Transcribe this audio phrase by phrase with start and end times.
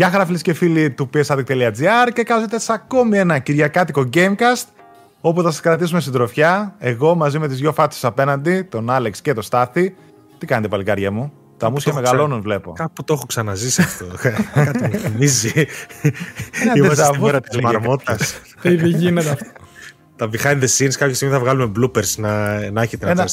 [0.00, 4.64] Γεια χαρά φίλες και φίλοι του psaddict.gr και καλώς σε ακόμη ένα κυριακάτικο Gamecast
[5.20, 9.32] όπου θα σας κρατήσουμε συντροφιά εγώ μαζί με τις δυο φάτσες απέναντι, τον Άλεξ και
[9.34, 9.94] τον Στάθη.
[10.38, 12.72] Τι κάνετε παλικάρια μου, τα μουσια μεγαλώνουν βλέπω.
[12.72, 14.06] Κάπου το έχω ξαναζήσει αυτό.
[14.64, 15.66] Κάτι μου θυμίζει.
[16.76, 18.40] Είμαστε στη μέρα της μαρμότας.
[18.62, 19.46] Δεν γίνεται αυτό;
[20.20, 23.26] Τα behind the scenes κάποια στιγμή θα βγάλουμε bloopers να, να έχετε να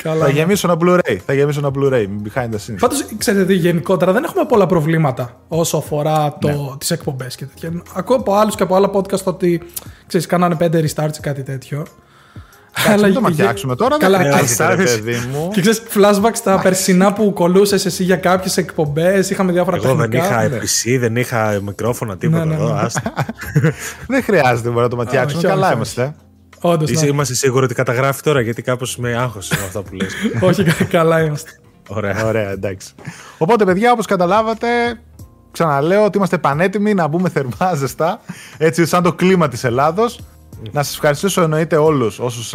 [0.00, 1.16] Θα γεμίσω ένα Blu-ray.
[1.26, 2.76] Θα γεμίσω ένα Blu-ray behind the scenes.
[2.78, 6.56] Πάντως, ξέρετε τι, γενικότερα δεν έχουμε πολλά προβλήματα όσο αφορά το, ναι.
[6.78, 7.82] τις εκπομπές και τέτοια.
[7.94, 9.62] Ακούω από άλλους και από άλλα podcast ότι
[10.06, 11.86] ξέρεις, κάνανε πέντε restarts ή κάτι τέτοιο.
[12.88, 15.50] Αλλά το ματιάξουμε τώρα, καλά, δεν χρειάζεται, παιδί μου.
[15.52, 20.12] Και ξέρεις, flashback στα περσινά που κολούσες εσύ για κάποιες εκπομπές, είχαμε διάφορα Εγώ δεν
[20.12, 22.88] είχα PC, δεν είχα μικρόφωνα, τίποτα ναι, ναι, ναι.
[24.12, 26.14] δεν χρειάζεται να το ματιάξουμε, καλά είμαστε.
[26.66, 30.14] Όντως, Είσαι, Είμαστε σίγουροι ότι καταγράφει τώρα, γιατί κάπως με άγχωσε με αυτά που λες.
[30.48, 31.50] Όχι, καλά είμαστε.
[31.88, 32.26] Ωραία.
[32.26, 32.94] Ωραία, εντάξει.
[33.38, 34.66] Οπότε, παιδιά, όπως καταλάβατε,
[35.50, 38.20] ξαναλέω ότι είμαστε πανέτοιμοι να μπούμε θερμά ζεστά,
[38.58, 40.20] έτσι σαν το κλίμα της Ελλάδος.
[40.72, 42.54] Να σας ευχαριστήσω εννοείται όλους όσους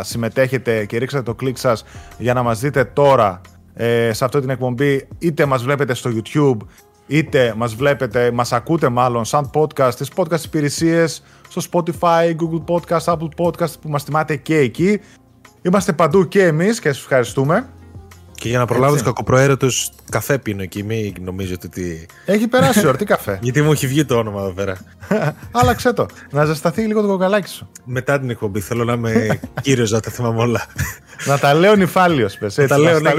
[0.00, 1.84] συμμετέχετε και ρίξατε το κλικ σας
[2.18, 3.40] για να μας δείτε τώρα
[3.74, 5.08] ε, σε αυτή την εκπομπή.
[5.18, 6.56] Είτε μας βλέπετε στο YouTube,
[7.06, 11.22] είτε μας βλέπετε, μας ακούτε μάλλον σαν podcast, τις podcast υπηρεσίες,
[11.60, 15.00] στο Spotify, Google Podcast, Apple Podcast που μας θυμάται και εκεί.
[15.62, 17.68] Είμαστε παντού και εμείς και σας ευχαριστούμε.
[18.34, 20.82] Και για να προλάβω τους κακοπροαίρετους, καφέ πίνω εκεί.
[20.82, 22.06] Μην νομίζετε ότι.
[22.24, 23.38] Έχει περάσει ώρα, τι καφέ.
[23.42, 24.76] Γιατί μου έχει βγει το όνομα εδώ πέρα.
[25.60, 26.06] Άλλαξε το.
[26.30, 27.68] Να ζεσταθεί λίγο το κοκαλάκι σου.
[27.84, 30.66] Μετά την εκπομπή θέλω να είμαι κύριος, να τα θυμάμαι όλα.
[31.26, 32.56] να τα λέω νυφάλιος, πες.
[32.56, 33.12] Να τα λέω, ναι,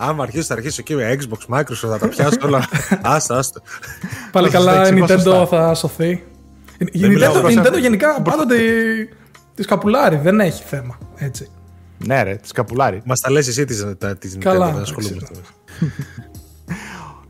[0.00, 2.68] Άμα αρχίσει, θα αρχίσω εκεί με Xbox, Microsoft, θα τα πιάσω όλα.
[3.02, 3.60] Άστα, άστα.
[4.32, 6.27] Πάλι καλά, η Nintendo θα σωθεί.
[6.78, 8.56] Η Nintendo, γενικά πάντοτε
[9.54, 10.98] τη σκαπουλάρει, δεν έχει θέμα.
[11.16, 11.50] Έτσι.
[12.06, 13.02] Ναι, ρε, τη σκαπουλάρει.
[13.04, 15.20] Μας τα λες εσύ τη Nintendo, Καλά, δεν ασχολούμαι.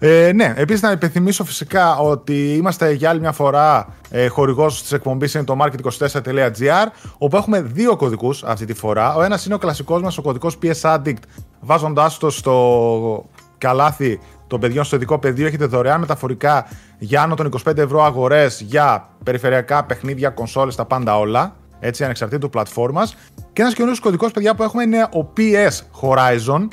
[0.01, 4.93] Ε, ναι, επίσης να υπενθυμίσω φυσικά ότι είμαστε για άλλη μια φορά ε, χορηγός της
[4.93, 6.87] εκπομπής είναι το market24.gr,
[7.19, 9.15] όπου έχουμε δύο κωδικούς αυτή τη φορά.
[9.15, 11.23] Ο ένας είναι ο κλασικός μας, ο κωδικός PS Addict,
[11.61, 13.29] βάζοντάς το στο
[13.59, 15.47] καλάθι των παιδιών στο ειδικό πεδίο.
[15.47, 16.67] Έχετε δωρεάν μεταφορικά
[16.99, 21.57] για άνω των 25 ευρώ αγορές για περιφερειακά παιχνίδια, κονσόλες, τα πάντα όλα.
[21.81, 23.17] Έτσι, ανεξαρτήτου πλατφόρμας.
[23.53, 26.69] Και ένας καινούριο κωδικός, παιδιά, που έχουμε είναι ο PS Horizon,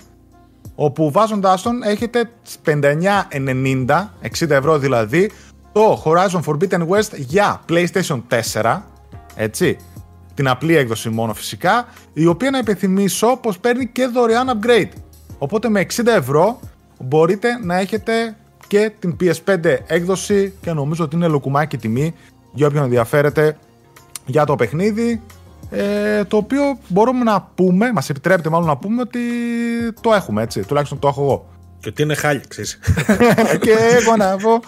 [0.75, 2.30] όπου βάζοντάς τον έχετε
[2.66, 5.31] 59,90, 60 ευρώ δηλαδή,
[5.72, 8.22] το Horizon Forbidden West για PlayStation
[8.62, 8.81] 4,
[9.36, 9.78] έτσι,
[10.34, 14.92] την απλή έκδοση μόνο φυσικά, η οποία να υπενθυμίσω πως παίρνει και δωρεάν upgrade.
[15.38, 16.59] Οπότε με 60 ευρώ
[17.00, 18.35] μπορείτε να έχετε
[18.67, 22.13] και την PS5 έκδοση και νομίζω ότι είναι λοκουμάκι τιμή
[22.53, 23.57] για όποιον ενδιαφέρεται
[24.25, 25.22] για το παιχνίδι
[25.69, 29.19] ε, το οποίο μπορούμε να πούμε, μας επιτρέπεται μάλλον να πούμε ότι
[30.01, 31.45] το έχουμε έτσι, τουλάχιστον το έχω εγώ.
[31.79, 32.79] Και ότι είναι χάλια, ξέρεις.
[33.66, 34.59] και εγώ να πω.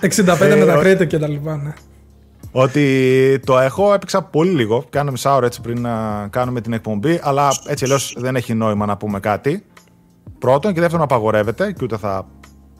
[0.00, 1.72] 65 με τα credit και τα λοιπά, ναι.
[2.52, 4.84] Ότι το έχω, έπαιξα πολύ λίγο.
[4.90, 7.20] Κάνω μισά ώρα έτσι πριν να κάνουμε την εκπομπή.
[7.22, 9.64] Αλλά έτσι αλλιώς δεν έχει νόημα να πούμε κάτι.
[10.42, 12.26] Πρώτον και δεύτερον, απαγορεύεται και ούτε θα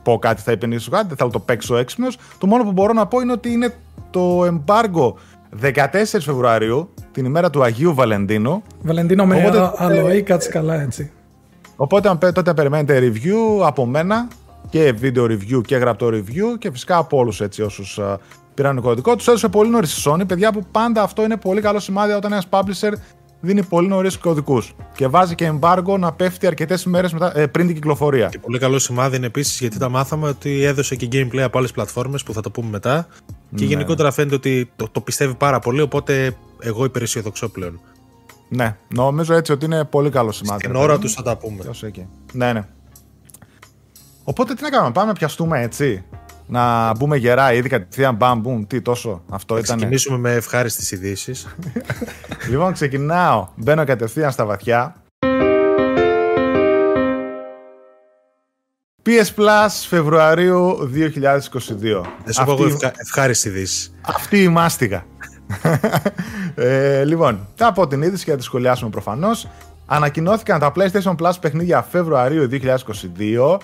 [0.03, 2.17] πω κάτι, θα υπενήσω κάτι, δεν θα το παίξω έξυπνος.
[2.37, 3.73] Το μόνο που μπορώ να πω είναι ότι είναι
[4.09, 5.17] το εμπάργκο
[5.61, 8.61] 14 Φεβρουαρίου, την ημέρα του Αγίου Βαλεντίνου.
[8.81, 11.11] Βαλεντίνο με Οπότε, αλοή, κάτσε καλά έτσι.
[11.75, 14.27] Οπότε τότε περιμένετε review από μένα
[14.69, 17.99] και βίντεο review και γραπτό review και φυσικά από όλους έτσι όσους
[18.53, 19.15] πήραν το κωδικό.
[19.15, 20.27] Τους έδωσε πολύ νωρίς η Sony.
[20.27, 22.93] Παιδιά που πάντα αυτό είναι πολύ καλό σημάδι όταν ένας publisher
[23.43, 24.75] δίνει πολύ νωρίς κωδικούς.
[24.95, 28.27] Και βάζει και embargo να πέφτει αρκετές ημέρε ε, πριν την κυκλοφορία.
[28.27, 31.71] Και πολύ καλό σημάδι είναι επίσης γιατί τα μάθαμε ότι έδωσε και gameplay από άλλες
[31.71, 33.07] πλατφόρμες που θα το πούμε μετά.
[33.55, 33.65] Και ναι.
[33.65, 35.81] γενικότερα φαίνεται ότι το, το πιστεύει πάρα πολύ.
[35.81, 37.79] Οπότε εγώ υπεραισιοδοξώ πλέον.
[38.49, 40.63] Ναι, νομίζω έτσι ότι είναι πολύ καλό σημάδι.
[40.63, 41.63] Στην ώρα τους θα τα πούμε.
[42.31, 42.67] Ναι, ναι.
[44.23, 46.03] Οπότε τι να κάνουμε, πάμε να πιαστούμε έτσι
[46.47, 49.67] να μπούμε γερά ήδη κατευθείαν μπαμ μπουμ, τι τόσο αυτό ήταν.
[49.67, 51.47] Θα ξεκινήσουμε με ευχάριστες ειδήσεις.
[52.49, 53.47] λοιπόν, ξεκινάω.
[53.55, 54.95] Μπαίνω κατευθείαν στα βαθιά.
[59.05, 60.89] PS Plus Φεβρουαρίου 2022.
[62.23, 63.91] Δεν σου πω εγώ ευχάριστη ειδήση.
[64.01, 65.05] Αυτή η μάστιγα.
[66.55, 69.47] ε, λοιπόν, θα πω την είδηση και θα τη σχολιάσουμε προφανώς.
[69.85, 73.57] Ανακοινώθηκαν τα PlayStation Plus παιχνίδια Φεβρουαρίου 2022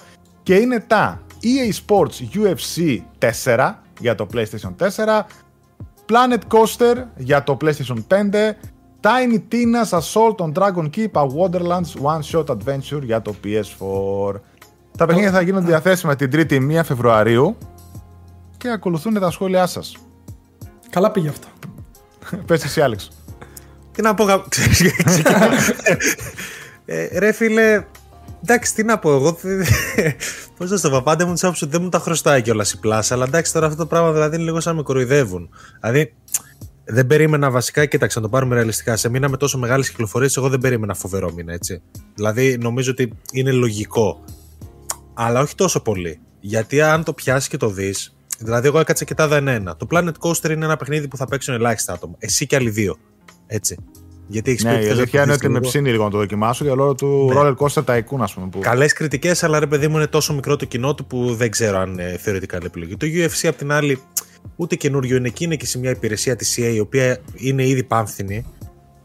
[0.43, 3.01] και είναι τα EA Sports UFC
[3.45, 5.21] 4 για το PlayStation 4,
[6.05, 8.53] Planet Coaster για το PlayStation 5,
[9.01, 14.39] Tiny Tina's Assault on Dragon Keep A Wonderlands One Shot Adventure για το PS4.
[14.97, 17.57] Τα παιχνίδια θα γίνουν διαθέσιμα την 3η 1 Φεβρουαρίου
[18.57, 19.95] και ακολουθούν τα σχόλιά σας.
[20.89, 21.47] Καλά πήγε αυτό.
[22.45, 23.09] Πες εσύ Άλεξ.
[23.91, 24.25] Τι να πω,
[26.85, 27.83] ε, ρε φίλε,
[28.41, 29.37] εντάξει τι να πω εγώ,
[30.59, 33.13] Πώς να στο πω, πάντα μου του ότι δεν μου τα χρωστάει κιόλας η πλάσα.
[33.13, 35.49] Αλλά εντάξει, τώρα αυτό το πράγμα δηλαδή είναι λίγο σαν να με κοροϊδεύουν.
[35.81, 36.13] Δηλαδή,
[36.85, 38.97] δεν περίμενα βασικά, κοίταξε να το πάρουμε ρεαλιστικά.
[38.97, 41.81] Σε μήνα με τόσο μεγάλες κυκλοφορίες, εγώ δεν περίμενα φοβερό μήνα, έτσι.
[42.15, 44.23] Δηλαδή, νομίζω ότι είναι λογικό.
[45.13, 46.19] Αλλά όχι τόσο πολύ.
[46.39, 49.75] Γιατί αν το πιάσεις και το δεις, δηλαδή, εγώ έκατσα και τα ένα.
[49.75, 52.15] Το Planet Coaster είναι ένα παιχνίδι που θα παίξουν ελάχιστα άτομα.
[52.19, 52.97] Εσύ και άλλοι δύο.
[53.47, 53.77] Έτσι.
[54.31, 56.95] Γιατί έχεις ναι, η αλήθεια είναι ότι με ψήνει λίγο να το δοκιμάσω για λόγω
[56.95, 57.39] του ναι.
[57.39, 58.47] Roller Coaster Tycoon, ας πούμε.
[58.47, 58.59] Που...
[58.59, 61.77] Καλές κριτικές, αλλά ρε παιδί μου είναι τόσο μικρό το κοινό του που δεν ξέρω
[61.77, 62.97] αν ε, θεωρητικά είναι επιλογή.
[62.97, 64.01] Το UFC απ' την άλλη,
[64.55, 67.83] ούτε καινούριο είναι εκεί, είναι και σε μια υπηρεσία της CA η οποία είναι ήδη
[67.83, 68.45] πάμφθινη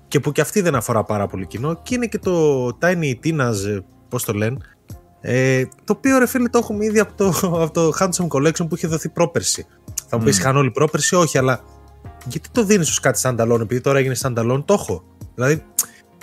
[0.08, 1.80] και που και αυτή δεν αφορά πάρα πολύ κοινό.
[1.82, 3.78] Και είναι και το Tiny Tina's, ε,
[4.08, 4.56] πώς το λένε,
[5.20, 7.26] ε, το οποίο ρε φίλε το έχουμε ήδη από το,
[7.62, 9.66] από το Handsome Collection που είχε δοθεί πρόπερση.
[10.08, 11.60] Θα μου πεις, είχαν όλοι πρόπερση, όχι, αλλά
[12.26, 15.04] γιατί το δίνεις ως κάτι standalone, επειδή τώρα έγινε standalone, το έχω.
[15.34, 15.64] Δηλαδή,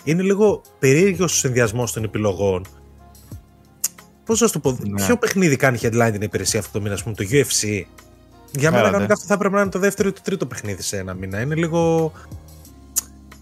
[0.04, 2.66] είναι λίγο περίεργος ο συνδυασμός των επιλογών.
[4.26, 5.06] Πώς να σου το πω, ναι.
[5.06, 7.84] ποιο παιχνίδι κάνει headline την υπηρεσία αυτό το μήνα, ας πούμε, το UFC.
[8.52, 10.98] Για μένα, κανονικά αυτό θα έπρεπε να είναι το δεύτερο ή το τρίτο παιχνίδι σε
[10.98, 11.42] ένα μήνα.
[11.42, 12.12] Είναι λίγο.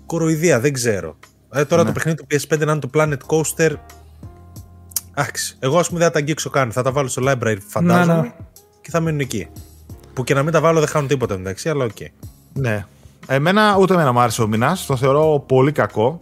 [0.06, 1.18] κοροϊδία, δεν ξέρω.
[1.54, 1.88] Ε, τώρα ναι.
[1.88, 3.76] το παιχνίδι του PS5 να είναι το Planet Coaster.
[5.14, 5.58] Εντάξει.
[5.60, 6.72] Εγώ ας πούμε δεν θα τα αγγίξω καν.
[6.72, 8.16] Θα τα βάλω στο library, φαντάζομαι.
[8.16, 8.34] Ναι, ναι.
[8.82, 9.48] Και θα μείνουν εκεί.
[10.14, 11.92] Που και να μην τα βάλω δεν χάνουν τίποτα μεταξύ, αλλά ok.
[12.00, 12.08] Okay.
[12.54, 12.86] Ναι.
[13.28, 14.78] Εμένα ούτε εμένα μου άρεσε ο μήνας.
[14.88, 16.22] Το θεωρώ πολύ κακό.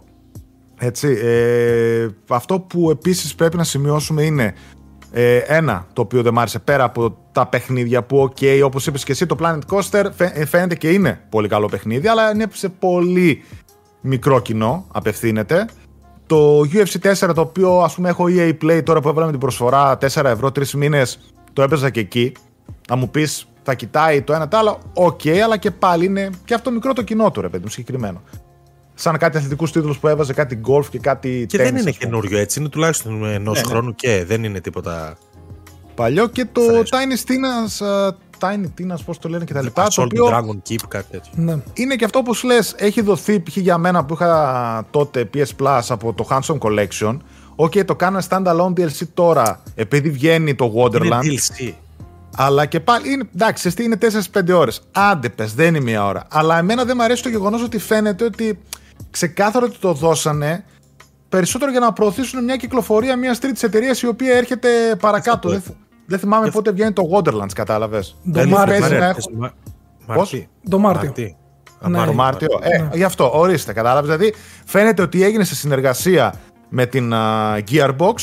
[0.78, 4.54] Έτσι, ε, αυτό που επίσης πρέπει να σημειώσουμε είναι
[5.12, 9.04] ε, ένα το οποίο δεν μ' άρεσε πέρα από τα παιχνίδια που, ok, όπως είπες
[9.04, 12.68] και εσύ, το Planet Coaster ε, φαίνεται και είναι πολύ καλό παιχνίδι, αλλά είναι σε
[12.68, 13.42] πολύ
[14.00, 15.66] μικρό κοινό, απευθύνεται.
[16.26, 19.98] Το UFC 4, το οποίο ας πούμε έχω EA Play τώρα που βάλαμε την προσφορά
[20.00, 21.18] 4 ευρώ, 3 μήνες,
[21.52, 22.32] το έπαιζα και εκεί.
[22.88, 24.78] Θα μου πεις θα κοιτάει το ένα το άλλο.
[24.94, 27.70] Ok, okay, αλλά και πάλι είναι και αυτό μικρό το κοινό του, ρε παιδί μου,
[27.70, 28.22] συγκεκριμένο.
[28.94, 31.46] Σαν κάτι αθλητικούς τίτλους που έβαζε κάτι γκολφ και κάτι.
[31.48, 33.68] Και δεν είναι καινούριο έτσι, είναι τουλάχιστον ενός ναι, ναι.
[33.68, 35.16] χρόνου και δεν είναι τίποτα.
[35.94, 39.88] Παλιό και το Tiny Tina's, uh, Tiny Tina's, πώς το λένε και τα λοιπά.
[39.94, 41.32] το οποίο Dragon Keep, κάτι τέτοιο.
[41.34, 41.56] Ναι.
[41.74, 43.56] Είναι και αυτό που λες, έχει δοθεί π.χ.
[43.56, 47.16] για μένα που είχα τότε PS Plus από το Handsome Collection.
[47.56, 51.24] Ok, okay, το κάναν standalone DLC τώρα επειδή βγαίνει το Wonderland.
[51.24, 51.74] Είναι DLC.
[52.40, 53.98] Αλλά και πάλι είναι, εντάξει, εσύ είναι
[54.32, 54.80] 4-5 ώρες.
[54.92, 56.24] Άντε πες, δεν είναι μία ώρα.
[56.30, 58.58] Αλλά εμένα δεν μου αρέσει το γεγονός ότι φαίνεται ότι
[59.10, 60.64] ξεκάθαρο ότι το δώσανε
[61.28, 64.68] περισσότερο για να προωθήσουν μια κυκλοφορία μιας τρίτης εταιρείας η οποία έρχεται
[65.00, 65.48] παρακάτω.
[65.48, 65.62] Δεν,
[66.06, 68.16] δεν θυμάμαι πότε βγαίνει το Wonderlands, κατάλαβες.
[68.32, 69.14] Το Μάρτιο.
[70.06, 71.12] Πώς; Το Μάρτιο.
[71.80, 72.04] Ναι.
[72.04, 72.48] Το Μάρτιο.
[72.60, 72.88] Ε, ναι.
[72.92, 74.16] γι' αυτό, ορίστε, κατάλαβες.
[74.16, 74.34] Δηλαδή
[74.64, 76.34] φαίνεται ότι έγινε σε συνεργασία
[76.68, 78.14] με την uh, Gearbox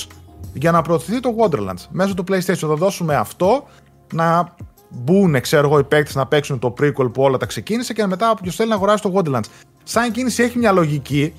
[0.54, 1.86] για να προωθηθεί το Wonderlands.
[1.90, 3.68] Μέσω του PlayStation θα δώσουμε αυτό
[4.14, 4.56] να
[4.90, 8.32] μπουν, ξέρω εγώ, οι παίκτες να παίξουν το prequel που όλα τα ξεκίνησε και μετά
[8.32, 9.50] όποιος θέλει να αγοράσει το Wonderlands.
[9.84, 11.34] Σαν κίνηση έχει μια λογική,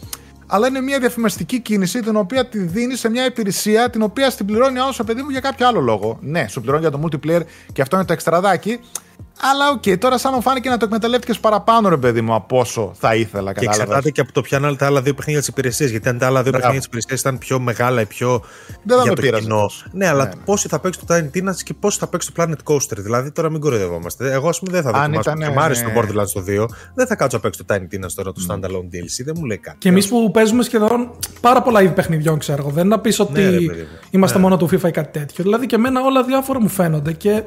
[0.46, 4.46] αλλά είναι μια διαφημιστική κίνηση την οποία τη δίνει σε μια υπηρεσία την οποία στην
[4.46, 6.18] πληρώνει άλλο παιδί μου για κάποιο άλλο λόγο.
[6.20, 7.42] Ναι, σου πληρώνει για το multiplayer
[7.72, 8.80] και αυτό είναι το εξτραδάκι,
[9.40, 12.58] αλλά ok, okay, τώρα σαν μου φάνηκε να το εκμεταλλεύτηκε παραπάνω, ρε παιδί μου, από
[12.58, 13.52] όσο θα ήθελα.
[13.52, 15.90] Και εξαρτάται και από το ποιο είναι τα άλλα δύο παιχνίδια της υπηρεσίας.
[15.90, 16.56] Γιατί αν τα άλλα δύο Μπράβο.
[16.56, 18.42] παιχνίδια της υπηρεσίας ήταν πιο μεγάλα ή πιο.
[18.82, 19.70] Δεν θα για με το κοινό.
[19.92, 20.40] Ναι, αλλά ναι, ναι.
[20.44, 22.96] πόσοι θα παίξει το Tiny Tina και πόσοι θα παίξει το Planet Coaster.
[22.96, 24.32] Δηλαδή τώρα μην κοροϊδευόμαστε.
[24.32, 25.30] Εγώ, ας πούμε, δεν θα δοκιμάσω.
[25.30, 25.92] Αν ήταν, άρεσε ναι.
[25.92, 28.94] το Borderlands το 2, δεν θα κάτσω να παίξω το Tiny Tina τώρα το standalone
[28.94, 29.24] DLC.
[29.24, 29.76] Δεν μου λέει κάτι.
[29.78, 31.10] Και εμείς που παίζουμε σχεδόν
[31.40, 32.70] πάρα πολλά είδη παιχνιδιών, ξέρω εγώ.
[32.70, 33.56] Δεν να πεις ότι ναι,
[34.10, 35.44] είμαστε μόνο του FIFA ή κάτι τέτοιο.
[35.44, 37.42] Δηλαδή και εμένα όλα διάφορα μου φαίνονται και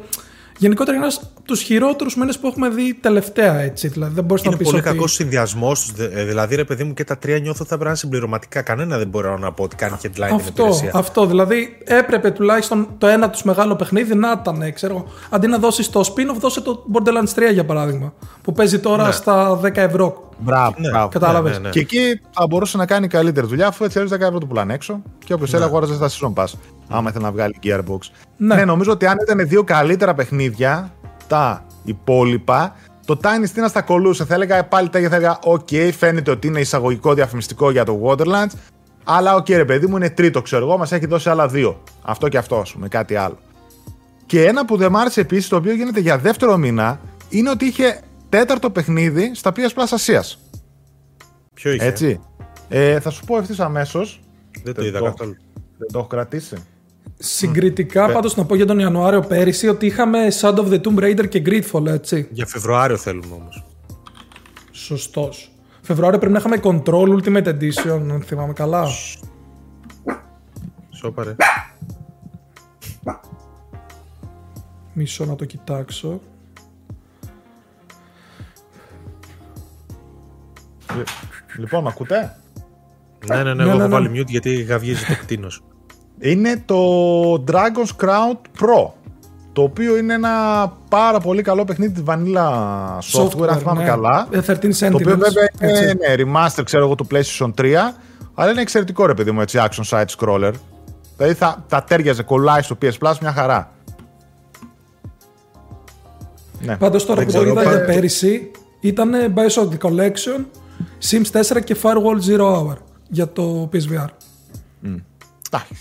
[0.59, 3.59] Γενικότερα είναι ένας από τους χειρότερους μήνες που έχουμε δει τελευταία.
[3.59, 3.87] Έτσι.
[3.87, 4.59] Δηλαδή, δεν μπορείς να πεις.
[4.59, 4.95] Είναι πολύ ότι...
[4.95, 5.93] κακός συνδυασμός.
[5.97, 8.61] Ε, δηλαδή, ρε παιδί μου, και τα τρία νιώθω θα πρέπει να είναι συμπληρωματικά.
[8.61, 10.91] Κανένα δεν μπορώ να πω ότι κάνει headline αυτό, την υπηρεσία.
[10.93, 11.25] Αυτό.
[11.25, 14.73] Δηλαδή, έπρεπε τουλάχιστον το ένα τους μεγάλο παιχνίδι να ήταν.
[14.73, 18.13] Ξέρω, αντί να δώσεις το spin-off, δώσε το Borderlands 3 για παράδειγμα.
[18.41, 19.11] Που παίζει τώρα ναι.
[19.11, 20.29] στα 10 ευρώ.
[20.37, 21.51] Μπράβο, ναι, Κατάλαβες.
[21.51, 24.19] Ναι, ναι, ναι, Και εκεί θα μπορούσε να κάνει καλύτερη δουλειά, αφού έτσι αλλιώ 10
[24.19, 25.01] ευρώ του πουλάνε έξω.
[25.25, 26.47] Και όποιος θέλει, αγόραζε στα season pass
[26.89, 27.99] άμα ήθελε να βγάλει Gearbox.
[28.37, 28.55] Ναι.
[28.55, 30.93] ναι, νομίζω ότι αν ήταν δύο καλύτερα παιχνίδια,
[31.27, 34.25] τα υπόλοιπα, το Tiny Tina θα κολλούσε.
[34.25, 38.51] Θα έλεγα πάλι τα θα έλεγα: OK, φαίνεται ότι είναι εισαγωγικό διαφημιστικό για το Wonderlands.
[39.03, 41.83] Αλλά ok, okay, ρε παιδί μου, είναι τρίτο, ξέρω εγώ, μας έχει δώσει άλλα δύο.
[42.01, 43.37] Αυτό και αυτό, ας πούμε, κάτι άλλο.
[44.25, 47.65] Και ένα που δεν μ' άρεσε επίσης, το οποίο γίνεται για δεύτερο μήνα, είναι ότι
[47.65, 50.23] είχε τέταρτο παιχνίδι στα PS Plus Ασία.
[51.53, 52.19] Ποιο είχε; Έτσι.
[52.69, 54.21] Ε, θα σου πω ευθύς αμέσως.
[54.63, 55.35] Δεν το είδα καθόλου.
[55.77, 56.55] Δεν το έχω κρατήσει.
[57.21, 58.13] Συγκριτικά, mm.
[58.13, 61.41] πάντως να πω για τον Ιανουάριο πέρυσι ότι είχαμε Sound of the Tomb Raider και
[61.45, 62.27] Gridfall, έτσι.
[62.31, 63.65] Για Φεβρουάριο θέλουμε όμως.
[64.71, 65.51] Σωστός.
[65.81, 68.87] Φεβρουάριο πρέπει να είχαμε Control Ultimate Edition, αν θυμάμαι καλά.
[70.89, 71.35] Σόπαρε.
[74.93, 76.21] Μισό να το κοιτάξω.
[81.57, 82.37] Λοιπόν, ακούτε;
[83.27, 85.63] Ναι, ναι, ναι, εγώ έχω βάλει mute γιατί γαβγίζει το κτίνος.
[86.19, 86.75] Είναι το
[87.47, 88.89] Dragon's Crown Pro.
[89.53, 92.47] Το οποίο είναι ένα πάρα πολύ καλό παιχνίδι της Vanilla
[93.13, 93.87] Software, αν θυμάμαι ναι.
[93.89, 94.27] καλά.
[94.31, 95.83] Ε, 13 Το οποίο Sentinels, βέβαια έτσι.
[95.83, 97.75] είναι ναι, remaster, ξέρω εγώ, του PlayStation 3.
[98.33, 100.51] Αλλά είναι εξαιρετικό ρε παιδί μου, έτσι, action side scroller.
[101.17, 103.71] Δηλαδή θα, θα τέριαζε, κολλάει στο PS Plus μια χαρά.
[106.61, 106.77] Ναι.
[106.77, 110.45] Πάντως τώρα Δεν που το ξέρω, είδα πα- για πέρυσι ήταν Bioshock The Collection,
[111.09, 112.75] Sims 4 και Firewall Zero Hour
[113.09, 114.07] για το PSVR.
[115.51, 115.73] Εντάξει.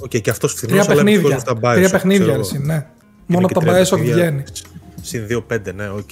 [0.00, 0.86] Οκ, και αυτός φθηνός.
[0.86, 1.42] Τρία παιχνίδια.
[1.60, 2.86] Τρία παιχνίδια, εσύ, ναι.
[3.26, 4.64] Μόνο από τα Bioshock βγαίνεις.
[5.02, 6.08] Συν 2-5, ναι, οκ.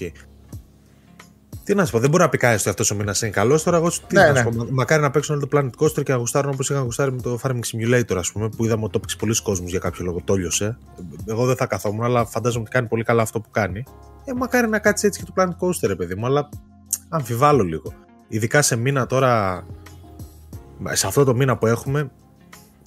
[1.65, 3.63] Τι να σου πω, δεν μπορεί να πει κανείς ότι αυτός ο μήνας είναι καλός.
[3.63, 4.39] Τώρα, εγώ τι Ναι, να ναι.
[4.39, 6.83] σου πω, μα- μακάρι να παίξουν όλο το Planet Coaster και να γουστάρουν όπως είχαν
[6.83, 9.79] γουστάρει με το Farming Simulator, ας πούμε, που είδαμε ότι το έπαιξε πολλοί κόσμοι για
[9.79, 10.21] κάποιο λόγο.
[10.25, 10.79] Το λιώσε.
[11.27, 13.85] Εγώ δεν θα καθόμουν, αλλά φαντάζομαι ότι κάνει πολύ καλά αυτό που κάνει.
[14.25, 16.49] Ε, μακάρι να κάτσει έτσι και το Planet Coaster, ρε παιδί μου, αλλά
[17.09, 17.93] αμφιβάλλω λίγο.
[18.29, 19.65] Ειδικά σε μήνα τώρα,
[20.93, 22.11] σε αυτό το μήνα που έχουμε,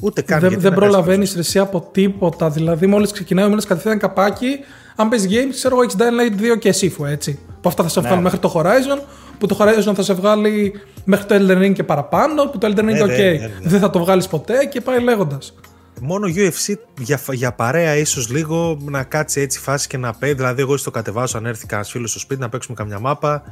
[0.02, 0.40] ούτε καν.
[0.40, 2.50] Δεν, γιατί δεν να κάνεις προλαβαίνεις εσύ από τίποτα.
[2.50, 4.60] Δηλαδή, μόλις ξεκινάει ο μήνα κατευθείαν καπάκι,
[4.96, 7.40] αν παίζει games, ξέρω εγώ, έχεις Dying Light 2 και Sifu, έτσι.
[7.62, 9.02] Που αυτά θα σε βγάλουν μέχρι το Horizon,
[9.38, 10.74] που το Horizon θα σε βγάλει
[11.04, 13.70] μέχρι το Elden Ring και παραπάνω, που το Elden Ring, Ναι, ok, ναι, ναι, ναι.
[13.70, 15.54] δεν θα το βγάλεις ποτέ και πάει λέγοντας.
[16.02, 20.36] Μόνο UFC για, για παρέα ίσως λίγο να κάτσει έτσι φάση και να παίζει.
[20.36, 23.44] Δηλαδή, εγώ στο κατεβάσω αν έρθει κανένας φίλος στο σπίτι να παίξουμε καμιά μάπα.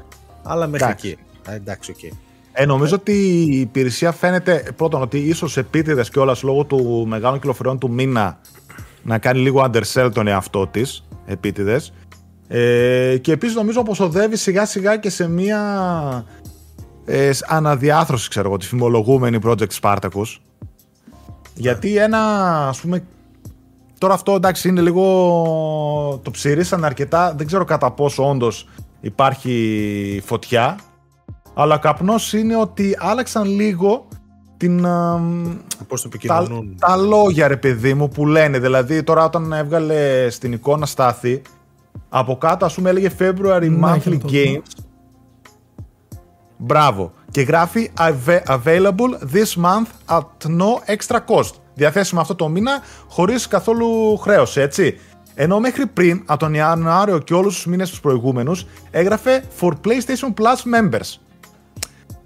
[0.44, 1.08] Αλλά μέχρι Εντάξει.
[1.08, 1.50] εκεί.
[1.52, 2.14] Α, εντάξει, οκ.
[2.58, 3.12] Ε, νομίζω ότι
[3.50, 8.40] η υπηρεσία φαίνεται πρώτον ότι ίσως επίτηδες κιόλας λόγω του μεγάλων κυκλοφοριών του μήνα
[9.04, 11.08] να κάνει λίγο undersell τον εαυτό της.
[11.26, 11.94] Επίτηδες.
[12.48, 15.60] Ε, και επίσης νομίζω πως οδεύει σιγά σιγά και σε μία
[17.06, 20.40] ε, αναδιάθρωση, ξέρω εγώ, τη φημολογούμενη Project Spartacus.
[21.56, 22.20] Γιατί ένα,
[22.68, 23.04] ας πούμε,
[23.98, 25.04] τώρα αυτό εντάξει είναι λίγο,
[26.24, 28.68] το ψηρίσαν αρκετά, δεν ξέρω κατά πόσο όντως
[29.02, 30.76] υπάρχει φωτιά,
[31.56, 34.08] αλλά ο καπνός είναι ότι άλλαξαν λίγο
[34.58, 35.58] την, αμ,
[35.88, 36.76] Πώς το τα, επικοινωνούν.
[36.80, 38.60] τα λόγια ρε παιδί μου που λένε.
[38.60, 41.42] Δηλαδή τώρα όταν έβγαλε στην εικόνα στάθη,
[42.10, 44.30] από κάτω ας πούμε έλεγε February Ναι, Monthly είχε το δω.
[44.32, 44.84] Games.
[46.58, 47.12] Μπράβο.
[47.32, 51.52] Και γράφει "Ava- Available this month at no extra cost.
[51.74, 52.72] Διαθέσιμο αυτό το μήνα
[53.08, 54.98] χωρίς καθόλου χρέωση, έτσι.
[55.36, 60.34] Ενώ μέχρι πριν, από τον Ιανουάριο και όλους τους μήνες τους προηγούμενους, έγραφε For PlayStation
[60.42, 61.20] Plus Members.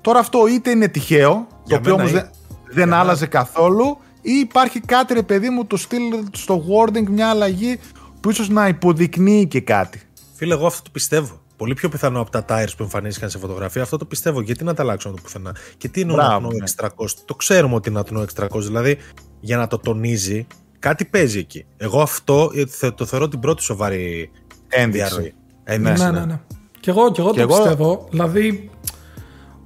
[0.02, 2.32] Τώρα αυτό είτε είναι τυχαίο, το Για οποίο μένα όμως είναι.
[2.68, 6.02] δεν, δεν άλλαζε καθόλου, ή υπάρχει κάτι ρε παιδί μου το στυλ
[6.32, 7.80] στο wording, μια αλλαγή
[8.20, 10.02] που ίσως να υποδεικνύει και κάτι.
[10.36, 11.40] Φίλε, εγώ αυτό το πιστεύω.
[11.58, 13.82] Πολύ πιο πιθανό από τα tires που εμφανίστηκαν σε φωτογραφία.
[13.82, 14.42] Αυτό το πιστεύω.
[14.42, 16.64] Γιατί να τα αλλάξουν το πουθενά; Και τι είναι Μπράβο, ο ναι.
[16.76, 17.14] extra cost.
[17.26, 18.62] Το ξέρουμε ότι είναι no extra cost.
[18.62, 18.98] Δηλαδή,
[19.40, 20.48] για να το τονίζει,
[20.80, 21.66] κάτι παίζει εκεί.
[21.78, 24.32] Εγώ αυτό ε, θε- το θεωρώ την πρώτη σοβαρή
[24.68, 25.08] Ένδειξη.
[25.08, 25.34] διαρροή.
[25.64, 26.40] Ένδειξη, Ναι, ναι, ναι.
[26.80, 28.08] Και εγώ, και εγώ Και το εγώ- πιστεύω.
[28.10, 28.70] Δηλαδή,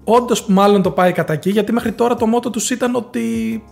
[0.04, 3.22] όντως μάλλον το πάει κατά εκεί, γιατί μέχρι τώρα το μότο τους ήταν ότι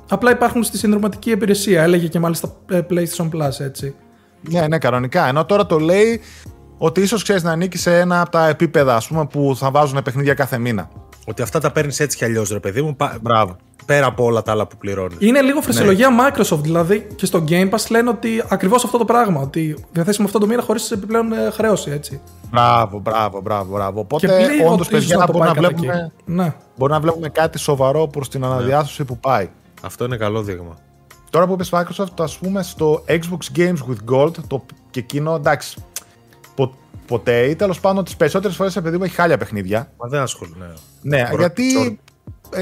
[0.10, 1.84] απλά υπάρχουν στη συνδροματική υπηρεσία.
[1.84, 3.96] Έλεγε και μάλιστα ε, PlayStation Plus, έτσι.
[4.50, 5.28] Ναι, ναι, κανονικά.
[5.28, 6.22] Ενώ τώρα το λέει
[6.78, 10.02] ότι ίσως ξέρεις να ανήκει σε ένα από τα επίπεδα ας πούμε, που θα βάζουν
[10.04, 10.90] παιχνίδια κάθε μήνα.
[11.26, 12.96] Ότι αυτά τα παίρνεις έτσι κι αλλιώς, ρε παιδί μου.
[12.96, 13.56] πα- Μπράβο.
[13.86, 15.18] Πέρα από όλα τα άλλα που πληρώνεις.
[15.20, 16.28] Είναι λίγο φρεσιολογία Ναι.
[16.28, 19.42] Microsoft, δηλαδή και στο Game Pass λένε ότι ακριβώς αυτό το πράγμα.
[19.42, 22.22] Ότι διαθέσιμο αυτό το μήνα χωρίς επιπλέον ε, χρέωση, έτσι.
[22.52, 23.74] Μπράβο, μπράβο, μπράβο.
[23.74, 24.00] μπράβο.
[24.00, 26.32] Οπότε, πλήρω όντως, ίσως παιδιά, να να το μπορούμε να, πάει κατά βλέπουμε, εκεί.
[26.34, 26.54] Ναι.
[26.78, 29.50] μπορούμε να βλέπουμε κάτι σοβαρό προς την αναδιάθρωση που πάει.
[29.82, 30.78] Αυτό είναι καλό δείγμα.
[31.30, 35.84] Τώρα που είπες Microsoft, ας πούμε στο Xbox Games with Gold, το, και εκείνο εντάξει,
[36.56, 36.74] πο,
[37.08, 39.92] ποτέ ή τέλος πάντων τις περισσότερες φορές επειδή μου έχει χάλια παιχνίδια.
[39.98, 40.74] Μα δεν ασχολούμαι.
[41.02, 41.18] Ναι.
[41.18, 41.96] Ναι, Μπορώ- γιατί ε,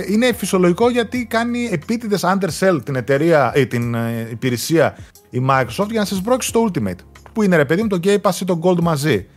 [0.07, 4.97] είναι φυσιολογικό γιατί κάνει επίτηδες undersell την εταιρεία ή την ε, υπηρεσία
[5.29, 6.99] η Microsoft για να σας μπρώξει το Ultimate.
[7.33, 9.27] Που είναι ρε παιδί μου το Game Pass ή το Gold μαζί.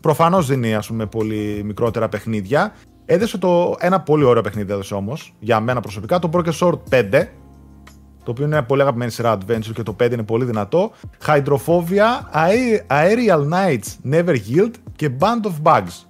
[0.00, 2.72] Προφανώς δίνει ας πούμε πολύ μικρότερα παιχνίδια.
[3.06, 7.28] Έδωσε το ένα πολύ ωραίο παιχνίδι έδωσε όμως, για μένα προσωπικά, το Broken Sword 5.
[8.24, 10.92] Το οποίο είναι μια πολύ αγαπημένη σειρά adventure και το 5 είναι πολύ δυνατό.
[11.26, 16.04] Hydrophobia, Ae- Aerial_Knight's Never Yield και Band of Bugs.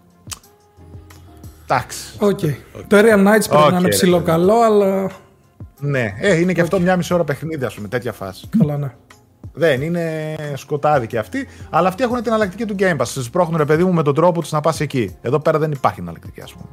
[1.64, 2.16] Εντάξει.
[2.18, 2.38] Οκ.
[2.86, 4.30] Το Aerial_Knight's πρέπει Οκ, να είναι ρε ψηλό παιδί.
[4.30, 5.10] καλό, αλλά.
[5.80, 8.48] Ναι, ε, είναι και αυτό μια μισή ώρα παιχνίδι, ας πούμε, τέτοια φάση.
[8.58, 8.94] Καλά, ναι.
[9.52, 13.04] Δεν είναι σκοτάδι και αυτοί, αλλά αυτοί έχουν την εναλλακτική του Game Pass.
[13.04, 15.16] Σε σπρώχνουν, ρε παιδί μου, με τον τρόπο τους να πας εκεί.
[15.20, 16.64] Εδώ πέρα δεν υπάρχει εναλλακτική, ας πούμε.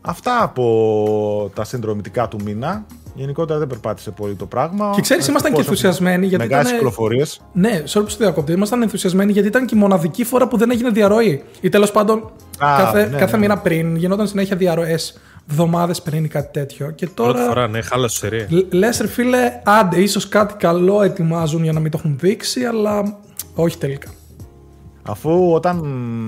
[0.00, 2.84] Αυτά από τα συνδρομητικά του μήνα.
[3.14, 4.90] Γενικότερα δεν περπάτησε πολύ το πράγμα.
[4.94, 7.40] Και ξέρεις, ήμασταν και ενθουσιασμένοι, γιατί Μεγάλες ήτανε- κυκλοφορίες.
[7.52, 8.52] Ναι, sorry που στο διακόπτω.
[8.52, 11.42] Ήμασταν ενθουσιασμένοι γιατί ήταν και η μοναδική φορά που δεν έγινε διαρροή.
[11.60, 12.18] Ή τέλος πάντων,
[12.58, 13.38] Α, κάθε, ναι, κάθε ναι.
[13.38, 15.20] μήνα πριν γινόταν συνέχεια διαρροές.
[15.50, 16.90] Εβδομάδες πριν ή κάτι τέτοιο.
[16.90, 17.46] Και Πρώτη τώρα.
[17.46, 18.46] φορά, ναι, χάλασε σερία.
[18.70, 23.18] Λες, ρε φίλε, άντε, ίσως κάτι καλό ετοιμάζουν για να μην το έχουν δείξει, αλλά
[23.54, 24.08] όχι τελικά.
[25.02, 25.82] Αφού όταν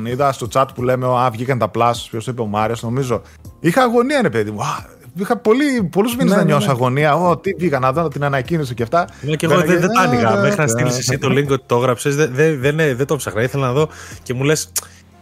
[0.07, 3.23] είδα στο chat που λέμε Α, βγήκαν τα plus, ποιος το είπε ο Μάριος, νομίζω.
[3.61, 4.61] Είχα αγωνία, ρε παιδί μου.
[4.61, 6.73] Α, είχα πολύ, πολλούς μήνες Ναι, να ναι, νιώσω ναι.
[6.73, 7.15] αγωνία.
[7.15, 9.09] Ω, τι βγήκα να δω την ανακοίνωση και αυτά.
[9.21, 10.37] Ναι, και εγώ δεν, δεν τα άνοιγα.
[10.37, 13.43] Μέχρι να στείλεις εσύ το link ότι το έγραψες, δεν, δεν, δεν, δεν το ψάχνα.
[13.43, 13.89] Ήθελα να δω
[14.23, 14.73] και μου λες.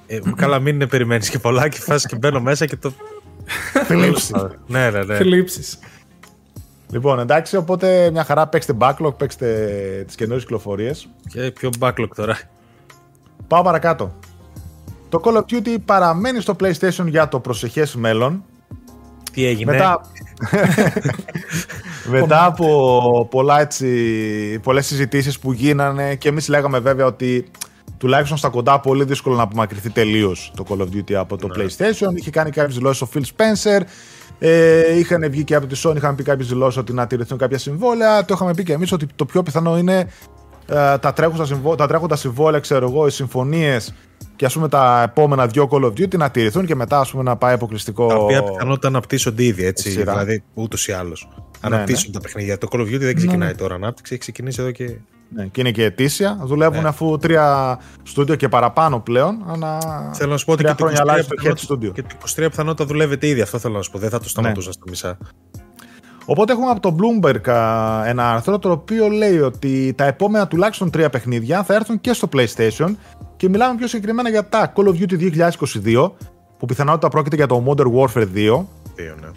[0.06, 2.92] Ε, καλά, μην περιμένεις και πολλά και φάση και μπαίνω μέσα και το.
[3.88, 4.32] Θλίψη.
[4.66, 5.16] ναι, ναι, ναι.
[5.16, 5.78] Θλίψεις.
[6.90, 9.46] Λοιπόν, εντάξει, οπότε μια χαρά παίξτε backlog, παίξτε
[10.06, 11.08] τις καινούριες κυκλοφορίες.
[11.28, 12.38] Και πιο backlog τώρα.
[13.46, 14.18] Πάω παρακάτω.
[15.08, 18.44] Το Call of Duty παραμένει στο PlayStation για το προσεχές μέλλον.
[19.32, 20.00] Τι έγινε; Μετά,
[22.18, 27.50] μετά από πολλά έτσι, πολλές συζητήσεις που γίνανε και εμείς λέγαμε βέβαια ότι
[27.98, 32.14] τουλάχιστον στα κοντά πολύ δύσκολο να απομακρυνθεί τελείως το Call of Duty από το PlayStation.
[32.14, 33.80] Είχε κάνει κάποιες δηλώσεις ο Phil Spencer.
[34.38, 37.58] Ε, είχαν βγει και από τη Sony, είχαν πει κάποιες δηλώσεις ότι να τηρηθούν κάποια
[37.58, 38.24] συμβόλαια.
[38.24, 40.08] Το είχαμε πει και εμείς ότι το πιο πιθανό είναι
[40.66, 43.94] ε, τα, τρέχοντα συμβόλαια, τα τρέχοντα συμβόλαια, ξέρω εγώ, οι συμφωνίες
[44.42, 47.22] και ας πούμε τα επόμενα δύο Call of Duty να τηρηθούν και μετά ας πούμε
[47.22, 48.06] να πάει αποκλειστικό...
[48.06, 49.90] Τα οποία πιθανότητα αναπτύσσονται ήδη έτσι.
[49.90, 50.12] Σειρά.
[50.12, 51.28] Δηλαδή ούτως ή άλλως.
[51.36, 52.58] Ναι, Αναπτύσσουν τα παιχνίδια.
[52.58, 54.96] Το Call of Duty δεν ξεκινάει τώρα ανάπτυξη, έχει ξεκινήσει εδώ και.
[55.34, 56.38] Ναι, και είναι και ετήσια.
[56.44, 56.88] Δουλεύουν Ναι.
[56.88, 59.44] αφού τρία στούντιο και παραπάνω πλέον.
[59.46, 59.78] Ανά...
[60.14, 61.92] Θέλω να σου πω ότι τρία και το, 23 χρόνια αλλάζει το head πιθανότητα, studio.
[61.94, 63.40] και το 23 πιθανότητα δουλεύεται ήδη.
[63.40, 63.98] Αυτό θέλω να σου πω.
[63.98, 64.72] Δεν θα το σταματούσα Ναι.
[64.72, 65.18] στα μισά.
[66.24, 70.90] Οπότε έχουμε από το Bloomberg α, ένα άρθρο το οποίο λέει ότι τα επόμενα τουλάχιστον
[70.90, 72.94] τρία παιχνίδια θα έρθουν και στο PlayStation
[73.42, 75.50] και μιλάμε πιο συγκεκριμένα για τα Call of Duty
[75.84, 76.10] 2022
[76.58, 79.28] που πιθανότητα πρόκειται για το Modern Warfare 2 Δύο, ναι.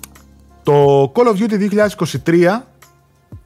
[0.63, 1.87] το Call of Duty
[2.25, 2.45] 2023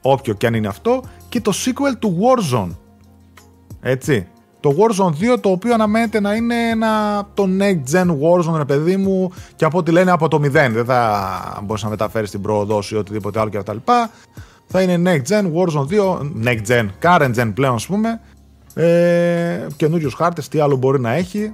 [0.02, 2.76] όποιο και αν είναι αυτό και το sequel του Warzone.
[3.80, 4.26] Έτσι.
[4.60, 8.96] Το Warzone 2 το οποίο αναμένεται να είναι ένα, το next gen Warzone ρε παιδί
[8.96, 12.82] μου και από ό,τι λένε από το 0 δεν θα μπορείς να μεταφέρεις την πρόοδο
[12.82, 14.10] σου ή οτιδήποτε άλλο και αυτά τα λοιπά.
[14.66, 18.20] Θα είναι next gen Warzone 2 next gen, current gen πλέον ας πούμε
[18.74, 21.52] ε, καινούριους χάρτες τι άλλο μπορεί να έχει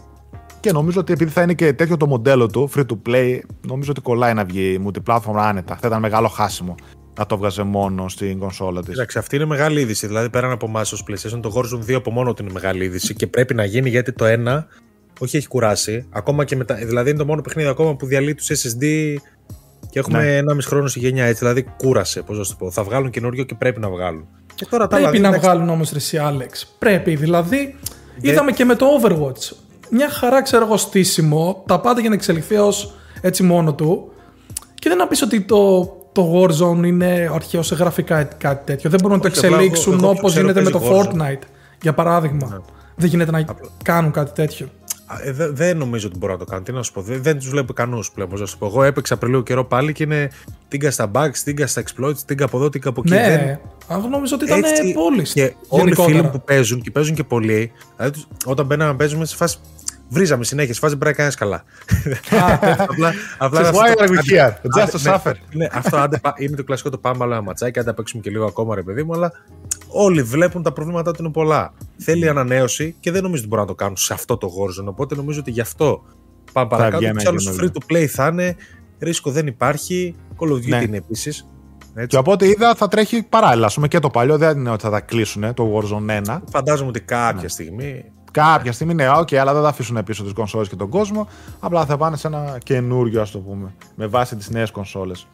[0.60, 3.90] και νομίζω ότι επειδή θα είναι και τέτοιο το μοντέλο του, free to play, νομίζω
[3.90, 5.76] ότι κολλάει να βγει multiplatform άνετα.
[5.80, 6.74] Θα ήταν μεγάλο χάσιμο
[7.18, 8.92] να το βγάζε μόνο στην κονσόλα της.
[8.94, 10.06] Εντάξει, αυτή είναι μεγάλη είδηση.
[10.06, 13.14] Δηλαδή, πέραν από εμάς ως PlayStation, το Warzone 2 από μόνο του είναι μεγάλη είδηση
[13.14, 14.66] και πρέπει να γίνει γιατί το ένα
[15.18, 16.06] όχι έχει κουράσει.
[16.10, 16.74] Ακόμα και μετά.
[16.74, 18.80] Δηλαδή, είναι το μόνο παιχνίδι ακόμα που διαλύει τους SSD
[19.90, 20.36] και έχουμε Ναι.
[20.36, 21.38] ένα μισό χρόνο στη γενιά έτσι.
[21.38, 22.22] Δηλαδή, κούρασε.
[22.22, 22.70] Πώς να σου το πω.
[22.70, 24.26] Θα βγάλουν καινούριο και πρέπει να βγάλουν.
[24.56, 26.66] Και τώρα τα άλλα Πρέπει δύο, να εντάξει, βγάλουν όμως εσύ, Άλεξ.
[26.78, 27.14] Πρέπει.
[27.16, 27.76] Δηλαδή,
[28.20, 29.56] είδαμε και με το Overwatch.
[29.90, 31.62] Μια χαρά, ξέρω εγώ, στήσιμο.
[31.66, 34.12] Τα πάντα για να εξελιχθεί ως έτσι μόνο του.
[34.74, 38.90] Και δεν να πεις ότι το, το Warzone είναι αρχαίος σε γραφικά ή κάτι τέτοιο.
[38.90, 40.94] Δεν μπορούν να το Όχι, απλά εγώ- εξελίξουν εγώ όπως ξέρω γίνεται με το παίζει
[40.94, 41.20] Warzone.
[41.22, 41.42] Fortnite.
[41.82, 42.62] Για παράδειγμα.
[42.96, 43.44] Δεν γίνεται να
[43.82, 44.68] κάνουν κάτι τέτοιο.
[45.06, 46.62] Α, ε, δε- δεν νομίζω ότι μπορώ να το κάνω.
[46.62, 47.00] Τι να σου πω.
[47.00, 48.28] Δεν, δεν τους βλέπω ικανούς πλέον.
[48.28, 48.66] Πώς να σου πω.
[48.66, 50.30] Εγώ έπαιξα πριν λίγο καιρό πάλι και είναι
[50.68, 53.14] τίγκα στα bugs, τίγκα στα exploits, τίγκα από εδώ, τίγκα από εκεί.
[53.14, 55.32] Δεν- Ναι, αν νομίζω ότι ήταν Έτσι, πόλης.
[55.32, 58.90] Και όλοι οι φίλοι μου που παίζουν και παίζουν και πολλοί, δηλαδή τους- όταν μπαίναμε
[58.90, 59.58] να παίζουμε σε φάση.
[60.08, 61.64] Βρίζαμε συνέχεια, σε φάση πρέπει να κάνεις καλά.
[62.88, 64.78] απλά, απλά Says, αυτό "Why το- are we άντε- here?
[64.78, 67.32] Just άντε- to ναι, suffer." ναι, αυτό άντε πά- είναι το κλασικό το πάμε άλλο
[67.32, 69.32] ένα ματσάκι, άντε να παίξουμε και λίγο ακόμα ρε παιδί μου, αλλά
[69.88, 71.72] όλοι βλέπουν τα προβλήματά του είναι πολλά.
[71.96, 74.86] Θέλει ανανέωση και δεν νομίζω ότι μπορούν να το κάνουν σε αυτό το Warzone.
[74.86, 76.02] Οπότε νομίζω ότι γι' αυτό
[76.52, 76.96] πάμε παρακάτω.
[76.98, 77.70] βγει ένα Τους άλλους καινούριο.
[77.74, 78.56] free to play θα είναι,
[78.98, 80.14] ρίσκο δεν υπάρχει.
[80.38, 80.82] Call of Duty Ναι.
[80.82, 81.46] είναι επίσης.
[82.06, 83.66] Και από ό,τι είδα θα τρέχει παράλληλα.
[83.66, 86.42] Α πούμε και το παλιό δεν είναι ότι θα τα κλείσουν το Warzone 1.
[86.50, 87.48] Φαντάζομαι ότι κάποια Ναι.
[87.48, 91.28] στιγμή Κάποια στιγμή ναι, οκ, αλλά δεν θα αφήσουν πίσω τις κονσόλες και τον κόσμο.
[91.60, 95.26] Απλά θα πάνε σε ένα καινούριο, ας το πούμε, με βάση τις νέες κονσόλες.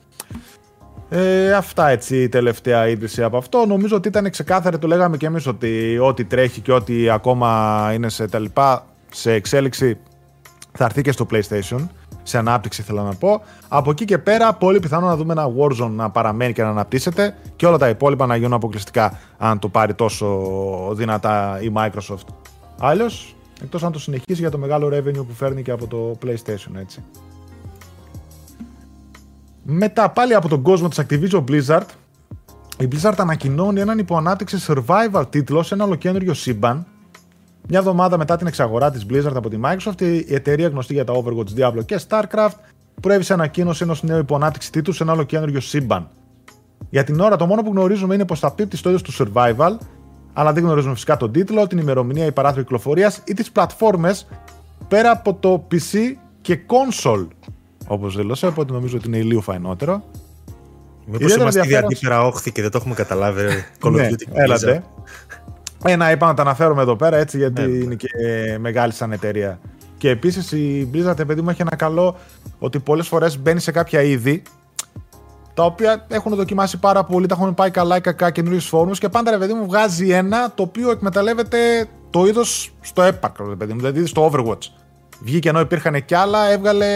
[1.15, 3.65] Ε, αυτά έτσι η τελευταία είδηση από αυτό.
[3.67, 8.09] Νομίζω ότι ήταν ξεκάθαρο, το λέγαμε και εμείς ότι ό,τι τρέχει και ό,τι ακόμα είναι
[8.09, 9.99] σε τα λοιπά, σε εξέλιξη
[10.73, 11.89] θα έρθει και στο PlayStation.
[12.23, 13.43] Σε ανάπτυξη θέλω να πω.
[13.69, 17.37] Από εκεί και πέρα, πολύ πιθανό να δούμε ένα Warzone να παραμένει και να αναπτύσσεται
[17.57, 20.39] και όλα τα υπόλοιπα να γίνουν αποκλειστικά αν το πάρει τόσο
[20.93, 22.27] δυνατά η Microsoft.
[22.79, 23.11] Άλλω,
[23.63, 27.03] εκτός αν το συνεχίσει για το μεγάλο revenue που φέρνει και από το PlayStation, έτσι.
[29.63, 31.87] Μετά πάλι από τον κόσμο της Activision Blizzard,
[32.79, 36.87] η Blizzard ανακοινώνει έναν υποανάπτυξη survival τίτλο σε ένα ολοκένουργιο σύμπαν.
[37.69, 41.13] Μια εβδομάδα μετά την εξαγορά της Blizzard από τη Microsoft, η εταιρεία γνωστή για τα
[41.15, 42.55] Overwatch, Diablo και StarCraft
[43.01, 46.09] προέβη σε ανακοίνωση ενός νέου υποανάπτυξη τίτλου σε ένα ολοκένουργιο σύμπαν.
[46.91, 49.77] Για την ώρα το μόνο που γνωρίζουμε είναι πως θα πίπτει στο είδος του survival,
[50.33, 54.27] αλλά δεν γνωρίζουμε φυσικά τον τίτλο, την ημερομηνία, η παράθυρο κυκλοφορίας ή τις πλατφόρμες
[54.89, 55.99] πέρα από το PC
[56.41, 57.27] και console.
[57.87, 60.03] Όπως δήλωσε, οπότε νομίζω ότι είναι ηλίου φαϊνότερο.
[61.05, 63.43] Μήπω Ιδιαίτερα είμαστε ήδη ενδιαφέρον- αντίπερα όχθη και δεν το έχουμε καταλάβει.
[63.43, 64.83] ρε, Call of Ναι, Duty και έλατε.
[64.85, 65.05] Blizzard.
[65.85, 67.77] Ένα είπα να τα αναφέρουμε εδώ πέρα έτσι γιατί Ναι, ναι.
[67.77, 68.09] είναι και
[68.59, 69.61] μεγάλη σαν εταιρεία.
[69.99, 72.17] Και επίσης η Blizzard, παιδί μου, έχει ένα καλό
[72.59, 74.43] ότι πολλές φορές μπαίνει σε κάποια είδη
[75.55, 79.09] τα οποία έχουν δοκιμάσει πάρα πολύ, τα έχουν πάει καλά ή κακά καινούριου φόρμου και
[79.09, 83.73] πάντα ρε παιδί μου βγάζει ένα το οποίο εκμεταλλεύεται το είδος στο έπακρο, ρε παιδί
[83.73, 84.67] μου, δηλαδή στο Overwatch.
[85.23, 86.87] Βγήκε ενώ υπήρχαν κι άλλα, έβγαλε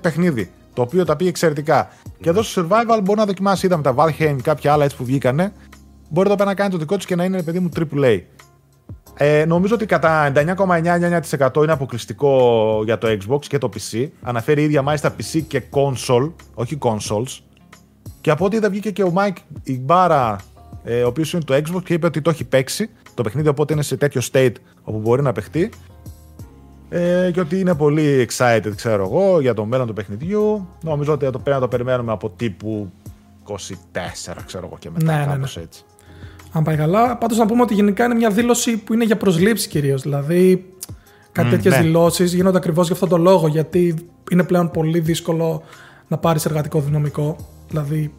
[0.00, 0.50] παιχνίδι.
[0.74, 1.88] το οποίο τα πήγε εξαιρετικά.
[2.20, 5.04] Και εδώ στο survival μπορεί να δοκιμάσει, είδαμε τα Valheim και κάποια άλλα έτσι που
[5.04, 5.52] βγήκανε.
[6.08, 8.20] Μπορεί εδώ πέρα να κάνει το δικό τους και να είναι παιδί μου AAA.
[9.14, 14.08] Ε, νομίζω ότι κατά 99,99% είναι αποκλειστικό για το Xbox και το PC.
[14.22, 17.38] Αναφέρει η ίδια μάλιστα PC και console, όχι consoles.
[18.20, 20.36] Και από ό,τι είδα βγήκε και ο Mike Ibarra,
[20.84, 23.72] ε, ο οποίος είναι το Xbox και είπε ότι το έχει παίξει το παιχνίδι, οπότε
[23.72, 25.70] είναι σε τέτοιο state όπου μπορεί να παιχτεί.
[26.94, 30.68] Ε, και ότι είναι πολύ excited, ξέρω εγώ, για το μέλλον του παιχνιδιού.
[30.82, 32.90] Νομίζω ότι πρέπει να το περιμένουμε από τύπου
[33.48, 33.54] 24,
[34.46, 35.04] ξέρω εγώ και μετά.
[35.04, 35.62] Ναι, ναι, ναι.
[35.62, 35.84] έτσι.
[36.52, 37.16] Αν πάει καλά.
[37.16, 40.02] Πάντως να πούμε ότι γενικά είναι μια δήλωση που είναι για προσλήψεις κυρίως.
[40.02, 40.64] Δηλαδή,
[41.32, 41.82] κάτι mm, τέτοιες ναι.
[41.82, 43.46] δηλώσεις γίνονται ακριβώς για αυτόν τον λόγο.
[43.46, 43.94] Γιατί
[44.30, 45.62] είναι πλέον πολύ δύσκολο
[46.08, 47.36] να πάρεις εργατικό δυναμικό.
[47.68, 48.12] Δηλαδή.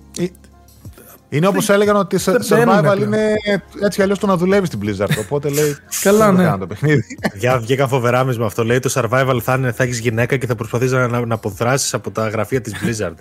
[1.34, 3.34] Είναι όπως έλεγαν ότι σε survival είναι
[3.82, 5.17] έτσι κι αλλιώς το να δουλεύεις στην Blizzard.
[5.19, 5.76] Οπότε λέει.
[6.04, 6.58] Καλά, ναι.
[6.58, 7.04] Το παιχνίδι.
[7.39, 8.63] Για βγήκαν φοβερά μες αυτό.
[8.63, 12.30] Λέει το survival θα, θα έχεις γυναίκα και θα προσπαθείς να, να αποδράσεις από τα
[12.30, 13.13] γραφεία της Blizzard.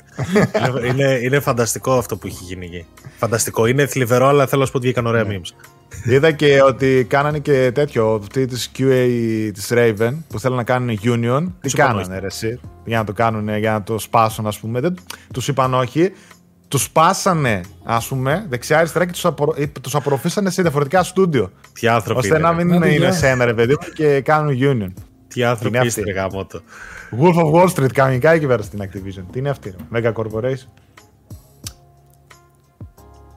[0.88, 2.86] είναι, είναι, φανταστικό αυτό που έχει γίνει εκεί.
[3.16, 3.66] Φανταστικό.
[3.66, 5.40] Είναι θλιβερό, αλλά θέλω να σου πω ότι βγήκαν ωραία ναι.
[5.40, 5.66] memes.
[6.04, 8.14] Είδα και ότι κάνανε και τέτοιο.
[8.14, 11.46] Αυτή της QA της Raven που θέλουν να κάνουν union.
[11.60, 14.94] Τι κάνανε, ρε, εσύ, για να το κάνουν, για να το σπάσουν, ας πούμε.
[15.32, 16.12] Τους είπαν όχι
[16.72, 19.54] τους πάσανε, ας πούμε, δεξιά-αριστερά και τους απο...
[19.80, 21.52] τους απορροφήσανε σε διαφορετικά στούντιο.
[21.72, 24.92] Τι άνθρωποι ώστε να μην είναι, είναι σε ένα ρε παιδί και κάνουν union.
[25.28, 26.46] Τι άνθρωποι είστε, ρε γάμο
[27.20, 29.24] Wolf of Wall Street, κανονικά εκεί πέρα στην Activision.
[29.32, 30.68] Τι είναι αυτή, Mega Corporation.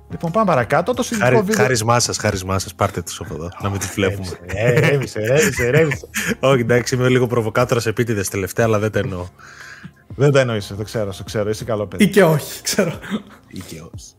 [0.09, 0.93] Λοιπόν, πάμε παρακάτω.
[0.93, 1.55] Το Χάρι, βίντεο...
[1.55, 2.75] Χάρισμά σας, χάρισμά σας.
[2.75, 4.27] Πάρτε τους από εδώ, να μην τους βλέπουμε.
[4.79, 6.07] Ρέμισε, ρέμισε, ρέμισε.
[6.39, 9.27] Όχι, εντάξει, είμαι λίγο προβοκάτορας επίτηδες τελευταία, αλλά δεν το εννοώ.
[10.15, 11.49] Δεν το εννοείς, το ξέρω, το ξέρω.
[11.49, 12.03] Είσαι καλό παιδί.
[12.03, 12.99] Ή και όχι, ξέρω.
[13.47, 14.13] Ή και όχι.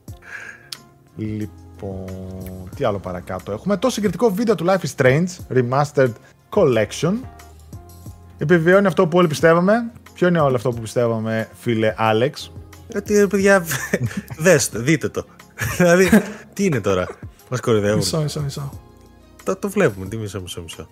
[1.17, 3.53] Λοιπόν, τι άλλο παρακάτω.
[3.53, 6.13] Έχουμε το συγκριτικό βίντεο του Life is Strange Remastered
[6.51, 7.15] Collection.
[8.39, 9.91] Επιβεβαιώνει αυτό που όλοι πιστεύαμε.
[10.15, 12.53] Ποιο είναι όλο αυτό που πιστεύαμε, φίλε Άλεξ;
[12.97, 13.65] Ότι παιδιά,
[14.39, 15.27] δέστε, δείτε το.
[15.77, 16.09] δηλαδή,
[16.53, 17.07] τι είναι τώρα;
[17.49, 17.97] Μας κορυδεύουν.
[17.97, 18.81] Μισό, μισό, μισό.
[19.45, 20.89] Το, το βλέπουμε, τι μισό, μισό, μισό.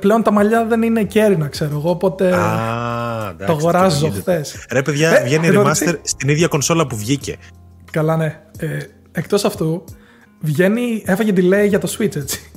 [0.00, 4.66] Πλέον τα μαλλιά δεν είναι κέρινα, ξέρω εγώ, οπότε Α, το αγοράζω χθες.
[4.70, 7.36] Ρε παιδιά, ε, βγαίνει remaster στην ίδια κονσόλα που βγήκε.
[7.90, 8.40] Καλά, ναι.
[8.58, 8.78] Ε,
[9.12, 9.84] εκτός αυτού,
[10.40, 12.50] βγαίνει, έφαγε delay για το Switch, έτσι.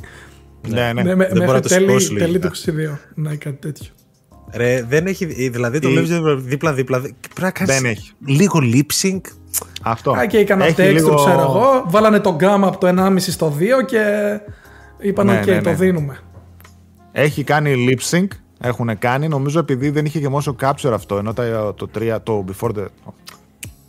[0.67, 1.01] Ναι, ναι.
[1.01, 2.97] ναι δεν μπορεί να το τέλει, τέλει του 22.
[3.15, 3.87] Ναι, κάτι τέτοιο.
[4.53, 5.25] Ρε, δεν έχει.
[5.49, 6.99] Δηλαδή το βλέπεις δίπλα-δίπλα.
[6.99, 7.75] Πρέπει να κάνεις.
[7.75, 8.11] Δεν έχει.
[8.25, 9.21] Λίγο lip sync.
[9.81, 10.11] Αυτό.
[10.11, 11.15] Α, και έκανα texture, λίγο...
[11.15, 11.85] ξέρω εγώ.
[11.87, 14.03] Βάλανε το gamma από το 1,5 στο 2 και
[14.99, 15.61] είπαν: ναι, OK, ναι, ναι.
[15.61, 16.19] το δίνουμε.
[17.11, 18.27] Έχει κάνει lip sync.
[18.59, 19.27] Έχουν κάνει.
[19.27, 21.17] Νομίζω επειδή δεν είχε και motion capture αυτό.
[21.17, 22.85] Ενώ το, το 3, το before the.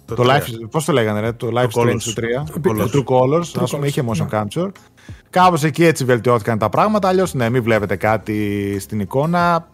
[0.04, 3.62] Το, το life, πώς το λέγανε, ρε, το Life Strange του 3, το True Colors,
[3.62, 4.42] ας πούμε, είχε motion ναι.
[4.42, 4.70] capture.
[5.30, 7.08] Κάπως εκεί έτσι βελτιώθηκαν τα πράγματα.
[7.08, 9.68] Αλλιώς, ναι, μην βλέπετε κάτι στην εικόνα.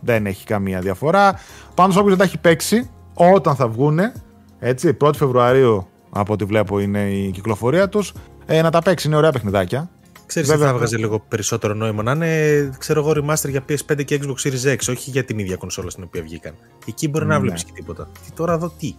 [0.00, 1.40] Δεν έχει καμία διαφορά.
[1.74, 4.12] Πάντω, όποιο δεν τα έχει παίξει, όταν θα βγούνε,
[4.58, 8.12] έτσι, 1η Φεβρουαρίου, από ό,τι βλέπω είναι η κυκλοφορία τους,
[8.46, 9.06] ε, να τα παίξει.
[9.06, 9.90] Είναι ωραία παιχνιδάκια.
[10.34, 14.20] Ξέρεις τι θα έβγαζε λίγο περισσότερο νόημα να είναι, ξέρω εγώ, remaster για PS5 και
[14.22, 16.54] Xbox Series X, όχι για την ίδια κονσόλα στην οποία βγήκαν.
[16.86, 17.40] Εκεί μπορεί να ναι.
[17.40, 18.08] βλέπεις και τίποτα.
[18.24, 18.94] Και τώρα εδώ τι;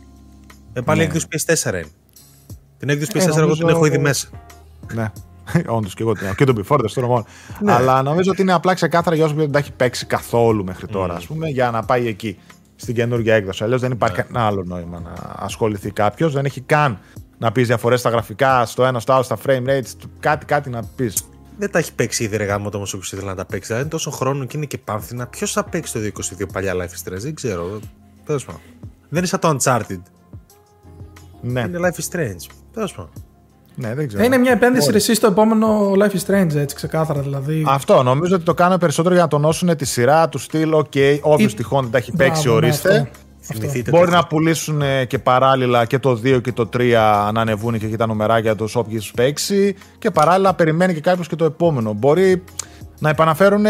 [0.73, 1.05] Ε, πάλι ναι.
[1.05, 1.85] έκδοση PS4 είναι.
[2.77, 4.27] Την έκδοση PS4 ες, εγώ την έχω ήδη μέσα.
[4.93, 5.11] Ναι.
[5.77, 7.25] Όντως και εγώ την Και τον Before τώρα μόνο.
[7.59, 7.73] Ναι.
[7.73, 11.13] Αλλά νομίζω ότι είναι απλά ξεκάθαρα για όσου δεν τα έχει παίξει καθόλου μέχρι τώρα,
[11.13, 11.17] mm.
[11.17, 12.37] ας πούμε, για να πάει εκεί
[12.75, 13.63] στην καινούργια έκδοση.
[13.63, 14.25] Αλλιώς δεν υπάρχει yeah.
[14.27, 16.33] κανένα άλλο νόημα να ασχοληθεί κάποιος.
[16.33, 16.99] Δεν έχει καν
[17.37, 20.83] να πεις διαφορές στα γραφικά, στο ένα, στο άλλο, στα frame rates, κάτι, κάτι να
[20.95, 21.27] πεις.
[21.57, 23.67] Δεν τα έχει παίξει ήδη ρε γάμο όμω όποιο ήθελε να τα παίξει.
[23.67, 25.27] Δηλαδή είναι τόσο χρόνο και είναι και πάνθυνα.
[25.27, 27.79] Ποιος θα παίξει το 22 παλιά Life is Strange, δεν ξέρω.
[28.25, 28.61] Τέλος πάντων.
[29.09, 30.01] Δεν είναι σαν το Uncharted.
[31.41, 31.61] Ναι.
[31.61, 32.51] Είναι Life is Strange.
[32.73, 33.11] Τέλος πάντων.
[33.75, 34.23] Ναι, δεν ξέρω.
[34.23, 37.65] Είναι μια επένδυση εσύ στο επόμενο Life is Strange, έτσι ξεκάθαρα δηλαδή.
[37.67, 40.73] Αυτό νομίζω ότι το κάνουν περισσότερο για να τονώσουν τη σειρά τους στυλ.
[40.73, 43.11] Ok, okay, όποιο τυχόν δεν τα έχει παίξει, ορίστε.
[43.89, 46.91] Μπορεί να πουλήσουν ε, και παράλληλα και το 2 και το 3
[47.33, 49.75] να ανεβούν και εκεί τα νουμεράκια του όποιοι του παίξει.
[49.97, 51.93] Και παράλληλα περιμένει και κάποιος και το επόμενο.
[51.93, 52.43] Μπορεί
[52.99, 53.65] να επαναφέρουν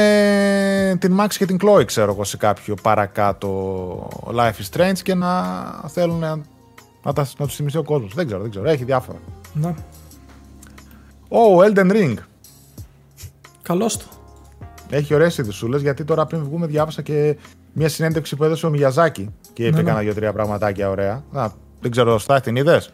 [0.99, 5.43] την Max και την Chloe, ξέρω εγώ, σε κάποιο παρακάτω Life is Strange και να
[5.87, 6.35] θέλουν να,
[7.03, 8.13] να, να τους θυμηθεί ο κόσμος.
[8.13, 8.69] Δεν ξέρω, δεν ξέρω.
[8.69, 9.17] Έχει διάφορα.
[9.53, 9.73] Ναι.
[11.29, 12.13] Oh, Elden Ring.
[13.61, 14.05] Καλώς το.
[14.89, 17.37] Έχει ωραίες ειδησούλε γιατί τώρα πριν βγούμε διάβασα και
[17.73, 19.99] μια συνέντευξη που έδωσε ο Μιαζάκη και είπε ναι, ναι.
[19.99, 21.23] δύο-τρία πραγματάκια ωραία.
[21.31, 22.91] Να, δεν ξέρω, Στάθη, την είδες;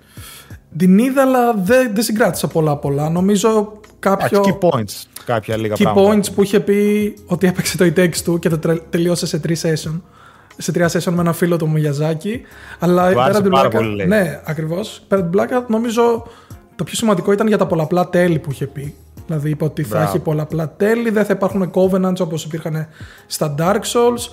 [0.78, 3.10] Την είδα, αλλά δεν, δεν συγκράτησα πολλά πολλά.
[3.10, 4.44] Νομίζω κάποιο.
[4.46, 6.16] key points, κάποια λίγα key πράγματα.
[6.16, 10.02] points που είχε πει ότι έπαιξε το e του και το τελείωσε σε τρεις session.
[10.58, 12.42] Σε τρία session με ένα φίλο του Μιαζάκη.
[12.80, 13.82] Αλλά πέρα από την πλάκα.
[14.08, 15.02] Ναι, ακριβώς.
[15.08, 16.28] Πέρα την πλάκα, νομίζω
[16.76, 18.96] το πιο σημαντικό ήταν για τα πολλαπλά τέλη που είχε πει.
[19.26, 22.88] Δηλαδή είπε ότι θα έχει πολλαπλά τέλη, δεν θα υπάρχουν covenants όπως υπήρχαν
[23.28, 24.30] στα Dark Souls.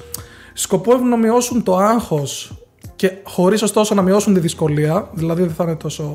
[0.60, 2.52] Σκοπεύουν να μειώσουν το άγχος
[2.96, 6.12] και χωρίς ωστόσο να μειώσουν τη δυσκολία, δηλαδή δεν θα είναι τόσο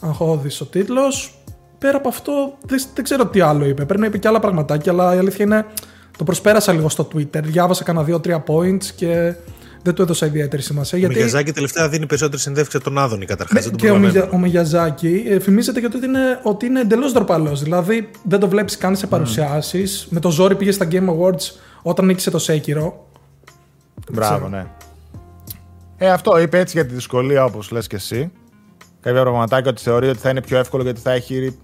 [0.00, 1.42] αγχώδης ο τίτλος.
[1.78, 2.32] Πέρα από αυτό
[2.66, 5.44] δεν, δεν ξέρω τι άλλο είπε, πρέπει να είπε και άλλα πραγματάκια, αλλά η αλήθεια
[5.44, 5.66] είναι
[6.18, 9.34] το προσπέρασα λίγο στο Twitter, διάβασα κανένα δύο-τρία points και
[9.82, 10.98] δεν του έδωσα ιδιαίτερη σημασία.
[10.98, 11.14] Ο γιατί...
[11.14, 13.66] Μιγιαζάκη τελευταία δίνει περισσότερη συνδεύξη από τον Άδωνη καταρχάς.
[13.66, 14.28] Ναι, και ο, Μιγια...
[14.32, 17.62] ο Μιγιαζάκη ε, φημίζεται γιατί είναι, ότι είναι εντελώς ντροπαλός.
[17.62, 20.04] Δηλαδή δεν το βλέπεις καν σε παρουσιάσεις.
[20.04, 20.08] Mm.
[20.10, 21.50] Με το ζόρι πήγε στα Game Awards
[21.82, 23.09] όταν νίκησε το Σέκυρο.
[24.12, 24.66] Μπράβο, ναι.
[25.96, 28.32] Ε, αυτό είπε έτσι για τη δυσκολία όπως λες και εσύ.
[29.00, 31.56] Κάποια πραγματάκια ότι θεωρεί ότι θα είναι πιο εύκολο γιατί θα έχει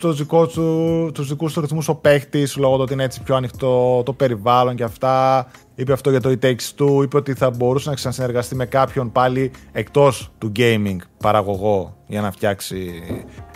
[0.00, 3.34] τους δικούς του, τους δικούς τους ρυθμούς ο παίχτης λόγω του ότι είναι έτσι πιο
[3.34, 5.46] ανοιχτό το περιβάλλον και αυτά.
[5.74, 9.12] Είπε αυτό για το e Takes Two, είπε ότι θα μπορούσε να ξανασυνεργαστεί με κάποιον
[9.12, 13.02] πάλι εκτός του gaming παραγωγό για να φτιάξει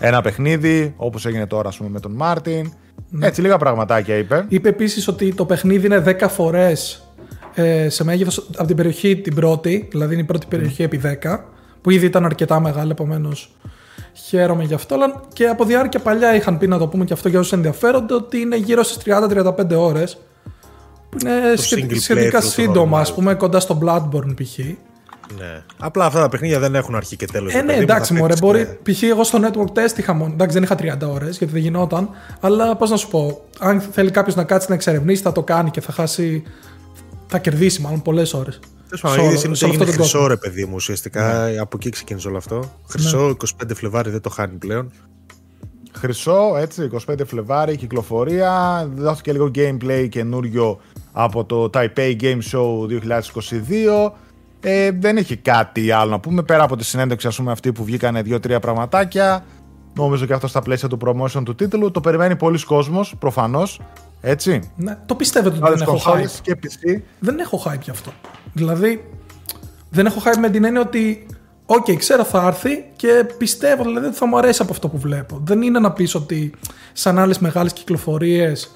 [0.00, 2.72] ένα παιχνίδι, όπως έγινε τώρα πούμε, με τον Μάρτιν.
[3.10, 3.26] Ναι.
[3.26, 4.44] Έτσι λίγα πραγματάκια είπε.
[4.48, 7.03] Είπε επίσης ότι το παιχνίδι είναι 10 φορές
[7.54, 11.38] ε, σε μέγεθος από την περιοχή την πρώτη, δηλαδή είναι η πρώτη περιοχή επί 10,
[11.80, 13.56] που ήδη ήταν αρκετά μεγάλη, επομένως
[14.14, 14.94] Χαίρομαι γι' αυτό.
[14.94, 18.14] Αλλά και από διάρκεια παλιά είχαν πει να το πούμε και αυτό για όσους ενδιαφέρονται
[18.14, 20.18] ότι είναι γύρω στις 30-35 ώρες.
[21.10, 21.54] Που είναι
[21.98, 24.58] σχετικά σύντομα, ας πούμε, κοντά στο Bloodborne π.χ.
[25.38, 25.62] Ναι.
[25.78, 27.54] Απλά αυτά τα παιχνίδια δεν έχουν αρχή και τέλος.
[27.54, 28.34] Ε, ναι, εντάξει, μωρέ.
[28.40, 28.78] Μπορεί.
[28.82, 29.02] Π.χ.
[29.02, 30.32] εγώ στο network test είχα μόνο.
[30.32, 32.10] Εντάξει, δεν είχα 30 ώρες γιατί δεν γινόταν.
[32.40, 35.70] Αλλά πώς να σου πω, αν θέλει κάποιος να κάτσει να εξερευνήσει, θα το κάνει
[35.70, 36.42] και θα χάσει.
[37.34, 38.58] Θα κερδίσει μάλλον πολλές ώρες.
[38.84, 41.48] Τέλος πάντων, είναι ότι έγινε χρυσό ρε παιδί μου ουσιαστικά.
[41.48, 41.58] Ναι.
[41.58, 42.72] Από εκεί ξεκίνησε όλο αυτό.
[42.88, 43.32] Χρυσό, ναι.
[43.64, 44.92] 25 Φλεβάρι δεν το χάνει πλέον.
[45.92, 48.88] Χρυσό, έτσι, 25 Φλεβάρι, κυκλοφορία.
[48.96, 50.80] Δόθηκε λίγο gameplay καινούριο
[51.12, 52.88] από το Taipei Game Show
[54.06, 54.12] 2022.
[54.60, 57.84] Ε, δεν έχει κάτι άλλο να πούμε πέρα από τη συνέντευξη ας πούμε αυτή που
[57.84, 59.44] βγήκανε δύο-τρία πραγματάκια.
[59.94, 61.90] Νομίζω και αυτό στα πλαίσια του promotion του τίτλου.
[61.90, 63.80] Το περιμένει πολλοί κόσμος, προφανώς.
[64.26, 64.70] Έτσι.
[64.76, 66.38] Ναι, το πιστεύω ότι δεν έχω hype.
[66.42, 67.00] Και PC.
[67.18, 68.12] Δεν έχω hype γι' αυτό.
[68.52, 69.10] Δηλαδή,
[69.90, 71.26] δεν έχω hype με την έννοια ότι
[71.66, 74.98] Ok, okay, ξέρω θα έρθει και πιστεύω δηλαδή ότι θα μου αρέσει από αυτό που
[74.98, 75.40] βλέπω.
[75.44, 76.52] Δεν είναι να πεις ότι
[76.92, 78.70] σαν άλλες μεγάλες κυκλοφορίες.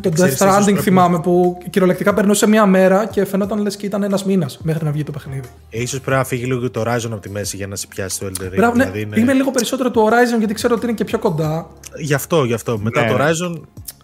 [0.00, 4.24] Το Death Stranding θυμάμαι που κυριολεκτικά περνούσε μία μέρα και φαινόταν λες και ήταν ένας
[4.24, 5.48] μήνας μέχρι να βγει το παιχνίδι.
[5.70, 8.18] Ε, ίσως πρέπει να φύγει λίγο το Horizon από τη μέση για να σε πιάσει
[8.18, 8.56] το Elden Ring.
[8.56, 9.20] Μπράβο, ναι, δηλαδή είναι...
[9.20, 11.70] Είμαι λίγο περισσότερο του Horizon γιατί ξέρω ότι είναι και πιο κοντά.
[11.96, 12.78] Γι' αυτό, γι' αυτό.
[12.78, 13.10] Μετά ναι.
[13.10, 13.60] το Horizon.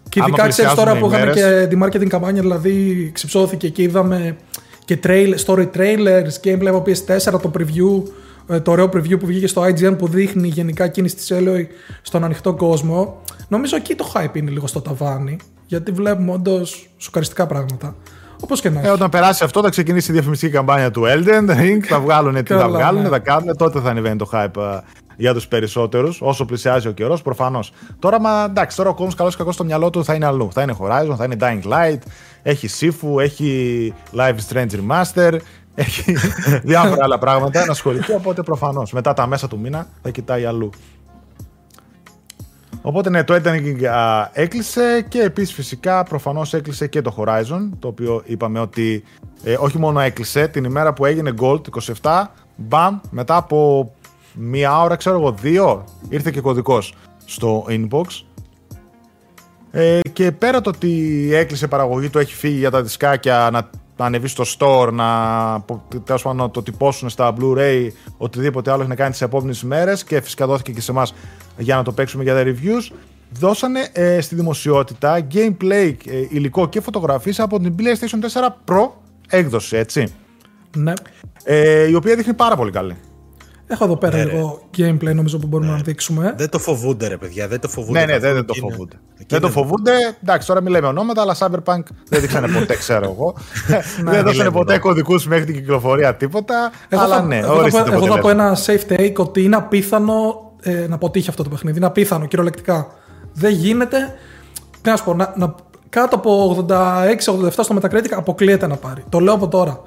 [0.08, 4.36] Και ειδικά ξέρεις τώρα που είχαμε και τη marketing καμπάνια, δηλαδή ξυψώθηκε και είδαμε
[4.84, 8.02] και trailer, story trailers, gameplay από PS4, το preview,
[8.48, 11.64] ε, το ωραίο preview που βγήκε στο IGN που δείχνει γενικά κίνηση της Eloy
[12.02, 13.22] στον ανοιχτό κόσμο.
[13.48, 17.94] Νομίζω εκεί το hype είναι λίγο στο ταβάνι, γιατί βλέπουμε όντως σοκαριστικά πράγματα.
[18.40, 18.88] Όπως και να ε, έχει.
[18.88, 21.80] Ε, όταν περάσει αυτό, θα ξεκινήσει η διαφημιστική καμπάνια του Elden Ring.
[21.82, 23.08] θα βγάλουν τι θα βγάλουν, ναι.
[23.08, 23.56] θα κάνουν.
[23.56, 24.78] Τότε θα ανεβαίνει το hype ε,
[25.16, 27.72] για τους περισσότερους, όσο πλησιάζει ο καιρός, προφανώς.
[27.98, 30.48] Τώρα, μα, εντάξει, τώρα ο κόσμος καλός κακός στο μυαλό του θα είναι αλλού.
[30.52, 32.00] Θα είναι Horizon, θα είναι Dying Light,
[32.42, 35.38] έχει Sifu, έχει Live Strange Remaster,
[35.74, 36.16] έχει
[36.70, 38.12] διάφορα άλλα πράγματα να ασχοληθεί.
[38.12, 40.70] Οπότε προφανώς μετά τα μέσα του μήνα θα κοιτάει αλλού.
[42.82, 43.60] Οπότε ναι, το Elden
[44.32, 49.04] έκλεισε και επίσης φυσικά προφανώς έκλεισε και το Horizon, το οποίο είπαμε ότι
[49.44, 51.60] ε, όχι μόνο έκλεισε, την ημέρα που έγινε Gold
[52.02, 52.24] 27,
[52.56, 53.90] μπαμ, μετά από
[54.36, 56.94] μία ώρα, ξέρω εγώ, δύο, ήρθε και κωδικός
[57.24, 58.06] στο inbox.
[59.70, 64.28] Ε, και πέρα το ότι έκλεισε παραγωγή του, έχει φύγει για τα δισκάκια να ανεβεί
[64.28, 65.06] στο store, να,
[66.04, 70.04] τέλος πάντων, να το τυπώσουν στα Blu-ray, οτιδήποτε άλλο έχει να κάνει τις επόμενες μέρες
[70.04, 71.14] και φυσικά δόθηκε και σε εμάς
[71.58, 72.96] για να το παίξουμε για τα reviews.
[73.30, 78.90] Δώσανε ε, στη δημοσιότητα gameplay, ε, υλικό και φωτογραφίες από την PlayStation 4 Pro
[79.28, 80.14] έκδοση, έτσι.
[80.76, 80.92] Ναι.
[81.44, 82.96] Ε, η οποία δείχνει πάρα πολύ καλή.
[83.66, 85.76] Έχω εδώ πέρα ναι, λίγο gameplay νομίζω που μπορούμε ναι.
[85.76, 86.34] να δείξουμε.
[86.36, 87.48] Δεν το φοβούνται, ρε παιδιά.
[87.48, 87.98] Δεν το φοβούνται.
[87.98, 88.96] Ναι, ναι, δεν, δεν το φοβούνται.
[89.26, 89.92] Δεν το φοβούνται.
[90.22, 93.34] Εντάξει, τώρα μιλάμε ονόματα, αλλά Cyberpunk δεν δείξανε ποτέ, ξέρω εγώ.
[94.04, 96.72] Ναι, δεν δώσανε ποτέ κωδικούς μέχρι την κυκλοφορία τίποτα.
[96.88, 101.28] Εγώ αλλά ναι, εγώ θα πω ένα safe take ότι είναι απίθανο ε, να αποτύχει
[101.28, 101.76] αυτό το παιχνίδι.
[101.76, 102.86] Είναι απίθανο, κυριολεκτικά.
[103.32, 104.14] Δεν γίνεται.
[104.82, 105.54] Τι να σου πω, να, να,
[105.88, 107.16] κάτω από 86-87
[107.50, 109.04] στο Metacritic αποκλείεται να πάρει.
[109.08, 109.82] Το λέω από τώρα.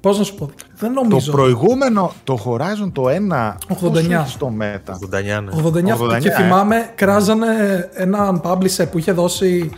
[0.00, 1.30] Πώς να σου πω, δεν νομίζω.
[1.30, 4.24] Το προηγούμενο, το Horizon το 1, 89.
[4.26, 5.92] στο Meta; 89, ναι.
[5.92, 6.34] 89, 89 και ε.
[6.34, 7.46] θυμάμαι, κράζανε
[7.92, 9.70] έναν publisher που είχε δώσει.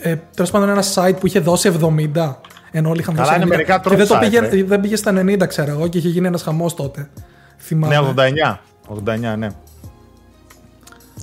[0.00, 1.72] Ε, Τέλος πάντων, ένα site που είχε δώσει
[2.14, 2.34] 70.
[2.70, 3.34] Ενώ όλοι είχαν δώσει.
[3.34, 6.26] είναι μερικά και δεν, το πήγε, δεν πήγε στα 90, ξέρω εγώ, και είχε γίνει
[6.26, 7.10] ένας χαμός τότε.
[7.58, 8.00] Θυμάμαι.
[8.00, 9.34] Ναι, 89.
[9.34, 9.48] 89, ναι.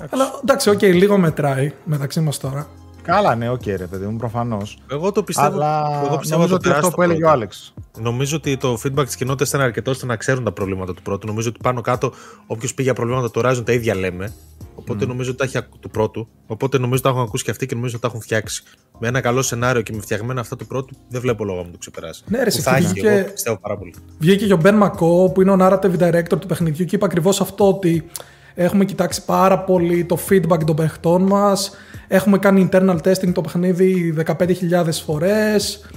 [0.10, 2.68] Αλλά εντάξει, ok, okay, λίγο μετράει μεταξύ μας τώρα.
[3.06, 4.78] Καλά, ναι, ok, okay, ρε παιδί μου, προφανώς.
[4.92, 5.48] Εγώ το πιστεύω.
[5.48, 7.74] Αλλά εγώ πιστεύω νομίζω ότι αυτό που έλεγε ο Άλεξ.
[8.00, 11.28] Νομίζω ότι το feedback της κοινότητας ήταν αρκετό ώστε να ξέρουν τα προβλήματα του πρώτου.
[11.28, 12.12] Νομίζω ότι πάνω κάτω,
[12.48, 14.34] όποιος πήγε για προβλήματα του Horizon τα ίδια λέμε.
[14.76, 16.28] Οπότε νομίζω ότι τα έχει του πρώτου.
[16.48, 18.64] Οπότε νομίζω ότι τα έχουν ακούσει και αυτοί και νομίζω ότι τα έχουν φτιάξει.
[19.00, 21.78] Με ένα καλό σενάριο και με φτιαγμένα αυτά του πρώτου, δεν βλέπω λόγο να το
[21.78, 22.24] ξεπεράσει.
[22.28, 23.10] Ναι, ρε, θα έχει, και...
[23.10, 23.94] εγώ πιστεύω πάρα πολύ.
[24.20, 27.42] Βγήκε και ο Ben McCaw, που είναι ο narrative director του παιχνιδιού και είπε ακριβώς
[27.42, 28.10] αυτό ότι
[28.56, 31.72] έχουμε κοιτάξει πάρα πολύ το feedback των παιχτών μας.
[32.08, 35.90] Έχουμε κάνει internal testing το παιχνίδι 15.000 φορές.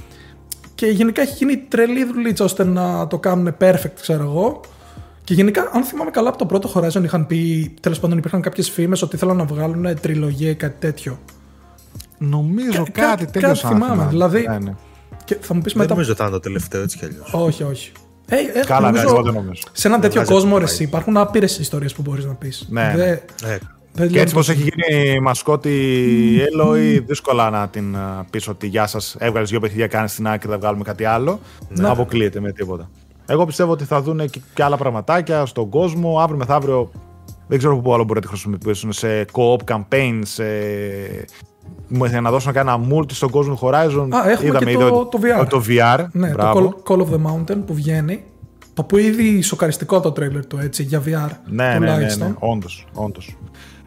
[0.75, 4.61] Και γενικά έχει γίνει τρελή δουλίτσα ώστε να το κάνουν perfect, ξέρω εγώ.
[5.25, 8.71] Και γενικά, αν θυμάμαι καλά, από το πρώτο Horizon είχαν πει, τέλος πάντων υπήρχαν κάποιες
[8.71, 11.19] φήμες ότι ήθελαν να βγάλουν τριλογία ή κάτι τέτοιο.
[12.19, 13.49] Νομίζω Κα, κάτι τέτοιο.
[13.49, 14.07] Κάτι θυμάμαι.
[14.11, 14.47] Δηλαδή.
[14.49, 14.75] Ναι, ναι.
[15.25, 15.93] Και θα μου πεις δεν μετά...
[15.95, 17.33] νομίζω ότι θα είναι το τελευταίο έτσι κι αλλιώς.
[17.33, 17.93] Όχι, όχι.
[18.29, 19.63] Ε, ε, Καλά, ναι, νομίζω, δεν νομίζω.
[19.73, 22.67] Σε έναν τέτοιο κόσμο, ρε, υπάρχουν άπειρες ιστορίες που μπορείς να πεις.
[22.71, 22.93] Ναι.
[22.97, 23.17] Δε,
[23.47, 23.59] ναι.
[23.99, 27.97] Δε και έτσι πώ έχει γίνει η μασκότη η Έλοη, δύσκολα να την
[28.31, 31.41] πει ότι γεια σας, έβγαλες δύο παιχνίδια, κάνεις την άκρη, θα βγάλουμε κάτι άλλο.
[31.69, 31.89] Ναι.
[31.89, 32.91] Αποκλείεται με τίποτα.
[33.27, 36.19] Εγώ πιστεύω ότι θα δουν και, άλλα πραγματάκια στον κόσμο.
[36.21, 36.91] Αύριο μεθαύριο
[37.49, 40.45] δεν ξέρω πού άλλο μπορεί να τη χρησιμοποιήσουν σε co-op campaigns, σε...
[42.09, 44.09] για να δώσουν ένα multi στον κόσμο του Horizon.
[44.11, 45.47] Α, έχουμε Είδαμε, και το, το, VR.
[45.49, 46.05] Το VR.
[46.13, 48.25] Ναι, το Call, Call, of the Mountain που βγαίνει.
[48.75, 51.31] Το που ήδη σοκαριστικό το trailer του έτσι για VR.
[51.45, 53.37] Ναι, ναι, ναι, ναι, όντως, όντως.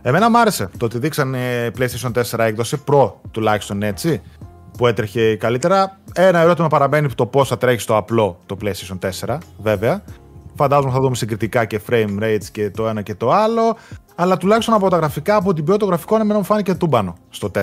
[0.01, 4.21] Εμένα μου άρεσε το ότι δείξανε PlayStation 4 έκδοση Pro τουλάχιστον έτσι
[4.77, 5.99] που έτρεχε καλύτερα.
[6.13, 10.03] Ένα ερώτημα παραμένει το πώς θα τρέχει στο απλό το PlayStation 4, βέβαια.
[10.55, 13.77] Φαντάζομαι θα δούμε συγκριτικά και frame rates και το ένα και το άλλο.
[14.15, 17.51] Αλλά τουλάχιστον από τα γραφικά, από την ποιότητα των γραφικών, εμένα μου φάνηκε τούμπανο στο
[17.53, 17.61] 4.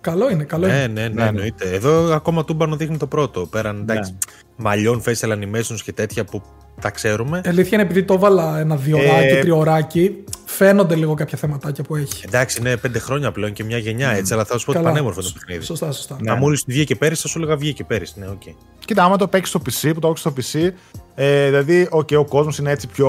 [0.00, 0.86] Καλό είναι, καλό ναι, είναι.
[0.86, 1.74] Ναι, ναι, ναι, εννοείται.
[1.74, 3.46] Εδώ ακόμα τούμπανο δείχνει το πρώτο.
[3.46, 4.18] Πέραν εντάξει, ναι.
[4.56, 6.42] μαλλιών, facial animations και τέτοια που
[6.80, 7.40] τα ξέρουμε.
[7.44, 9.40] Η αλήθεια είναι επειδή το έβαλα ένα διωράκι, ε...
[9.40, 12.22] τριωράκι, φαίνονται λίγο κάποια θεματάκια που έχει.
[12.26, 15.22] Εντάξει, είναι πέντε χρόνια πλέον και μια γενιά έτσι, αλλά θα σου πω ότι πανέμορφο
[15.22, 15.64] το παιχνίδι.
[15.64, 16.16] Σωστά, σωστά.
[16.20, 16.40] Να ναι.
[16.40, 18.14] μόλις βγήκε πέρυσι, θα σου έλεγα βγήκε πέρυσι.
[18.16, 18.54] Ναι, okay.
[18.84, 20.70] Κοίτα, άμα το παίξεις στο PC, που το έχει στο PC,
[21.14, 23.08] ε, δηλαδή okay, ο κόσμος είναι έτσι πιο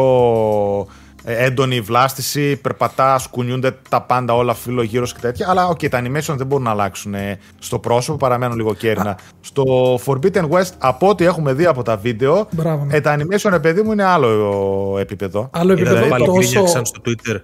[0.80, 5.50] ε, έντονη βλάστηση, περπατάς, κουνιούνται τα πάντα όλα τριγύρω και τέτοια.
[5.50, 9.18] Αλλά οκ, okay, τα animation δεν μπορούν να αλλάξουν ε, στο πρόσωπο, παραμένουν λίγο κέρινα.
[9.40, 9.64] Στο
[10.06, 13.92] Forbidden West, από ό,τι έχουμε δει από τα βίντεο, Μπράβο, ε, τα animation, επειδή μου
[13.92, 15.50] είναι άλλο επίπεδο.
[15.54, 16.04] Άλλο επίπεδο.
[16.04, 16.84] Δηλαδή, τόσο...
[16.84, 17.36] στο Twitter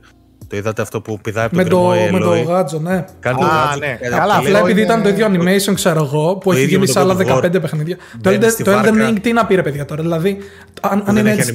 [0.53, 3.05] το είδατε αυτό που πηδάει από με το, με το γάτζο, ναι.
[3.19, 3.79] Κάνει το γάτζο.
[3.79, 4.09] Ναι.
[4.09, 7.61] Καλά, απλά επειδή ήταν το ίδιο animation, ξέρω εγώ, που έχει γίνει σε άλλα 15
[7.61, 7.97] παιχνίδια.
[8.21, 8.31] Το
[8.65, 10.01] Elden Ring τι να πει, ρε παιδιά τώρα.
[10.01, 10.37] Δηλαδή,
[10.81, 11.53] αν είναι έτσι,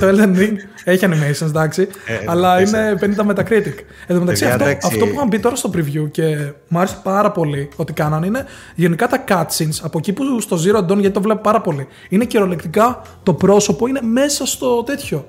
[0.00, 1.88] το Elden Ring έχει animations, εντάξει.
[2.06, 3.74] Ε, αλλά είναι 50 Metacritic.
[4.06, 4.46] Εν τω μεταξύ,
[4.82, 6.36] αυτό που είχαν πει τώρα στο preview και
[6.68, 10.78] μου άρεσε πάρα πολύ ότι κάνανε είναι γενικά τα cutscenes από εκεί που στο Zero
[10.78, 11.86] Dawn, γιατί το βλέπω πάρα πολύ.
[12.08, 15.24] Είναι κυριολεκτικά το πρόσωπο είναι μέσα στο τέτοιο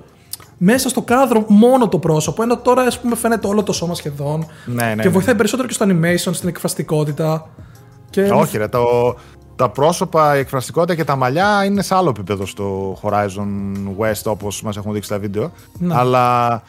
[0.64, 2.42] μέσα στο κάδρο μόνο το πρόσωπο.
[2.42, 4.46] Ενώ τώρα ας πούμε, φαίνεται όλο το σώμα σχεδόν.
[4.66, 5.08] Ναι, ναι, και ναι.
[5.08, 7.48] βοηθάει περισσότερο και στο animation, στην εκφραστικότητα.
[8.10, 8.22] Και...
[8.22, 9.14] Όχι, ρε, το,
[9.56, 14.62] τα πρόσωπα, η εκφραστικότητα και τα μαλλιά είναι σε άλλο επίπεδο στο Horizon West όπως
[14.62, 15.52] μας έχουν δείξει τα βίντεο.
[15.78, 15.94] Ναι.
[15.96, 16.62] Αλλά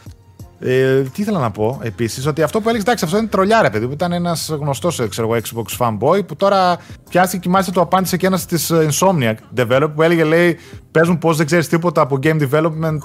[0.66, 3.86] ε, τι ήθελα να πω επίσης, ότι αυτό που έλεγες, εντάξει, αυτό είναι τρολιάρα, παιδί
[3.88, 6.78] που ήταν ένας γνωστός Xbox fanboy που τώρα
[7.10, 10.58] πιάστηκε και μάλιστα το απάντησε και ένας της ε, Insomniac developer που έλεγε, λέει,
[10.92, 12.98] παίζουν πώς δεν ξέρεις τίποτα από game development.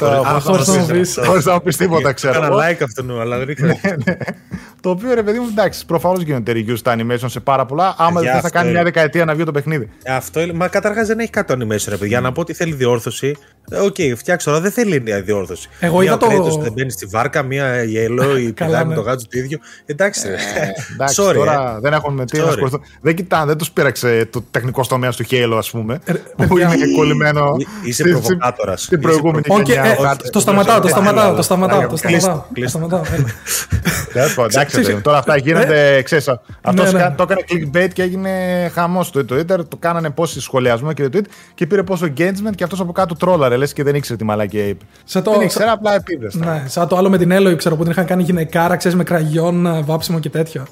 [1.25, 2.41] Χωρί να μου πεις τίποτα, ξέρω.
[2.41, 3.77] Κάνα like αυτόν, αλλά δεν ήξερα.
[4.83, 4.97] Ναι, ναι.
[4.97, 7.95] Το οποίο ρε παιδί μου, εντάξει, προφανώς γίνονται reviews στα animation σε πάρα πολλά.
[7.99, 9.89] Άμα δεν θα κάνει μια δεκαετία να βγει το παιχνίδι.
[10.07, 12.07] Αυτό, μα καταρχάς δεν έχει κάτι animation, ρε παιδί.
[12.07, 13.37] Για να πω ότι θέλει διόρθωση.
[13.71, 15.69] Ε, οκ, φτιάξω, αλλά δεν θέλει μια διόρθωση.
[15.81, 16.59] Εγώ είδα το.
[16.61, 19.59] Δεν μπαίνει στη βάρκα, μια γελό ή πηδάει με το γάτζο το ίδιο.
[19.87, 20.29] Εντάξει.
[20.93, 22.55] Εντάξει, τώρα δεν έχουν με τι να
[23.01, 26.01] Δεν κοιτάνε, δεν τους πείραξε το τεχνικό τομέα του Halo, ας πούμε.
[26.49, 27.57] Που είναι κολλημένο.
[27.85, 28.83] Είσαι προβοκάτορας.
[28.83, 30.17] Στην προηγούμενη γενιά.
[30.33, 31.35] Το σταματάω, το σταματάω.
[31.35, 33.03] Το σταματάω.
[34.79, 36.05] Εντάξει, τώρα αυτά γίνονται.
[36.63, 38.31] Αυτός το έκανε clickbait και έγινε
[38.75, 39.69] χαμός στο Twitter.
[39.69, 43.15] Το κάνανε πόσοι σχολιασμό και το tweet και πήρε πόσο engagement και αυτός από κάτω
[43.15, 43.57] τρόλαρε.
[43.57, 44.85] Λες και δεν ήξερε τι μαλακία είπε.
[45.13, 46.31] Δεν ήξερα, απλά επίδε.
[46.33, 49.05] Ναι, σαν το άλλο με την Έλοη, ξέρω που την είχαν κάνει γυναικάρα, ξέρεις με
[49.05, 50.67] κραγιόν, βάψιμο και τέτοιο.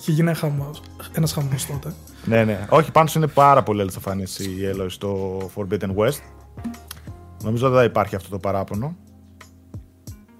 [0.00, 0.70] Είχε γίνει χαμό.
[1.12, 1.94] Ένας χαμός τότε.
[2.24, 2.58] Ναι, ναι.
[2.68, 6.20] Όχι, πάνω είναι πάρα πολύ αληθοφανής η Έλοη στο Forbidden West.
[7.42, 8.96] Νομίζω δεν θα υπάρχει αυτό το παράπονο.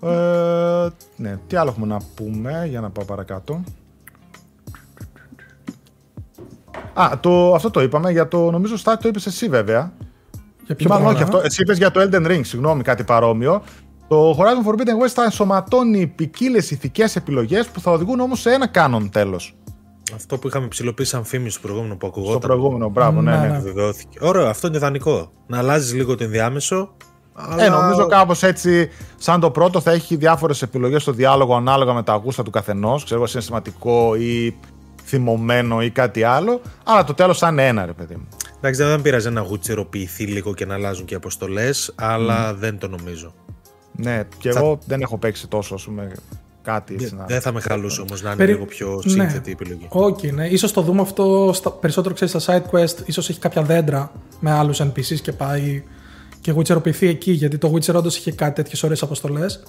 [0.06, 3.64] Ε, ναι, τι άλλο έχουμε να πούμε για να πάω παρακάτω.
[6.94, 8.50] Α, το, αυτό το είπαμε για το.
[8.50, 9.92] Νομίζω Στάτη το είπες εσύ βέβαια.
[10.66, 11.40] Για ποιο Μάλλον όχι αυτό.
[11.44, 13.62] Εσύ είπες για το Elden Ring, συγγνώμη, κάτι παρόμοιο.
[14.08, 18.66] Το Horizon Forbidden West θα ενσωματώνει ποικίλες ηθικές επιλογές που θα οδηγούν όμως σε ένα
[18.66, 19.56] κάνον τέλος.
[20.14, 22.38] Αυτό που είχαμε ψηλοποιήσει σαν φήμη στο προηγούμενο που ακουγόταν.
[22.38, 23.46] Στο προηγούμενο, μπράβο, ναι, ναι.
[23.46, 23.82] ναι.
[24.20, 25.32] Ωραίο, αυτό είναι ιδανικό.
[25.46, 26.96] Να αλλάζεις λίγο το ενδιάμεσο
[27.36, 27.64] αλλά...
[27.64, 32.02] Ε, νομίζω κάπως έτσι, σαν το πρώτο, θα έχει διάφορες επιλογές στο διάλογο ανάλογα με
[32.02, 33.04] τα γούστα του καθενός.
[33.04, 34.56] Ξέρω εγώ, συναισθηματικό ή
[35.04, 36.60] θυμωμένο ή κάτι άλλο.
[36.84, 38.28] Αλλά το τέλος θα είναι ένα, ρε παιδί μου.
[38.56, 43.34] Εντάξει, δεν πειράζει να γουτσεροποιηθεί λίγο και να αλλάζουν και αποστολές, αλλά δεν το νομίζω.
[43.92, 46.12] Ναι, και εγώ δεν έχω παίξει τόσο, ας πούμε.
[46.62, 47.24] Κάτι έτσι Δεν να...
[47.24, 49.10] δεν θα με χαλούσε όμως να είναι Περι- λίγο πιο Ναι.
[49.10, 49.86] σύνθετη η επιλογή.
[49.88, 50.46] Όχι, ναι.
[50.46, 52.94] Ίσως το δούμε αυτό στα, περισσότερο ξέρεις, στα side quest.
[53.06, 54.10] Ίσως έχει κάποια δέντρα
[54.40, 55.82] με άλλους NPCs και πάει
[56.46, 57.30] και γουιτσεροποιηθεί εκεί.
[57.32, 59.62] Γιατί το Witcher όντως είχε κάτι τέτοιες ωραίες αποστολές.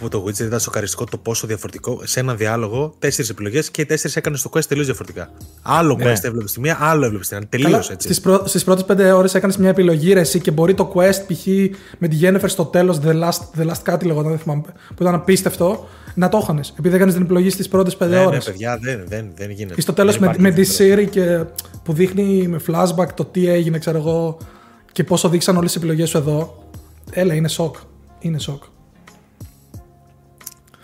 [0.00, 2.00] Από το Witcher ήταν σοκαριστικό το πόσο διαφορετικό.
[2.04, 5.30] Σε ένα διάλογο, τέσσερις επιλογές και οι τέσσερις έκανες το quest τελείως διαφορετικά.
[5.62, 6.04] Άλλο Ναι.
[6.12, 7.46] quest έβλεπες στη μία, άλλο έβλεπες στην άλλη.
[7.46, 8.06] Τελείως έτσι.
[8.06, 8.42] Στις, πρω...
[8.46, 11.46] στις πρώτες πέντε ώρες έκανες μια επιλογή ρε, εσύ και μπορεί το quest π.χ.
[11.98, 14.62] με τη Yennefer στο τέλος The Last, the last κάτι λεγόταν, δεν θυμάμαι,
[14.94, 16.74] που ήταν απίστευτο, να το είχανες.
[16.78, 18.44] Επειδή έκανες την επιλογή στις πρώτες πέντε Ναι, ναι, ώρες.
[18.44, 19.74] παιδιά, δεν, δεν, δεν γίνεται.
[19.78, 21.02] Ή στο τέλος Δεν με, υπάρχει με τη διαφορά.
[21.02, 21.44] Siri και
[21.82, 24.38] που δείχνει με flashback το τι έγινε, ξέρω εγώ,
[24.98, 26.58] και πόσο δείξαν όλες τις επιλογές σου εδώ.
[27.10, 27.76] Έλα, είναι σοκ.
[28.18, 28.62] Είναι σοκ.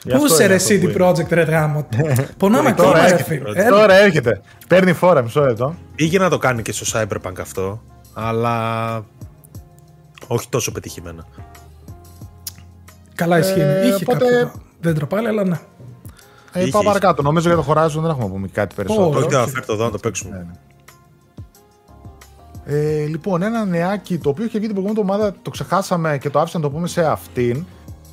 [0.02, 0.94] Γι' Πού αυτό είσαι είναι ρε αυτό που CD είναι.
[1.08, 1.86] Projekt ρε γάμο;
[2.38, 3.52] Πονάμε Τώρα ακόμα ρε έρχεται, φίλε.
[3.52, 3.60] ρε.
[3.64, 3.76] Έλα.
[3.76, 4.40] Τώρα έρχεται.
[4.68, 5.74] Παίρνει φόρα, μισό λεπτό.
[5.94, 8.94] Πήγε να το κάνει και στο Cyberpunk αυτό, αλλά
[10.26, 11.24] όχι τόσο πετυχημένα.
[13.14, 13.60] Καλά ισχύει.
[13.60, 15.60] Ε, Είχε οπότε- κάποια δέντρα πάλι, αλλά ναι.
[16.52, 16.90] Ε, Είχε, πάω είχε.
[16.92, 17.22] παρακάτω.
[17.22, 19.08] Νομίζω για το Horizon δεν έχουμε να πούμε κάτι περισσότερο.
[19.08, 19.34] Όχι, Όχι, όχι.
[19.34, 20.46] θα φέρει το εδώ να το παίξουμε.
[22.64, 26.40] Ε, λοιπόν, ένα νεάκι το οποίο είχε βγει την προηγούμενη εβδομάδα, το ξεχάσαμε και το
[26.40, 27.64] άφησα να το πούμε σε αυτήν.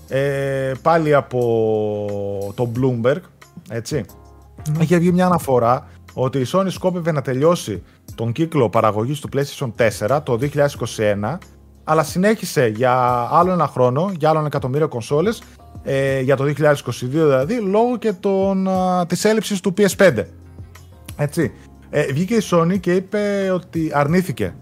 [0.08, 3.22] Ε, πάλι από το Bloomberg,
[3.70, 4.06] έτσι.
[4.80, 7.84] Είχε βγει μια αναφορά ότι η Sony σκόπευε να τελειώσει
[8.16, 9.72] τον κύκλο παραγωγής του PlayStation
[10.08, 11.38] 4 το 2021,
[11.84, 12.94] αλλά συνέχισε για
[13.32, 15.42] άλλο ένα χρόνο, για άλλο ένα εκατομμύριο κονσόλες,
[15.84, 16.54] ε, για το 2022
[17.10, 20.24] δηλαδή, λόγω και των, α, της έλλειψης του PS5.
[21.16, 21.52] Έτσι.
[21.94, 24.56] Ε, βγήκε η Sony και είπε ότι αρνήθηκε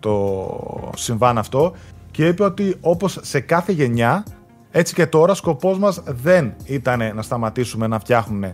[0.00, 1.74] το συμβάν αυτό
[2.10, 4.24] και είπε ότι όπως σε κάθε γενιά,
[4.70, 8.44] έτσι και τώρα σκοπός μας δεν ήταν να σταματήσουμε να φτιάχνουν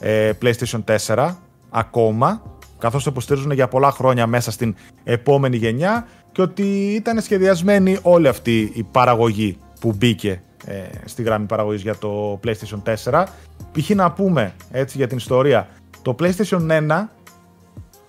[0.00, 1.34] ε, PlayStation 4
[1.70, 2.42] ακόμα,
[2.78, 4.74] καθώς το υποστηρίζουν για πολλά χρόνια μέσα στην
[5.04, 11.46] επόμενη γενιά και ότι ήταν σχεδιασμένη όλη αυτή η παραγωγή που μπήκε ε, στη γραμμή
[11.46, 13.24] παραγωγής για το PlayStation 4.
[13.72, 13.90] Π.χ.
[13.90, 15.68] να πούμε έτσι για την ιστορία,
[16.02, 17.04] το PlayStation 1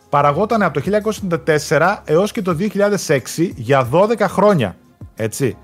[0.09, 1.01] παραγόταν από το
[1.67, 4.75] 1994 έως και το 2006 για 12 χρόνια.
[5.15, 5.57] Έτσι.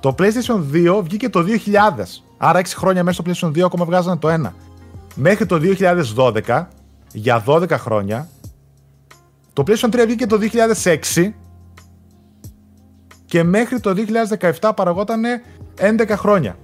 [0.00, 2.22] Το PlayStation 2 βγήκε το 2000.
[2.38, 4.52] Άρα 6 χρόνια μέσα στο PlayStation 2 ακόμα βγάζανε το 1.
[5.14, 5.60] Μέχρι το
[6.46, 6.66] 2012,
[7.12, 8.28] για 12 χρόνια,
[9.52, 10.38] το PlayStation 3 βγήκε το
[10.82, 11.32] 2006
[13.24, 13.94] και μέχρι το
[14.60, 15.42] 2017 παραγότανε
[15.78, 16.56] 11 χρόνια.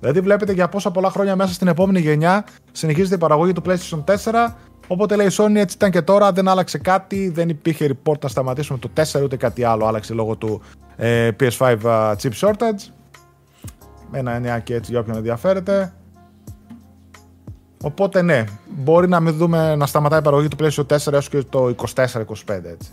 [0.00, 4.04] Δηλαδή βλέπετε για πόσα πολλά χρόνια μέσα στην επόμενη γενιά συνεχίζεται η παραγωγή του PlayStation
[4.04, 4.54] 4.
[4.92, 8.28] Οπότε λέει η Sony έτσι ήταν και τώρα, δεν άλλαξε κάτι, δεν υπήρχε report να
[8.28, 10.60] σταματήσουμε το 4 ούτε κάτι άλλο άλλαξε λόγω του
[10.96, 12.90] ε, PS5 uh, chip shortage.
[14.12, 15.92] Ένα εννιάκι έτσι για όποιον ενδιαφέρεται.
[17.82, 21.42] Οπότε ναι, μπορεί να μην δούμε να σταματάει η παραγωγή του PlayStation 4 έως και
[21.42, 22.04] το 24-25
[22.48, 22.90] έτσι.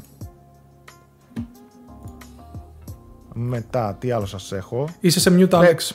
[3.34, 4.90] Μετά, τι άλλο σας έχω.
[5.00, 5.70] Είσαι σε mute, Ναι.
[5.70, 5.92] Alex.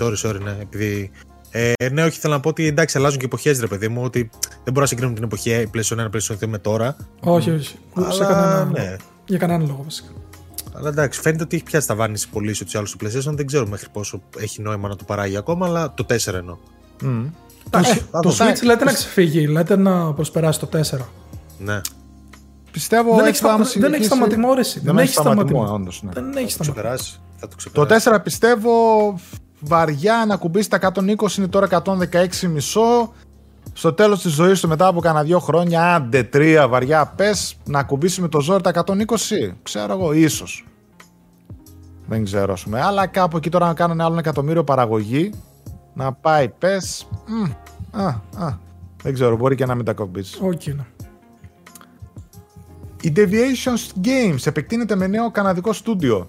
[0.00, 0.56] Sorry, sorry, ναι.
[0.60, 1.10] Επειδή...
[1.50, 4.02] Ε, ναι, όχι, θέλω να πω ότι εντάξει, αλλάζουν και εποχές, ρε παιδί μου.
[4.02, 4.30] Ότι
[4.64, 6.96] δεν μπορώ να συγκρίνουμε την εποχή ε, PlayStation 1, PlayStation 2 με τώρα.
[7.20, 7.76] Όχι, όχι.
[8.10, 8.96] Σε Αλλά, κανένα, ναι.
[9.26, 10.08] Για κανέναν λόγο βασικά.
[10.74, 13.32] Αλλά εντάξει, φαίνεται ότι έχει πιάσει τα βάνη πολύ σε του άλλου του PlayStation.
[13.34, 16.56] Δεν ξέρω μέχρι πόσο έχει νόημα να το παράγει ακόμα, αλλά το 4 εννοώ.
[17.02, 17.24] Μμ.
[17.70, 20.80] Το, Ε, το το- Switch λέτε να ξεφύγει, λέτε να προσπεράσει το 4.
[21.58, 21.80] Ναι.
[22.70, 24.80] Πιστεύω δεν, έτσι έχει, σταμα- πάμε δεν έχει συνεχίσει- σταματημό όρεση.
[24.80, 26.10] Δεν έχει σταματημό, όντως, ναι.
[26.14, 26.72] Δεν έχει Το σταματημό.
[26.74, 27.20] ξεπεράσει.
[27.36, 28.08] Θα το Το ξεπεράσει.
[28.10, 28.70] 4 πιστεύω
[29.60, 33.12] βαριά να κουμπίσει τα 120 είναι τώρα 116 μισό.
[33.72, 37.82] Στο τέλος της ζωής του μετά από κανένα δύο χρόνια, άντε τρία βαριά πες, να
[37.82, 39.54] κουμπίσει με το ζόρι τα 120.
[39.62, 40.66] Ξέρω εγώ, ίσως.
[42.06, 42.80] Δεν ξέρω, ας πούμε.
[42.80, 45.30] Αλλά κάπου εκεί τώρα να κάνουν άλλο ένα εκατομμύριο παραγωγή,
[45.94, 47.44] να πάει πες, μ,
[48.00, 48.06] α,
[48.36, 48.58] α,
[49.02, 50.38] δεν ξέρω, μπορεί και να μην τα κομπήσεις.
[50.40, 50.84] Όχι, ναι.
[53.02, 56.28] Η Deviation Games επεκτείνεται με νέο καναδικό στούντιο.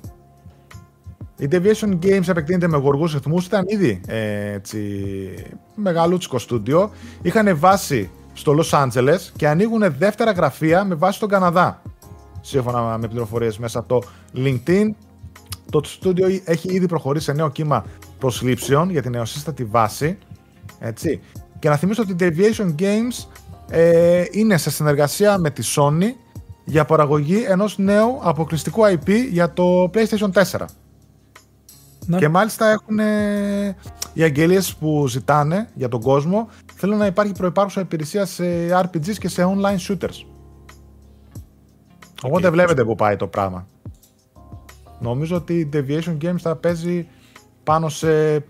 [1.40, 4.80] Η Deviation Games επεκτείνεται με γοργούς ρυθμούς, ήταν ήδη ε, έτσι,
[5.76, 6.92] μεγαλούτσικο στούντιο.
[7.22, 11.82] Είχαν βάση στο Los Angeles και ανοίγουν δεύτερα γραφεία με βάση στον Καναδά.
[12.42, 14.86] Σύμφωνα με πληροφορίες μέσα από το LinkedIn.
[15.70, 17.86] Το στούντιο έχει ήδη προχωρήσει σε νέο κύμα
[18.20, 20.18] προσλήψεων για την νεοσύστατη βάση.
[20.80, 21.22] Έτσι.
[21.60, 23.28] Και να θυμίσω ότι η Deviation Games
[23.70, 26.12] ε, είναι σε συνεργασία με τη Sony
[26.66, 30.66] για παραγωγή ενός νέου αποκλειστικού IP για το PlayStation 4.
[32.10, 32.18] Ναι.
[32.18, 33.76] Και μάλιστα έχουν ε,
[34.14, 39.28] οι αγγελίες που ζητάνε για τον κόσμο θέλουν να υπάρχει προϋπάρχουσα υπηρεσία σε RPGs και
[39.28, 40.26] σε online shooters.
[42.24, 43.68] Οπότε βλέπετε που πάει το πράγμα.
[45.00, 47.08] Νομίζω ότι η Deviation Games θα παίζει
[47.64, 48.44] πάνω σε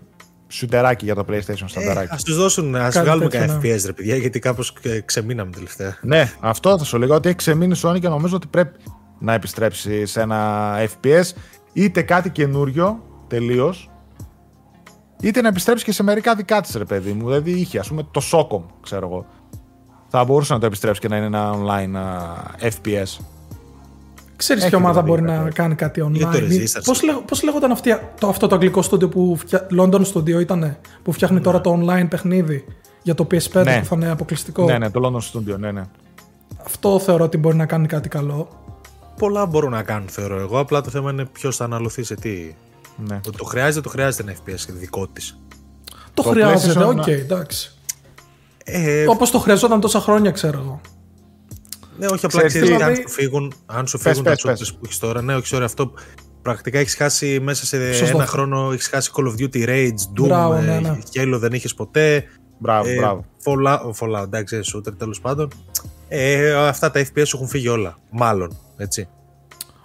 [0.48, 2.14] σουτεράκι για το PlayStation στανταράκι.
[2.14, 3.74] Α τους δώσουν, ας Κάτι βγάλουμε τέτοιο, κανένα ναι.
[3.74, 4.72] FPS, ρε παιδιά, γιατί κάπως
[5.04, 5.98] ξεμείναμε τελευταία.
[6.02, 8.78] Ναι, αυτό θα σου λέγα ότι έχει ξεμείνει η Sony και νομίζω ότι πρέπει
[9.18, 11.24] να επιστρέψει σε ένα FPS
[11.72, 13.90] είτε κάτι καινούριο τελείως,
[15.20, 17.24] είτε να επιστρέψει και σε μερικά δικά της, ρε παιδί μου.
[17.24, 19.26] Δηλαδή είχε, ας πούμε, το Socom, ξέρω εγώ.
[20.08, 21.96] Θα μπορούσε να το επιστρέψει και να είναι ένα online
[22.68, 23.24] FPS.
[24.36, 26.82] Ξέρεις ποια ομάδα μπορεί να κάνει κάτι online.
[26.84, 29.38] Πώς πώς λέγονταν αυτή, το, αυτό το αγγλικό στούντιο που.
[29.78, 31.42] London Studio ήταν που φτιάχνει ναι.
[31.42, 32.64] τώρα το online παιχνίδι
[33.02, 33.78] για το PS5 ναι.
[33.78, 35.82] που θα είναι αποκλειστικό; Ναι, ναι, το London Studio, ναι, ναι.
[36.64, 38.48] Αυτό θεωρώ ότι μπορεί να κάνει κάτι καλό.
[39.18, 40.58] Πολλά μπορούν να κάνουν, θεωρώ εγώ.
[40.58, 42.54] Απλά το θέμα είναι ποιος θα αναλωθεί σε τι.
[43.08, 43.20] Ναι.
[43.22, 45.38] Το, το χρειάζεται, το χρειάζεται ένα FPS δικό της.
[46.14, 47.74] Το, το χρειάζεται, οκ, okay, εντάξει.
[48.64, 50.80] Ε, Όπως το χρειαζόταν τόσα χρόνια, ξέρω εγώ.
[51.98, 52.84] Ναι, όχι απλά ξέρεις δηλαδή...
[52.84, 55.22] αν σου φύγουν, αν σου φύγουν πες, τα που έχεις τώρα.
[55.22, 55.92] Ναι, όχι, sorry, αυτό
[56.42, 58.16] πρακτικά έχεις χάσει μέσα σε Σωστό.
[58.16, 58.70] ένα χρόνο.
[58.72, 60.98] Έχεις χάσει Call of Duty Rage, Doom, μπράβο, ναι, ναι.
[61.14, 62.24] Halo δεν είχες ποτέ.
[62.58, 63.24] Μπράβο, ε, μπράβο.
[63.44, 65.48] Fallout, Fallout εντάξει, shooter τέλος πάντων.
[66.08, 67.98] Ε, αυτά τα FPS έχουν φύγει όλα.
[68.10, 69.08] Μάλλον, έτσι.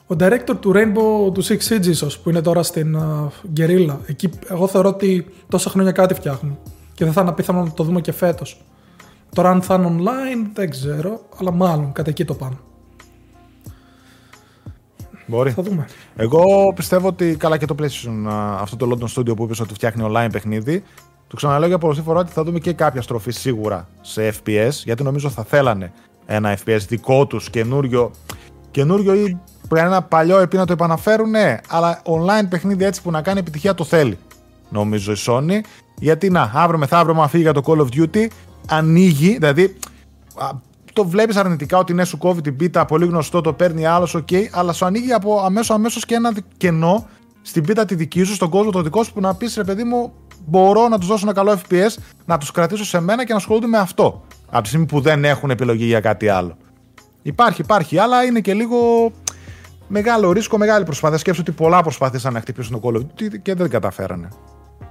[0.07, 3.97] Ο director του Rainbow του Six Siege ίσως, που είναι τώρα στην uh, Guerrilla.
[4.05, 6.57] Εκεί εγώ θεωρώ ότι τόσα χρόνια κάτι φτιάχνουν.
[6.93, 8.61] Και δεν θα είναι απίθανο να το δούμε και φέτος.
[9.35, 12.55] Τώρα αν θα είναι online δεν ξέρω, αλλά μάλλον κατά εκεί το πάνε.
[15.27, 15.51] Μπορεί.
[15.51, 15.87] Θα δούμε.
[16.15, 18.29] Εγώ πιστεύω ότι καλά και το PlayStation,
[18.59, 20.83] αυτό το London Studio που είπες ότι φτιάχνει online παιχνίδι,
[21.27, 25.03] το ξαναλέω για πολλή φορά ότι θα δούμε και κάποια στροφή σίγουρα σε FPS, γιατί
[25.03, 25.91] νομίζω θα θέλανε
[26.25, 28.11] ένα FPS δικό τους καινούριο,
[28.71, 29.37] καινούριο ή
[29.73, 33.73] ένα παλιό IP να το επαναφέρουν, ναι, αλλά online παιχνίδι έτσι που να κάνει επιτυχία
[33.73, 34.17] το θέλει.
[34.69, 35.59] Νομίζω η Sony.
[35.99, 38.27] Γιατί να, αύριο μεθαύριο, μα φύγει για το Call of Duty,
[38.67, 39.77] ανοίγει, δηλαδή
[40.93, 44.27] το βλέπεις αρνητικά ότι ναι, σου κόβει την πίτα, πολύ γνωστό, το παίρνει άλλος, οκ,
[44.31, 47.07] okay, αλλά σου ανοίγει από αμέσως αμέσως και ένα κενό
[47.41, 49.83] στην πίτα τη δική σου, στον κόσμο το δικό σου, που να πεις ρε παιδί
[49.83, 50.13] μου,
[50.45, 53.67] μπορώ να τους δώσω ένα καλό FPS, να τους κρατήσω σε μένα και να ασχολούνται
[53.67, 54.23] με αυτό.
[54.49, 56.57] Από τη στιγμή που δεν έχουν επιλογή για κάτι άλλο.
[57.21, 59.11] Υπάρχει, υπάρχει, αλλά είναι και λίγο
[59.87, 61.17] μεγάλο ρίσκο, μεγάλη προσπάθεια.
[61.17, 64.27] Σκέψω ότι πολλά προσπάθησαν να χτυπήσουν το Call of Duty και δεν καταφέρανε.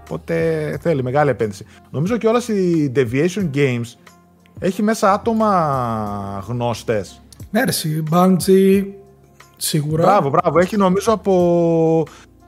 [0.04, 1.66] Οπότε θέλει μεγάλη επένδυση.
[1.90, 3.94] Νομίζω και όλα η Deviation Games
[4.58, 7.22] έχει μέσα άτομα γνώστες.
[7.50, 7.72] Ναι, ρε,
[8.10, 8.84] Bungie,
[9.56, 10.02] σίγουρα.
[10.02, 10.58] Μπράβο, μπράβο.
[10.58, 12.04] Έχει νομίζω από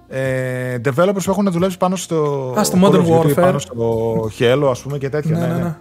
[0.08, 2.54] ε, developers που έχουν δουλέψει πάνω στο.
[2.58, 3.34] Α, στο Modern Warfare.
[3.34, 5.38] Πάνω στο Halo, ας πούμε και τέτοια.
[5.38, 5.76] ναι, ναι, ναι.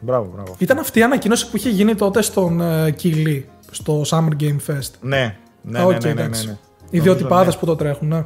[0.00, 0.10] Ναι.
[0.10, 0.54] Μπράβο, μπράβο.
[0.58, 4.90] Ήταν αυτή η ανακοίνωση που είχε γίνει τότε στον uh, στο Summer Game Fest.
[5.00, 6.56] Ναι, ναι, okay, ναι, ναι, ναι, ναι, ναι.
[6.90, 7.56] Οι δύο τυπάδες ναι.
[7.56, 8.24] που το τρέχουν, ναι.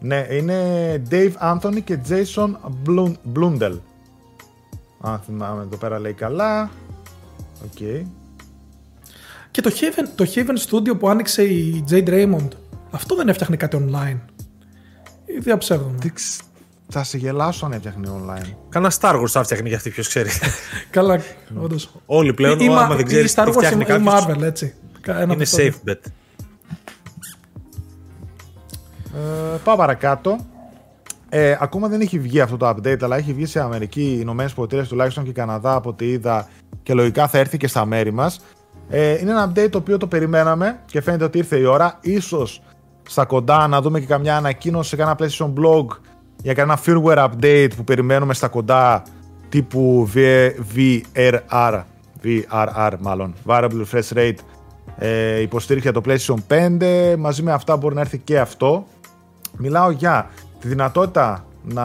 [0.00, 2.50] Ναι, είναι Dave Anthony και Jason
[3.36, 3.78] Blundell.
[5.00, 6.70] Αν θυμάμαι εδώ πέρα λέει καλά.
[7.64, 7.70] Οκ.
[7.78, 8.02] Okay.
[9.50, 12.48] Και το Heaven, το Heaven Studio που άνοιξε η Jade Raymond,
[12.90, 14.18] αυτό δεν έφτιαχνε κάτι online.
[15.24, 15.98] Ή διαψεύδομαι.
[16.94, 18.54] Θα σε γελάσω αν έφτιαχνε online.
[18.68, 20.30] Κάνα Star Wars θα έφτιαχνε για αυτή, ποιος ξέρει.
[20.90, 21.20] Καλά,
[21.62, 21.90] όντως.
[22.06, 23.34] Όλοι πλέον, ή, άμα δεν ξέρεις.
[23.36, 24.74] Star Wars ή Marvel, έτσι.
[25.22, 25.98] είναι safe bet.
[29.14, 30.38] Ε, πάω παρακάτω.
[31.28, 34.88] Ε, ακόμα δεν έχει βγει αυτό το update, αλλά έχει βγει σε Αμερική, Ηνωμένες Πολιτείες
[34.88, 36.48] τουλάχιστον και Καναδά από ό,τι είδα
[36.82, 38.40] και λογικά θα έρθει και στα μέρη μας.
[38.88, 41.98] Ε, είναι ένα update το οποίο το περιμέναμε και φαίνεται ότι ήρθε η ώρα.
[42.00, 42.62] Ίσως
[43.08, 45.86] στα κοντά να δούμε και καμιά ανακοίνωση σε κανένα PlayStation blog
[46.42, 49.02] για κανένα firmware update που περιμένουμε στα κοντά
[49.48, 50.08] τύπου
[50.74, 51.82] VRR,
[52.24, 54.34] VRR μάλλον, Variable Refresh Rate
[54.98, 56.54] ε, υποστήριξη για το PlayStation
[57.12, 57.16] 5.
[57.18, 58.86] Μαζί με αυτά μπορεί να έρθει και αυτό.
[59.56, 60.30] Μιλάω για
[60.60, 61.84] τη δυνατότητα να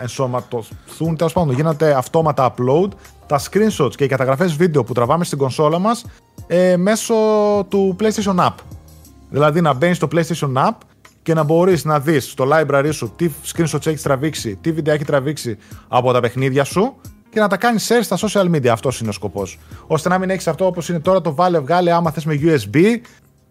[0.00, 2.88] ενσωματωθούν, τέλος πάντων, γίνεται αυτόματα upload
[3.26, 6.04] τα screenshots και οι καταγραφές βίντεο που τραβάμε στην κονσόλα μας
[6.46, 7.14] ε, μέσω
[7.68, 8.54] του PlayStation App.
[9.30, 10.74] Δηλαδή να μπαίνεις στο PlayStation App
[11.26, 15.04] και να μπορείς να δεις στο library σου τι screenshots έχεις τραβήξει, τι βίντεο έχει
[15.04, 15.56] τραβήξει
[15.88, 16.94] από τα παιχνίδια σου
[17.30, 18.66] και να τα κάνεις share στα social media.
[18.66, 19.58] Αυτός είναι ο σκοπός.
[19.86, 22.76] Ώστε να μην έχεις αυτό όπως είναι τώρα το βάλε, βγάλε άμα θες με USB.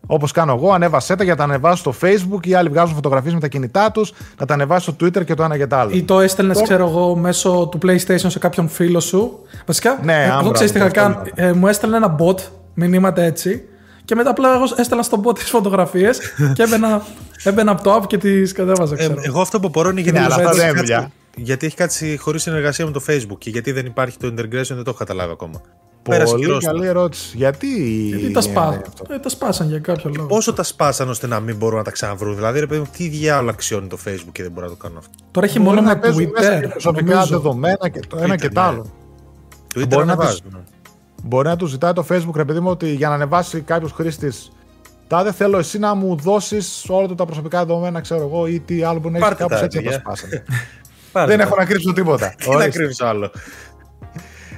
[0.08, 2.48] Όπως κάνω εγώ, ανέβασέ τα για να τα ανεβάσω στο Facebook.
[2.48, 5.44] Οι άλλοι βγάζουν φωτογραφίες με τα κινητά τους, να τα ανεβάσεις στο Twitter και το
[5.44, 5.92] ένα για το άλλο.
[5.94, 6.64] Ή το έστελνες, το...
[6.64, 9.40] ξέρω εγώ, μέσω του PlayStation σε κάποιον φίλο σου.
[9.66, 11.16] Βασικά, ναι, ε, εγώ ξέρει τι είχα κάνει.
[11.36, 12.38] Ε, μου έστελνε ένα bot
[12.74, 13.64] μηνύματα έτσι.
[14.06, 16.20] Και μετά απλά εγώ έστελνα στον bot τις φωτογραφίες
[16.54, 17.06] και έμπαινα,
[17.44, 18.96] έμπαινα από το app και τις κατέβαζα.
[18.98, 20.20] Ε, εγώ αυτό που απορώ είναι γιατί.
[20.20, 23.86] Ναι, αλλά δεν δουλειά γιατί έχει κάτι χωρίς συνεργασία με το Facebook και γιατί δεν
[23.86, 25.62] υπάρχει το integration, δεν το έχω καταλάβει ακόμα.
[26.04, 27.38] Πολύ καλή ερώτηση.
[27.38, 27.68] Γιατί,
[28.08, 28.82] γιατί τα, σπά...
[29.10, 30.28] ε, τα σπάσαν για κάποιο λόγο.
[30.28, 32.36] Πόσο τα σπάσαν ώστε να μην μπορούν να τα ξαναβρούν.
[32.36, 34.98] Δηλαδή, ρε παιδί μου, τι διάλογο αξιώνει το Facebook και δεν μπορεί να το κάνουν
[34.98, 35.12] αυτό.
[35.32, 36.68] Τώρα έχει μόνο με Twitter.
[36.70, 38.94] Προσωπικά δεδομένα και το ένα και το άλλο.
[39.76, 40.42] Twitter μπορεί να, τους,
[41.26, 44.52] μπορεί να του ζητάει το Facebook, ρε παιδί μου, ότι για να ανεβάσει κάποιος χρήστης
[45.08, 49.00] Τάδε θέλω εσύ να μου δώσεις όλα τα προσωπικά δεδομένα, ξέρω εγώ, ή τι άλλο
[49.00, 50.44] που να έχει κάπως έτσι να τα σπάσανε.
[51.12, 52.36] Δεν έχω να κρύψω τίποτα.
[52.38, 53.32] Τι να κρύψω άλλο.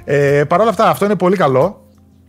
[0.04, 1.86] Ε, Παρ' όλα αυτά, αυτό είναι πολύ καλό.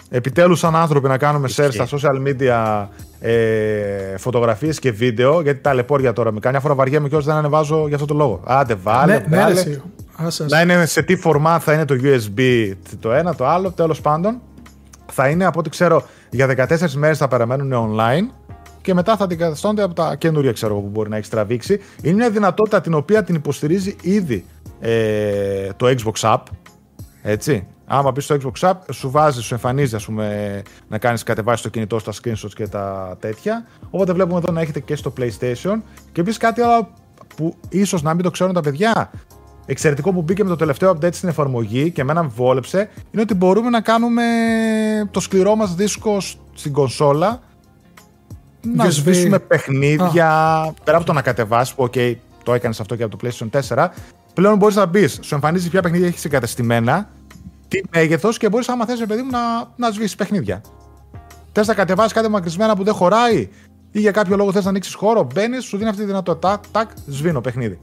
[0.10, 2.88] Επιτέλους, σαν άνθρωποι, να κάνουμε share στα social media
[3.20, 5.42] ε, φωτογραφίες και βίντεο.
[5.42, 6.60] Γιατί ταλαιπώρια τώρα με κάνει.
[6.60, 8.42] φορά βαριέμαι και όσοι δεν ανεβάζω για αυτό το λόγο.
[8.46, 9.14] Άντε, βάλε.
[9.14, 9.64] Ναι, ναι βάλε.
[9.64, 9.82] Ναι,
[10.48, 13.72] να είναι σε τι format θα είναι το USB το ένα, το άλλο.
[13.72, 14.42] Τέλος πάντων,
[15.12, 18.34] θα είναι από ό,τι ξέρω για 14 μέρες θα παραμένουν online
[18.82, 21.80] και μετά θα αντικαταστώνται από τα καινούργια ξέρω που μπορεί να έχεις τραβήξει.
[22.02, 24.46] Είναι μια δυνατότητα την οποία την υποστηρίζει ήδη
[24.80, 26.44] ε, το Xbox App.
[27.22, 27.68] Έτσι.
[27.92, 31.70] Άμα πεις στο Xbox App, σου βάζει, σου εμφανίζει ας πούμε, να κάνεις κατεβάσεις το
[31.70, 33.66] κινητό στα screenshots και τα τέτοια.
[33.90, 35.82] Οπότε βλέπουμε εδώ να έχετε και στο PlayStation.
[36.12, 36.90] Και επίση κάτι άλλο
[37.36, 39.12] που ίσως να μην το ξέρουν τα παιδιά.
[39.72, 43.34] Εξαιρετικό που μπήκε με το τελευταίο update στην εφαρμογή και εμένα με βόλεψε είναι ότι
[43.34, 44.24] μπορούμε να κάνουμε
[45.12, 46.18] το σκληρό μας δίσκο
[46.54, 47.40] στην κονσόλα
[48.62, 50.30] να σβήσουμε παιχνίδια.
[50.84, 53.88] Πέρα από το να κατεβάσεις, που OK, το έκανες αυτό και από το PlayStation 4,
[54.34, 57.10] πλέον μπορείς να μπεις, σου εμφανίζει ποια παιχνίδια έχεις εγκατεστημένα,
[57.68, 59.40] τι μέγεθος και μπορείς, άμα θες, παιδί μου, να,
[59.76, 60.62] να σβήσεις παιχνίδια.
[61.52, 63.50] Θες να κατεβάσεις κάτι μακρισμένα που δεν χωράει
[63.92, 66.50] ή για κάποιο λόγο θες να ανοίξεις χώρο, μπαίνεις, σου δίνει αυτή τη δυνατότητα.
[66.50, 67.80] Τάκ, τάκ, σβήνω παιχνίδι.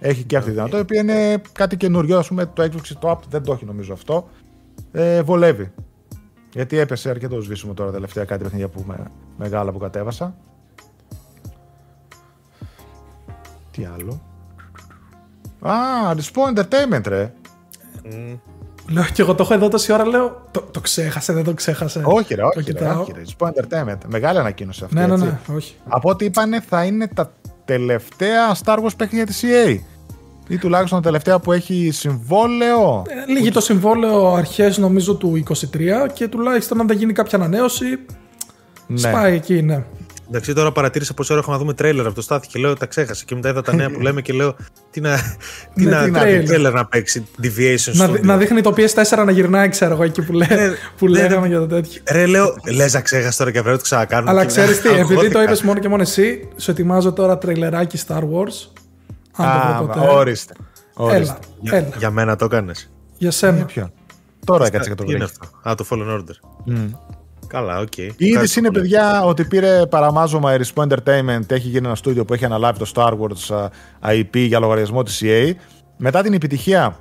[0.00, 2.18] Έχει και αυτή τη δυνατότητα, η οποία είναι κάτι καινούριο.
[2.18, 4.28] Α πούμε, το Xbox το App δεν το έχει νομίζω αυτό.
[4.92, 5.72] Ε, βολεύει.
[6.52, 10.34] Γιατί έπεσε αρκετός σβήσιμο τώρα τελευταία κάτι παιχνίδια που με, μεγάλα που κατέβασα.
[13.70, 14.20] Τι άλλο;
[15.60, 15.74] Α,
[16.16, 17.32] Respawn Entertainment, ρε.
[18.04, 18.38] Mm.
[18.88, 20.46] Λέω και εγώ το έχω εδώ τόση ώρα, λέω.
[20.50, 22.02] Το, το ξέχασε, δεν το ξέχασε.
[22.04, 22.72] Όχι, ρε, όχι.
[22.72, 23.22] Ρε, όχι ρε.
[23.26, 23.98] Respawn Entertainment.
[24.06, 24.96] Μεγάλη ανακοίνωση αυτή.
[24.96, 25.74] Ναι, ναι, ναι, όχι.
[25.88, 27.32] Από ό,τι είπανε, θα είναι τα
[27.64, 29.78] τελευταία Star Wars παιχνίδια της EA
[30.50, 33.02] ή τουλάχιστον τα τελευταία που έχει συμβόλαιο.
[33.28, 35.54] Ε, λίγη το συμβόλαιο αρχές νομίζω του 23
[36.12, 37.86] και τουλάχιστον αν δεν γίνει κάποια ανανέωση.
[38.86, 38.98] Ναι.
[38.98, 39.84] Σπάει εκεί, ναι.
[40.28, 42.86] Εντάξει, τώρα παρατήρησα πόση ώρα έχω να δούμε τρέιλερ από το Στάθη και λέω τα
[42.86, 43.24] ξέχασα.
[43.26, 44.56] Και μετά είδα τα νέα που λέμε και λέω
[44.90, 45.16] τι να,
[45.74, 47.26] τι ναι, να, τρέιλερ να παίξει.
[47.42, 51.08] Deviation να, να δείχνει το PS4 να γυρνάει, ξέρω εγώ, εκεί που, λέ, ναι, που
[51.08, 52.02] ναι, λέγαμε για το τέτοιο.
[52.10, 54.30] Ρε, λέω, λες να ξέχασα τώρα και πρέπει να το ξανακάνουμε.
[54.30, 58.22] Αλλά ξέρεις τι, επειδή το είπες μόνο και μόνο εσύ, σου ετοιμάζω τώρα τρέιλεράκι Star
[58.22, 58.80] Wars
[59.36, 60.54] αν το Ορίστε.
[60.98, 61.88] Έλα, για, έλα.
[61.98, 62.90] για μένα το έκανες.
[63.18, 63.64] Για σένα.
[63.64, 63.92] Ποιον;
[64.44, 65.16] Τώρα έκατσε και το βρήκα.
[65.16, 66.72] Είναι αυτό; Α, το Fallen Order.
[66.72, 66.90] Mm.
[67.46, 67.88] Καλά, οκ.
[67.96, 68.08] Okay.
[68.16, 71.50] Η είδηση είναι, παιδιά, ότι πήρε παραμάζωμα η Respawn Entertainment.
[71.50, 73.68] Έχει γίνει ένα στούντιο που έχει αναλάβει το Star Wars
[74.10, 75.52] IP για λογαριασμό της EA.
[75.96, 76.96] Μετά την επιτυχία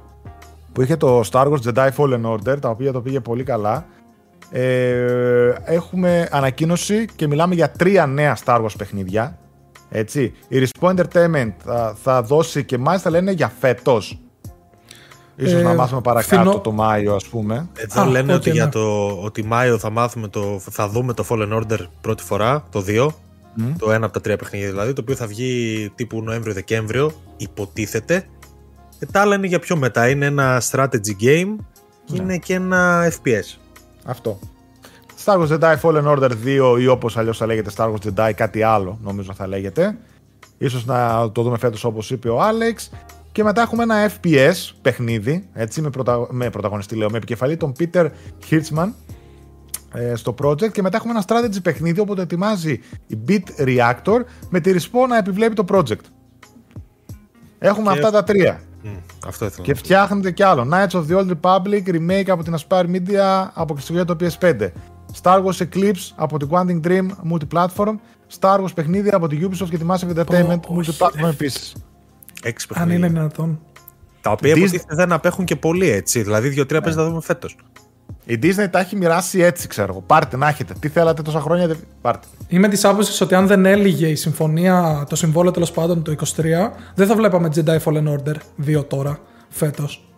[0.73, 3.85] που είχε το Star Wars Jedi Fallen Order, τα οποία το πήγε πολύ καλά,
[4.51, 9.37] ε, έχουμε ανακοίνωση και μιλάμε για τρία νέα Star Wars παιχνίδια.
[9.89, 10.33] Έτσι.
[10.47, 14.19] Η Respawn Entertainment θα, θα δώσει και μάλιστα λένε για φέτος.
[15.35, 17.69] Ίσως ε, να μάθουμε παρακάτω το Μάιο ας πούμε.
[17.75, 18.71] Εδώ λένε ότι, για ναι.
[18.71, 23.07] το, ότι Μάιο θα, μάθουμε το, θα δούμε το Fallen Order πρώτη φορά, το 2.
[23.77, 28.25] Το ένα από τα τρία παιχνίδια δηλαδή, το οποίο θα βγει τύπου Νοέμβριο-Δεκέμβριο, υποτίθεται.
[28.99, 30.09] Και τα άλλα είναι για πιο μετά.
[30.09, 31.55] Είναι ένα strategy game
[32.05, 32.21] και ναι.
[32.21, 33.57] είναι και ένα FPS.
[34.05, 34.39] Αυτό.
[35.25, 38.63] Star Wars Jedi Fallen Order 2 ή όπως αλλιώς θα λέγεται Star Wars Jedi κάτι
[38.63, 39.97] άλλο νομίζω θα λέγεται.
[40.57, 42.89] Ίσως να το δούμε φέτος όπως είπε ο Άλεξ.
[43.31, 46.27] Και μετά έχουμε ένα FPS παιχνίδι, έτσι, με, πρωτα...
[46.29, 48.09] με πρωταγωνιστή λέω, με επικεφαλή τον Peter
[48.49, 48.89] Hirschman
[49.93, 54.19] ε, στο project και μετά έχουμε ένα strategy παιχνίδι όπου το ετοιμάζει η Beat Reactor
[54.49, 56.05] με τη Respawn να επιβλέπει το project.
[57.59, 58.61] Έχουμε αυτά τα τρία.
[58.83, 58.87] Mm,
[59.27, 59.65] αυτό ήθελα.
[59.65, 60.67] Και φτιάχνετε κι άλλο.
[60.71, 64.69] Knights of the Old Republic, remake από την Aspire Media από το PS5.
[65.21, 67.95] Star Wars Eclipse από την Quantum Dream Multiplatform,
[68.39, 71.75] Star Wars παιχνίδι από την Ubisoft και τη Massive Entertainment oh, Multiplatform επίσης.
[72.43, 73.59] Έξι Αν είναι δυνατόν.
[74.21, 74.79] Τα οποία Disney...
[74.87, 76.21] δεν απέχουν και πολύ έτσι.
[76.23, 76.95] Δηλαδή, δύο-τρία yeah.
[76.95, 77.55] να δούμε φέτος.
[78.25, 80.01] Η Disney τα έχει μοιράσει έτσι, ξέρω εγώ.
[80.01, 80.73] Πάρτε να έχετε.
[80.79, 82.27] Τι θέλατε τόσα χρόνια, πάρτε.
[82.47, 86.43] Είμαι της άποψης ότι αν δεν έλυγε η συμφωνία, το συμβόλαιο τέλος πάντων το 23,
[86.95, 88.35] δεν θα βλέπαμε Jedi Fallen Order
[88.79, 90.08] 2 τώρα, φέτος.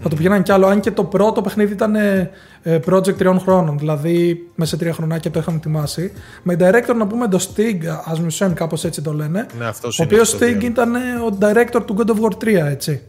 [0.00, 0.66] Θα το πηγαίναν κι άλλο.
[0.66, 2.30] Αν και το πρώτο παιχνίδι ήταν ε,
[2.62, 6.12] ε, project τριών χρόνων, δηλαδή μέσα σε τρία χρονάκια το είχαν ετοιμάσει.
[6.42, 7.78] Με director να πούμε το Stig,
[8.12, 9.46] Asmussen, κάπως έτσι το λένε.
[9.58, 13.02] Ναι, αυτός ο οποίος Stig ήταν ε, ο director του God of War 3, έτσι.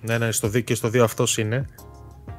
[0.00, 1.66] Ναι, ναι, στο 2 και στο 2 αυτός είναι.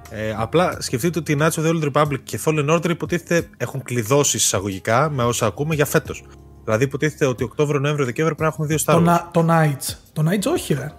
[0.10, 3.84] Ε, απλά σκεφτείτε ότι οι Knights of the Old Republic και Fallen Order υποτίθεται έχουν
[3.84, 6.24] κλειδώσει εισαγωγικά με όσα ακούμε για φέτος.
[6.64, 9.30] Δηλαδή υποτίθεται ότι Οκτώβριο, Νοέμβριο, Δεκέμβριο πρέπει να έχουμε δύο Star Wars.
[9.34, 9.96] Το, το Knights.
[10.14, 10.92] Το Knights όχι, ρε.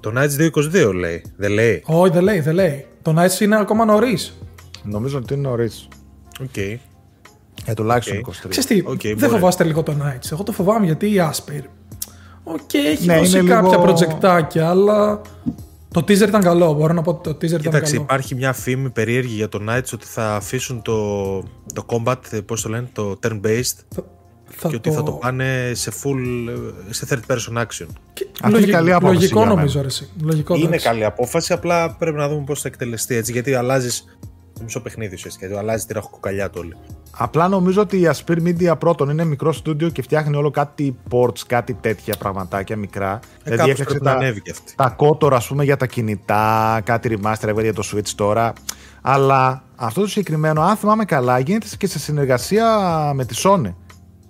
[0.00, 0.50] Το Knights
[0.88, 1.24] 2022 λέει.
[1.36, 1.82] Δεν λέει.
[1.86, 2.86] Όχι, δεν λέει, δεν λέει.
[3.02, 4.38] Το Knights είναι ακόμα νωρίς.
[4.82, 5.88] Νομίζω ότι είναι νωρίς.
[6.40, 6.48] Οκ.
[6.54, 6.76] Okay.
[7.64, 8.46] Ε, τουλάχιστον okay.
[8.46, 8.48] 23.
[8.48, 10.32] Ξέρεις τι, okay, δεν φοβάστε λίγο το Knights.
[10.32, 11.62] Εγώ το φοβάμαι γιατί η Aspyr.
[12.42, 13.82] Οκ, okay, έχει ναι, δώσει κάποια λίγο...
[13.82, 15.20] project-άκια, αλλά
[15.88, 16.72] το teaser ήταν καλό.
[16.72, 18.02] Μπορώ να πω ότι το teaser Κοίταξε, ήταν καλό.
[18.02, 21.38] υπάρχει μια φήμη περίεργη για το Knights ότι θα αφήσουν το,
[21.74, 24.02] το combat, πώς το λένε, το turn-based
[24.60, 24.88] θα και το...
[24.88, 26.48] ότι θα το πάνε σε full,
[26.90, 27.86] σε third person action.
[28.12, 28.26] Και...
[28.42, 29.18] Αυτή είναι καλή απόφαση.
[29.18, 30.10] Λογικό νομίζω, αρέσει.
[30.22, 33.32] Λογικό, είναι καλή απόφαση, απλά πρέπει να δούμε πώς θα εκτελεστεί έτσι.
[33.32, 34.04] Γιατί αλλάζεις
[34.62, 35.48] μισό παιχνίδι ουσιαστικά.
[35.48, 36.76] Το αλλάζεις τη ραχοκοκαλιά του όλοι.
[37.16, 41.38] Απλά νομίζω ότι η Aspyr Media πρώτον είναι μικρό στούντιο και φτιάχνει όλο κάτι ports,
[41.46, 43.20] κάτι τέτοια πραγματάκια μικρά.
[43.44, 44.12] Ε, δηλαδή έφτιαξε τα,
[44.50, 44.74] αυτή.
[44.76, 48.52] τα κότορα, ας πούμε, για τα κινητά, κάτι remaster έβγαλε για το Switch τώρα.
[49.02, 52.66] Αλλά αυτό το συγκεκριμένο, αν θυμάμαι καλά, γίνεται και σε συνεργασία
[53.14, 53.74] με τη Sony.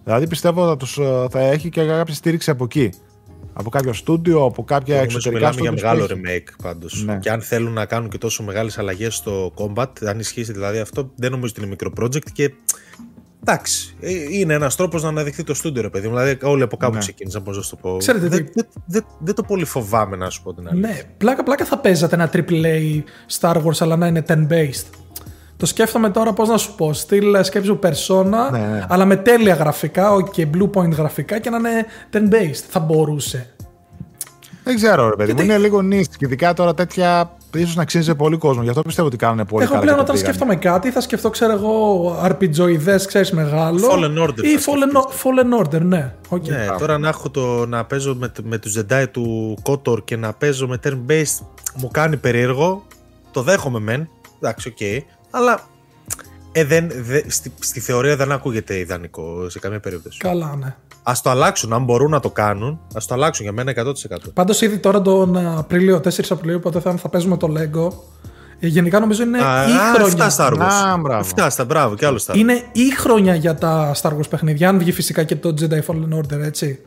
[0.04, 0.98] Δηλαδή πιστεύω θα, τους,
[1.30, 2.90] θα έχει και κάποια στήριξη από εκεί.
[3.52, 5.72] Από κάποιο στούντιο, από κάποια Εγώ εξωτερικά στούντιο.
[5.72, 7.04] για μεγάλο remake πάντως.
[7.04, 7.18] Ναι.
[7.18, 11.10] Και αν θέλουν να κάνουν και τόσο μεγάλες αλλαγές στο combat, αν ισχύσει δηλαδή αυτό,
[11.16, 12.52] δεν νομίζω ότι είναι μικρό project και
[13.44, 16.16] Εντάξει, ε, είναι ένας τρόπος να αναδειχθεί το στούντιο, ρε παιδί μου.
[16.16, 16.98] Δηλαδή, όλοι από κάπου ναι.
[16.98, 17.96] ξεκίνησαν, πώς να το πω.
[17.96, 20.88] Ξέρετε, δεν, δεν, δεν, δεν, το πολύ φοβάμαι να σου πω την αλήθεια.
[20.88, 23.02] Ναι, πλάκα-πλάκα θα παίζατε ένα AAA
[23.40, 24.84] Star Wars, αλλά να είναι 10-based.
[25.60, 26.92] Το σκέφτομαι τώρα πώς να σου πω.
[26.92, 28.86] Στυλ σκέψου persona, ναι, ναι.
[28.88, 32.64] αλλά με τέλεια γραφικά, και okay, blue point γραφικά και να είναι 10-based.
[32.68, 33.54] Θα μπορούσε.
[34.64, 35.42] Δεν ξέρω, ρε παιδί μου.
[35.42, 36.16] Είναι λίγο νύστη.
[36.24, 38.62] Ειδικά τώρα τέτοια ίσως να αξίζει πολύ κόσμο.
[38.62, 42.16] Γι' αυτό πιστεύω ότι κάνουν πολύ Εγώ πλέον όταν σκέφτομαι κάτι, θα σκεφτώ, ξέρω εγώ,
[42.24, 43.88] RPGoidέ, ξέρεις μεγάλο.
[43.92, 44.44] Fallen Order.
[44.44, 46.14] Ή Fallen, Fallen Order, ναι.
[46.28, 46.48] Okay.
[46.48, 50.32] Ναι, τώρα να έχω το να παίζω με, με τους Jedi του KOTOR και να
[50.32, 51.46] παίζω με turn based
[51.76, 52.86] μου κάνει περίεργο.
[53.30, 54.08] Το δέχομαι μεν.
[54.40, 54.76] Εντάξει, οκ.
[54.80, 54.98] Okay,
[55.30, 55.60] αλλά
[56.52, 60.18] ε, δεν, δε, στη, στη, θεωρία δεν ακούγεται ιδανικό σε καμία περίπτωση.
[60.18, 60.74] Καλά, ναι.
[61.02, 63.92] Ας το αλλάξουν, αν μπορούν να το κάνουν, ας το αλλάξουν για μένα 100%.
[64.34, 67.92] Πάντως, ήδη τώρα τον Απρίλιο, 4 Απριλίου, πότε θα, θα παίζουμε το Lego.
[68.60, 70.24] Ε, γενικά νομίζω είναι η χρονιά.
[70.24, 71.66] Αυτά Star Wars.
[71.66, 72.36] μπράβο, και άλλο Star Wars.
[72.36, 74.68] Είναι η χρονιά για τα Star Wars παιχνίδια.
[74.68, 76.80] Αν βγει φυσικά και το Jedi Fallen Order, έτσι.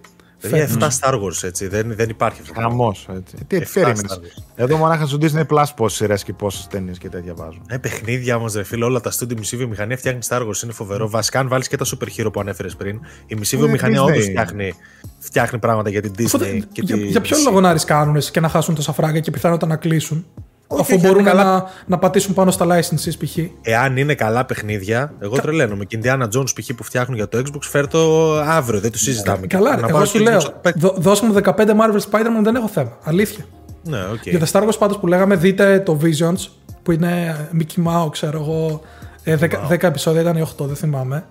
[0.48, 1.68] Δηλαδή 7 Star Wars έτσι.
[1.68, 2.62] Δεν, δεν υπάρχει αυτό.
[2.62, 3.08] Χαμός.
[3.48, 4.20] Τι περίμενες;
[4.56, 7.62] Εδώ μονάχα στο Disney Plus πόσες σειρές και πόσες ταινίες και τέτοια βάζουν.
[7.68, 10.64] Ε, παιχνίδια όμως, ρε φίλε, όλα τα στούντι μισή βιομηχανία φτιάχνει Star Wars.
[10.64, 11.10] Είναι φοβερό.
[11.10, 14.74] Βασικά, αν βάλεις και τα super hero που ανέφερες πριν, η μισή βιομηχανία όντως φτιάχνει,
[15.20, 16.60] φτιάχνει πράγματα για την Disney.
[16.72, 19.76] και για, για ποιο λόγο να ρισκάρουν και να χάσουν τόσα φράγκα και πιθανότατα να
[19.76, 20.26] κλείσουν;
[20.68, 21.44] Αφού μπορούν καλά...
[21.44, 23.38] να, να πατήσουν πάνω στα licenses π.χ.
[23.62, 25.42] Εάν είναι καλά παιχνίδια, εγώ Κα...
[25.42, 25.86] τρελαίνομαι.
[25.86, 26.76] Και Indiana Jones π.χ.
[26.76, 29.48] που φτιάχνουν για το Xbox, φέρ το αύριο, δεν το συζητάμε.
[29.48, 30.42] Καλά, ρε, εγώ σου λέω.
[30.76, 32.98] Δώ, δώσ' μου 15 Marvel Spider-Man, δεν έχω θέμα.
[33.04, 33.46] Αλήθεια.
[33.84, 34.30] Ναι, okay.
[34.30, 36.48] Για τα Star Wars πάντως που λέγαμε, δείτε το Visions,
[36.84, 38.82] που είναι Mickey Mouse, ξέρω εγώ.
[39.26, 41.26] 10, ε, 10 επεισόδια ήταν 8, δεν θυμάμαι.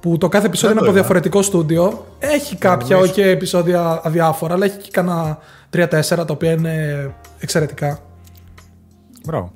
[0.00, 2.06] Που το κάθε επεισόδιο είναι από διαφορετικό στούντιο.
[2.18, 5.38] Έχει κάποια, όχι επεισόδια αδιάφορα, αλλά έχει και κανένα
[5.76, 7.98] 3-4 τα οποία είναι εξαιρετικά.
[9.24, 9.52] Μπράβο.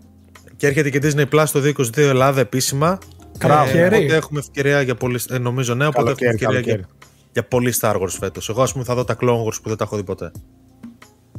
[0.56, 2.98] Και έρχεται και Disney Plus το 2022 Ελλάδα επίσημα.
[3.38, 3.78] Μπράβο.
[3.78, 5.20] Ε, οπότε έχουμε ευκαιρία για πολύ.
[5.30, 6.88] Ε, νομίζω ναι, οπότε έχουμε ευκαιρία για,
[7.32, 8.48] για πολύ Star Wars φέτος.
[8.48, 10.30] Εγώ ας πούμε θα δω τα Clone Wars που δεν τα έχω δει ποτέ.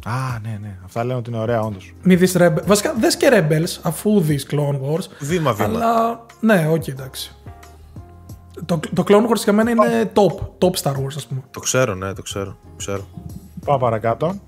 [0.05, 0.77] Α, ναι, ναι.
[0.85, 1.93] Αυτά λένε ότι είναι ωραία, όντως.
[2.01, 2.63] Μη δεις Rebels.
[2.65, 5.07] Βασικά δες και Rebels αφού δεις Clone Wars.
[5.19, 5.69] Βήμα-βήμα.
[5.69, 7.35] Αλλά ναι, όχι, okay, εντάξει.
[8.65, 10.47] Το, το Clone Wars για μένα είναι top.
[10.57, 11.41] Top Star Wars, ας πούμε.
[11.51, 12.57] Το ξέρω, ναι, το ξέρω.
[12.77, 13.07] ξέρω.
[13.65, 14.39] Πάω παρακάτω.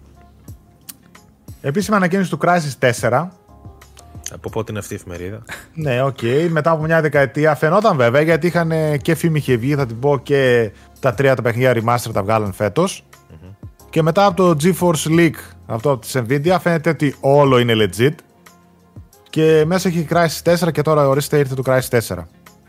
[1.62, 3.28] Επίσημα ανακοίνωση του Crysis 4
[4.34, 5.44] από πότε είναι αυτή η εφημερίδα.
[5.74, 6.18] ναι, οκ.
[6.22, 6.48] Okay.
[6.50, 8.72] Μετά από μια δεκαετία φαινόταν βέβαια γιατί είχαν
[9.02, 12.54] και φήμη είχε βγει, θα την πω και τα τρία τα παιχνίδια remaster τα βγάλαν
[12.54, 13.06] φέτος.
[13.12, 13.68] Mm-hmm.
[13.90, 15.34] Και μετά από το GeForce leak,
[15.66, 18.16] αυτό από της Nvidia, φαίνεται ότι όλο είναι legit.
[19.30, 22.16] Και μέσα έχει Crysis 4 και τώρα ορίστε ήρθε το Crysis 4.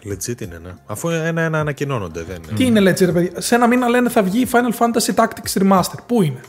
[0.04, 0.70] Legit είναι, ναι.
[0.86, 2.22] Αφού ένα-ένα ανακοινώνονται.
[2.22, 2.56] Δεν είναι.
[2.56, 5.98] Τι είναι legit, παιδιά; Σε ένα μήνα λένε θα βγει Final Fantasy Tactics Remaster.
[6.06, 6.40] Πού είναι;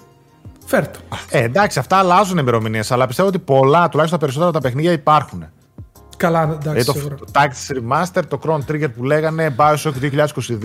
[0.71, 0.99] Φέρτο.
[1.29, 5.45] Ε, εντάξει, αυτά αλλάζουν ημερομηνίες, αλλά πιστεύω ότι πολλά, τουλάχιστον τα περισσότερα τα παιχνίδια υπάρχουν.
[6.17, 6.79] Καλά, εντάξει.
[6.79, 9.93] Ε, το, το Tactics Remaster, το Chrono Trigger που λέγανε, Bioshock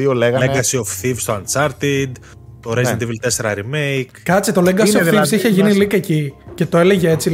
[0.06, 0.50] 2022 λέγανε.
[0.52, 2.12] Legacy of Thieves το Uncharted,
[2.60, 3.06] το Resident ναι.
[3.22, 4.10] Evil 4 Remake.
[4.22, 7.32] Κάτσε, το Legacy of Thieves δηλαδή, είχε γίνει leak εκεί και το έλεγε έτσι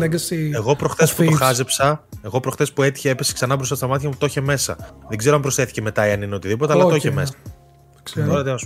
[0.00, 0.54] Legacy.
[0.54, 4.14] Εγώ προχθές που το χάζεψα, εγώ προχθές που έτυχε έπεσε ξανά μπροστά στα μάτια μου,
[4.18, 4.76] το είχε μέσα.
[5.08, 7.34] Δεν ξέρω αν προσθέθηκε μετά ή αν είναι οτιδήποτε, αλλά το είχε μέσα.
[8.02, 8.26] Ξέρω.
[8.26, 8.58] Τώρα,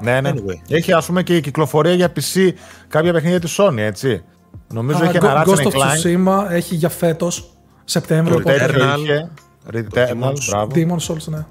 [0.00, 0.32] ναι, ναι.
[0.34, 0.58] Anyway.
[0.68, 2.52] Έχει ας πούμε και η κυκλοφορία για PC
[2.88, 4.24] κάποια παιχνίδια της Sony, έτσι.
[4.72, 7.52] Νομίζω έχει ένα Ratchet Ghost of Tsushima έχει για φέτος
[7.84, 8.42] Σεπτέμβριο.
[8.44, 8.98] Returnal.
[9.74, 10.70] Returnal, μπράβο.
[10.74, 11.46] Demon Souls, ναι.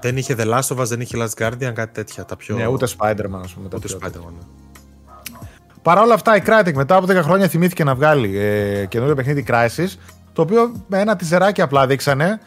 [0.00, 2.24] Δεν είχε The Last of Us, δεν είχε Last Guardian, κάτι τέτοια.
[2.24, 2.56] Τα πιο...
[2.56, 3.68] Ναι, ούτε Spider-Man, ας πούμε.
[3.74, 4.32] Ούτε Spider-Man.
[4.32, 5.38] Ναι.
[5.82, 9.44] Παρ' όλα αυτά, η Crytek μετά από 10 χρόνια θυμήθηκε να βγάλει ε, καινούριο παιχνίδι
[9.48, 9.88] Crisis,
[10.32, 12.40] το οποίο με ένα τυζεράκι απλά δείξανε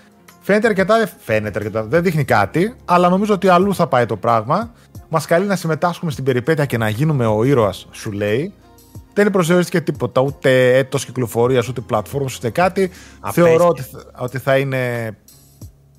[0.45, 4.71] Φαίνεται αρκετά, φαίνεται αρκετά, δεν δείχνει κάτι, αλλά νομίζω ότι αλλού θα πάει το πράγμα.
[5.09, 8.53] Μας καλεί να συμμετάσχουμε στην περιπέτεια και να γίνουμε ο ήρωας, σου λέει.
[9.13, 12.91] Δεν προσδιορίστηκε τίποτα, ούτε έτος κυκλοφορίας, ούτε πλατφόρμας, ούτε κάτι.
[13.31, 13.83] Θεωρώ ότι,
[14.17, 15.15] ότι θα είναι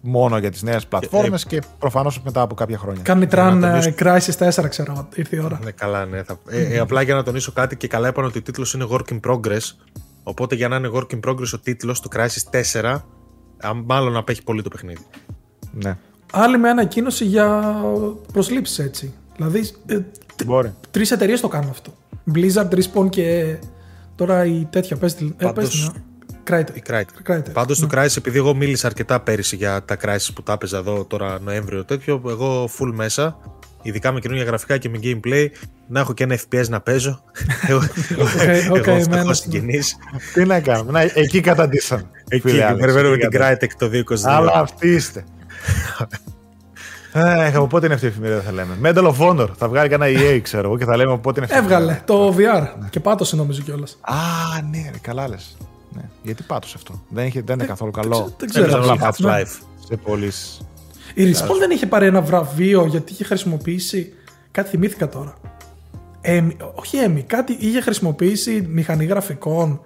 [0.00, 3.02] μόνο για τις νέες πλατφόρμες και, και προφανώς μετά από κάποια χρόνια.
[3.02, 3.94] Κάνει τραν τονίσω...
[3.98, 5.58] Crisis 4, ξέρω, ήρθε η ώρα.
[5.64, 6.22] Ναι, καλά, ναι.
[6.22, 6.38] Θα...
[6.48, 9.12] Ε, ε, απλά για να τονίσω κάτι και καλά είπαν ότι ο τίτλος είναι Work
[9.12, 9.76] in Progress.
[10.22, 12.96] Οπότε για να είναι Work in Progress ο τίτλος του Crisis 4
[13.72, 15.06] μάλλον απέχει πολύ το παιχνίδι.
[15.72, 15.96] Ναι.
[16.32, 17.74] Άλλη με ανακοίνωση για
[18.32, 19.14] προσλήψεις έτσι.
[19.36, 19.98] Δηλαδή, ε,
[20.90, 21.94] τρεις εταιρείες το κάνουν αυτό.
[22.34, 23.56] Blizzard, Respawn και
[24.14, 24.96] τώρα η τέτοια.
[24.96, 25.92] Πες, ε, Πάντως, πες,
[26.50, 26.76] Crytek.
[26.76, 27.30] Η Crytek.
[27.32, 27.52] Crytek.
[27.52, 27.86] Πάντως Ναι.
[27.86, 31.40] το Crysis, επειδή εγώ μίλησα αρκετά πέρυσι για τα Crysis που τα έπαιζα εδώ τώρα
[31.40, 33.38] Νοέμβριο τέτοιο, εγώ full μέσα.
[33.86, 35.46] Ειδικά με καινούργια γραφικά και με gameplay,
[35.86, 37.22] να έχω και ένα FPS να παίζω.
[37.68, 37.78] εγώ
[38.68, 39.34] οκ, εγώ εμένα φτωχός ναι.
[39.34, 39.96] συγγενής.
[40.34, 40.92] Τι να κάνουμε.
[40.92, 42.10] Να, εκεί καταντήσαν.
[42.28, 43.78] Εκεί Φίλε και Άλεξ, περιμένουμε εκεί την καταντήσαν.
[43.78, 44.30] Crytek το 2022.
[44.30, 45.24] Αλλά αυτοί είστε.
[47.16, 48.78] Ε, από πότε είναι αυτή η εφημερίδα θα λέμε.
[48.82, 49.48] Medal of Honor.
[49.56, 51.62] Θα βγάλει κανένα EA, ξέρω εγώ, και θα λέμε από πότε είναι αυτή.
[51.62, 52.66] η Έβγαλε εφημερίδα.
[52.74, 53.98] το VR και πάτωσε νομίζω κιόλας.
[54.00, 54.14] Α,
[54.70, 55.56] ναι, ρε, καλά λες.
[55.90, 56.02] Ναι.
[56.22, 57.02] Γιατί πάτωσε αυτό.
[57.08, 58.34] Δεν, είχε, δεν είναι καθόλου καλό.
[58.38, 58.64] Δεν ξέρω.
[58.64, 59.08] Έπαιζαν όλα Ναι.
[59.08, 59.58] Half-Life.
[59.88, 60.66] Σε πωλήσει.
[61.14, 64.12] Η Respawn δεν είχε πάρει ένα βραβείο γιατί είχε χρησιμοποιήσει.
[64.50, 65.34] Κάτι θυμήθηκα τώρα.
[66.20, 69.80] Emmy, όχι Emmy, κάτι είχε χρησιμοποιήσει μηχανή γραφικών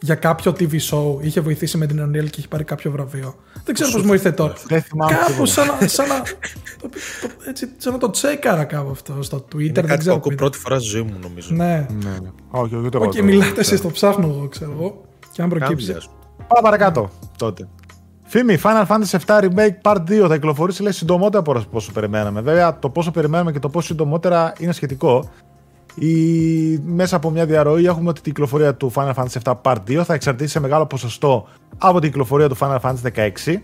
[0.00, 1.16] για κάποιο TV show.
[1.20, 3.34] Είχε βοηθήσει με την Unreal και είχε πάρει κάποιο βραβείο.
[3.64, 4.52] Δεν ξέρω πώς μου ήρθε τώρα.
[4.66, 5.46] Δεν θυμάμαι Κάπου τίποτα.
[5.50, 6.88] σαν να, σαν, να, το,
[7.20, 9.60] το, έτσι, σαν να το τσέκαρα κάπου αυτό στο Twitter.
[9.60, 10.14] Είναι δεν κάτι που ξέρω.
[10.16, 11.54] ακούω πού πρώτη φορά στη ζωή μου νομίζω.
[11.54, 11.66] ήταν.
[11.66, 11.86] Ναι.
[12.04, 12.30] Ναι, ναι.
[12.50, 13.06] Όχι, όχι, ούτε εγώ.
[13.06, 15.04] Οκ, το- μιλάτε το- εσείς, το ψάχνω εγώ, ξέρω εγώ.
[15.32, 15.84] Και αν Κάντε προκύψει.
[15.86, 16.10] δουλειά σου.
[16.36, 17.68] Πάμε παρακάτω τότε.
[18.26, 22.40] Φήμη, Final Fantasy VII Remake Part 2 θα κυκλοφορήσει λέει συντομότερα από όσο περιμέναμε.
[22.40, 25.30] Βέβαια, το πόσο περιμένουμε και το πόσο συντομότερα είναι σχετικό.
[25.94, 26.78] Η...
[26.84, 30.14] Μέσα από μια διαρροή έχουμε ότι η κυκλοφορία του Final Fantasy VII Part 2 θα
[30.14, 31.48] εξαρτήσει σε μεγάλο ποσοστό
[31.78, 33.56] από την κυκλοφορία του Final Fantasy 16.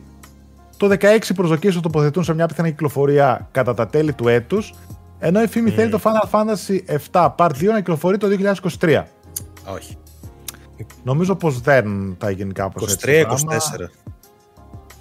[0.77, 4.75] Το 16 προσδοκίες το τοποθετούν σε μια πιθανή κυκλοφορία κατά τα τέλη του έτους,
[5.19, 8.27] ενώ η φήμη θέλει το Final Fantasy VII Part 2 να κυκλοφορεί το
[8.81, 9.03] 2023.
[9.75, 9.97] Όχι.
[11.03, 13.21] Νομίζω πως δεν θα γίνει κάπως έτσι.
[13.21, 13.59] το πράγμα.
[13.79, 14.03] 23-24.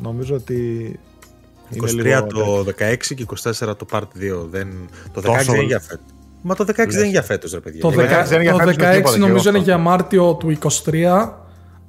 [0.02, 1.00] Νομίζω ότι.
[1.74, 4.48] 23 είναι λίγο- το 16 και 24 το Part 2.
[4.52, 4.68] Δεν...
[5.14, 6.06] Το 16 Τόσο- δεν είναι για φέτος.
[6.42, 7.82] Μα το 16 δεν είναι για φέτος, ρε παιδιά.
[7.82, 9.58] Το, Το 16 δεκα- δεν είναι για το φέτος με 16 τίποτα, και νομίζω εγώ
[9.58, 9.70] είναι αυτό.
[9.72, 11.04] για Μάρτιο του 23.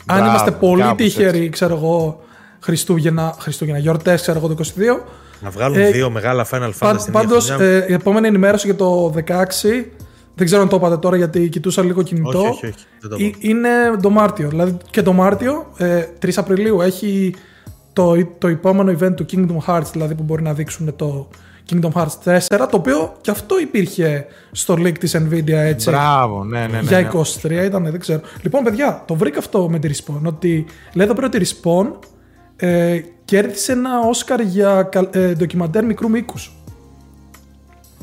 [0.07, 1.49] Αν Μπράβο, είμαστε πολύ κάπως τυχεροί, έτσι.
[1.49, 2.21] ξέρω εγώ,
[2.61, 5.05] Χριστούγεννα, Χριστούγεννα γιορτές, ξέρω εγώ, το 22.
[5.41, 7.75] Να βγάλουν Ε, δύο μεγάλα Final Fantasy Πα, στην πάντως, ίδια χρονιά.
[7.77, 9.93] ε, η επόμενη ενημέρωση για το 16,
[10.35, 12.39] δεν ξέρω αν το είπατε τώρα γιατί κοιτούσα λίγο κινητό.
[12.39, 12.85] Όχι, όχι, όχι.
[13.01, 13.39] Δεν το Ε, είπα.
[13.41, 13.69] είναι
[14.03, 14.49] το Μάρτιο.
[14.49, 17.35] Δηλαδή και το Μάρτιο, ε, 3 Απριλίου, έχει
[17.93, 21.28] το, το επόμενο event του Kingdom Hearts, δηλαδή που μπορεί να δείξουν το
[21.70, 25.90] Kingdom Hearts 4, το οποίο και αυτό υπήρχε στο leak της Nvidia έτσι.
[25.90, 26.80] Μπράβο, ναι, ναι, ναι.
[26.80, 27.11] για ναι.
[27.43, 28.20] 23 ήταν, δεν ξέρω.
[28.43, 30.20] Λοιπόν, παιδιά, το βρήκα αυτό με τη Respawn.
[30.24, 31.86] Ότι λέει εδώ πέρα ότι η Respawn
[32.57, 36.53] ε, κέρδισε ένα Όσκαρ για καλ- ε, ντοκιμαντέρ μικρού μήκους.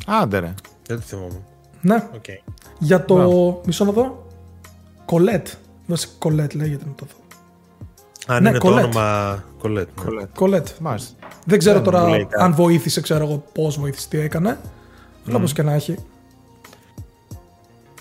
[0.05, 0.53] Άντε ρε.
[0.87, 1.41] Δεν το θυμόμαι.
[1.81, 2.25] Ναι, Οκ.
[2.79, 3.13] για το.
[3.15, 3.61] Μπράβο.
[3.65, 4.27] Μισό να δω.
[5.05, 5.47] Κολέτ.
[5.85, 7.18] Βασικά Κολέτ λέγεται να το δω.
[8.31, 8.71] Αν Ναι, είναι το Colette.
[8.83, 9.69] όνομα Colette.
[9.73, 10.03] ναι.
[10.03, 10.25] Κολλέ.
[10.35, 10.67] Κολέτ.
[10.79, 11.13] Μάλιστα.
[11.45, 12.43] Δεν ξέρω Δεν τώρα μου λέει κάτι.
[12.43, 14.59] αν βοήθησε, ξέρω εγώ πώς βοήθησε, τι έκανε.
[15.27, 15.91] Αλλά όπως και να έχει.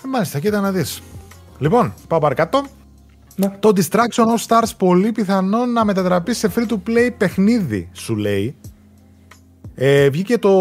[0.03, 1.01] Ε, Μάλιστα, κοίτα να δεις.
[1.59, 2.65] Λοιπόν, πάω παρακάτω.
[3.35, 3.49] Ναι.
[3.59, 8.55] Το Destruction AllStars πολύ πιθανόν να μετατραπεί σε free to play παιχνίδι, σου λέει.
[9.75, 10.51] Ε, βγήκε το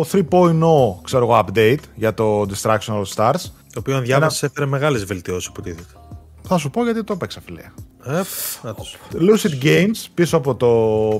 [0.00, 3.40] 3.0 ξέρω εγώ update για το Distraction All Stars.
[3.72, 5.94] Το οποίο αν διάβασες έφερε μεγάλες βελτιώσεις υποτίθεται.
[6.42, 7.62] Θα σου πω γιατί το έπαιξα φιλέ.
[8.08, 8.96] Ε, πφ, να τους.
[9.12, 10.68] Lucid Games πίσω από το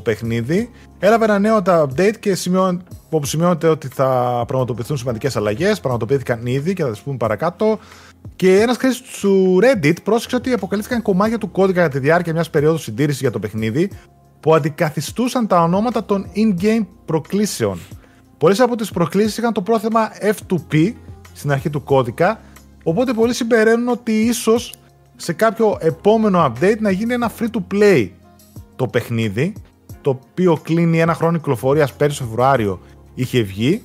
[0.03, 2.80] παιχνίδι έλαβε ένα νέο update και σημειώ,
[3.11, 7.78] όπου σημειώνεται ότι θα πραγματοποιηθούν σημαντικές αλλαγές, πραγματοποιήθηκαν ήδη και θα τις πούμε παρακάτω.
[8.37, 12.51] Και ένας χρήστη του Reddit πρόσεξε ότι αποκαλύφθηκαν κομμάτια του κώδικα κατά τη διάρκεια μιας
[12.51, 13.91] περίοδου συντήρησης για το παιχνίδι
[14.41, 17.78] που αντικαθιστούσαν τα ονόματα των in-game προκλήσεων.
[18.39, 20.93] Πολλές από τις προκλήσεις είχαν το πρόθεμα F2P
[21.32, 22.41] στην αρχή του κώδικα,
[22.82, 24.74] οπότε πολλοί συμπεραίνουν ότι ίσως
[25.16, 28.08] σε κάποιο επόμενο update να γίνει ένα free-to-play
[28.76, 29.52] το παιχνίδι,
[30.00, 32.80] το οποίο κλείνει ένα χρόνο κυκλοφορίας πέρυσι το Φεβρουάριο
[33.14, 33.82] είχε βγει,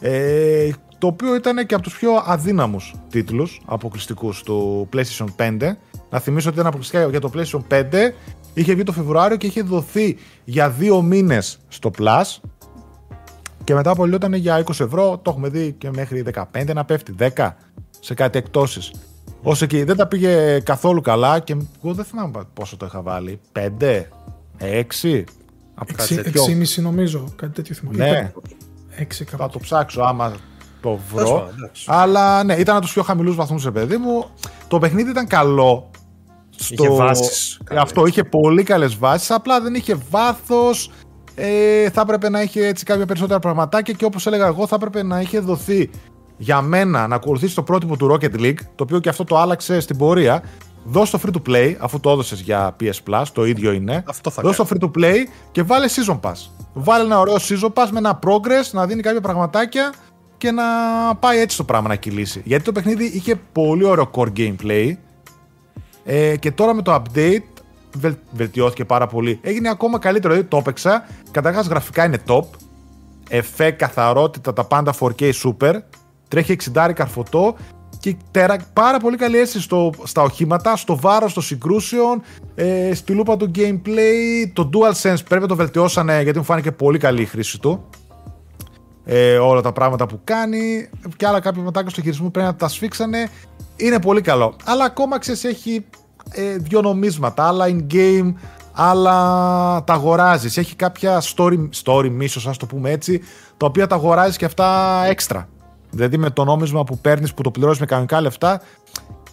[0.00, 5.76] ε, το οποίο ήταν και από τους πιο αδύναμους τίτλους αποκλειστικούς του PlayStation 5.
[6.10, 8.14] Να θυμίσω ότι ήταν αποκλειστικά για το PlayStation 5,
[8.54, 12.38] είχε βγει το Φεβρουάριο και είχε δοθεί για δύο μήνες στο Plus
[13.64, 17.56] και μετά απολύτωταν για 20 ευρώ, το έχουμε δει και μέχρι 15 να πέφτει, 10
[18.00, 18.92] σε κάτι εκτόσεις.
[19.46, 23.40] Όσο και δεν τα πήγε καθόλου καλά και εγώ δεν θυμάμαι πόσο το είχα βάλει,
[23.52, 23.60] 5,
[25.02, 25.24] 6,
[25.74, 26.44] από κάτι τέτοιο.
[26.44, 27.24] 6,5 νομίζω.
[27.36, 27.96] Κάτι τέτοιο θυμάμαι.
[27.96, 28.32] Ναι.
[28.98, 29.52] 6 Θα κάπου.
[29.52, 30.30] το ψάξω άμα
[30.80, 31.38] το Τέλος βρω.
[31.38, 31.84] πάντων, εντάξει.
[31.88, 34.24] Αλλά ναι, ήταν από τους πιο χαμηλούς βαθμούς, ρε παιδί μου.
[34.68, 35.90] Το παιχνίδι ήταν καλό.
[36.68, 37.82] Είχε βάσεις καλές.
[37.82, 39.30] Αυτό είχε πολύ καλές βάσεις.
[39.30, 40.90] Απλά δεν είχε βάθος.
[41.34, 45.02] Ε, θα έπρεπε να είχε έτσι κάποια περισσότερα πραγματάκια και όπως έλεγα εγώ, θα έπρεπε
[45.02, 45.90] να είχε δοθεί
[46.36, 49.80] για μένα να ακολουθήσει το πρότυπο του Rocket League, το οποίο και αυτό το άλλαξε
[49.80, 50.42] στην πορεία.
[50.86, 54.04] Δώσ' το free to play, αφού το έδωσες για PS Plus, το ίδιο είναι.
[54.06, 55.16] Αυτό θα Δώσ' το free to play
[55.52, 56.34] και βάλε season pass.
[56.72, 59.92] Βάλε ένα ωραίο season pass με ένα progress, να δίνει κάποια πραγματάκια
[60.36, 60.64] και να
[61.20, 62.42] πάει έτσι το πράγμα να κυλήσει.
[62.44, 64.96] Γιατί το παιχνίδι είχε πολύ ωραίο core gameplay
[66.04, 67.42] ε, και τώρα με το update
[67.96, 69.38] βελ, βελτιώθηκε πάρα πολύ.
[69.42, 71.06] Έγινε ακόμα καλύτερο, δηλαδή το έπαιξα.
[71.30, 72.44] Καταρχάς γραφικά είναι top.
[73.28, 75.74] Εφέ, καθαρότητα, τα πάντα 4K super.
[76.34, 77.54] Τρέχει 60 καρφωτό
[77.98, 82.22] και τερα, πάρα πολύ καλή αίσθηση στο, στα οχήματα, στο βάρος των συγκρούσεων,
[82.54, 86.98] ε, στη λούπα του gameplay, το DualSense πρέπει να το βελτιώσανε γιατί μου φάνηκε πολύ
[86.98, 87.88] καλή η χρήση του.
[89.04, 92.68] Ε, όλα τα πράγματα που κάνει και άλλα κάποια μετάκια στο χειρισμό πρέπει να τα
[92.68, 93.28] σφίξανε.
[93.76, 94.56] Είναι πολύ καλό.
[94.64, 95.84] Αλλά ακόμα ξέρεις έχει
[96.30, 98.32] ε, δύο νομίσματα, άλλα in-game,
[98.72, 99.14] άλλα
[99.84, 100.56] τα αγοράζεις.
[100.56, 103.20] Έχει κάποια story, story μίσος, ας το πούμε έτσι,
[103.56, 105.48] τα οποία τα αγοράζεις και αυτά έξτρα.
[105.94, 108.62] Δηλαδή με το νόμισμα που παίρνεις, που το πληρώνει με κανονικά λεφτά,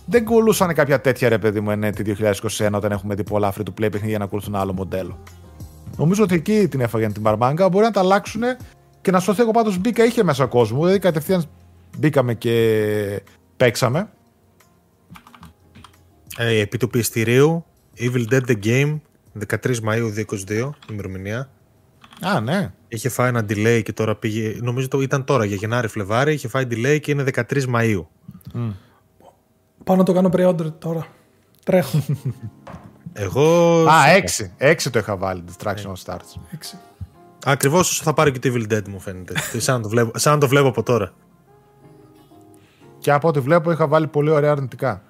[0.05, 2.15] δεν κολούσαν κάποια τέτοια ρε παιδί μου ενέτη
[2.57, 5.19] 2021 όταν έχουμε δει πολλά free to play παιχνίδια για να ακολουθούν άλλο μοντέλο.
[5.97, 7.69] Νομίζω ότι εκεί την έφαγαν την μπαρμάγκα.
[7.69, 8.41] Μπορεί να τα αλλάξουν
[9.01, 9.41] και να σωθεί.
[9.41, 10.79] Εγώ πάντως μπήκα, είχε μέσα κόσμο.
[10.79, 11.43] Δηλαδή κατευθείαν
[11.97, 13.23] μπήκαμε και
[13.57, 14.09] παίξαμε.
[16.37, 17.65] Ε, επί του πιστηρίου
[17.97, 18.99] Evil Dead The Game
[19.47, 21.49] 13 Μαΐου 2022 ημερομηνία.
[22.21, 22.71] Α, ναι.
[22.87, 24.57] Είχε φάει ένα delay και τώρα πήγε.
[24.61, 26.33] Νομίζω το ήταν τώρα για Γενάρη-Φλεβάρι.
[26.33, 27.41] Είχε φάει delay και είναι 13
[27.75, 28.05] Μαΐου.
[28.53, 28.73] Mm.
[29.83, 31.07] Πάω να το κάνω pre-order τώρα.
[31.63, 32.03] Τρέχω.
[33.13, 33.77] Εγώ.
[33.85, 34.01] Α,
[34.57, 34.71] 6.
[34.71, 35.43] 6 το είχα βάλει.
[35.47, 36.15] Distraction of Stars.
[36.15, 36.77] 6.
[37.45, 39.33] Ακριβώς όσο θα πάρει και το Evil Dead μου φαίνεται.
[39.57, 41.13] σαν, να το βλέπω, σαν να το βλέπω από τώρα.
[42.99, 45.01] Και από ό,τι βλέπω είχα βάλει πολύ ωραία αρνητικά.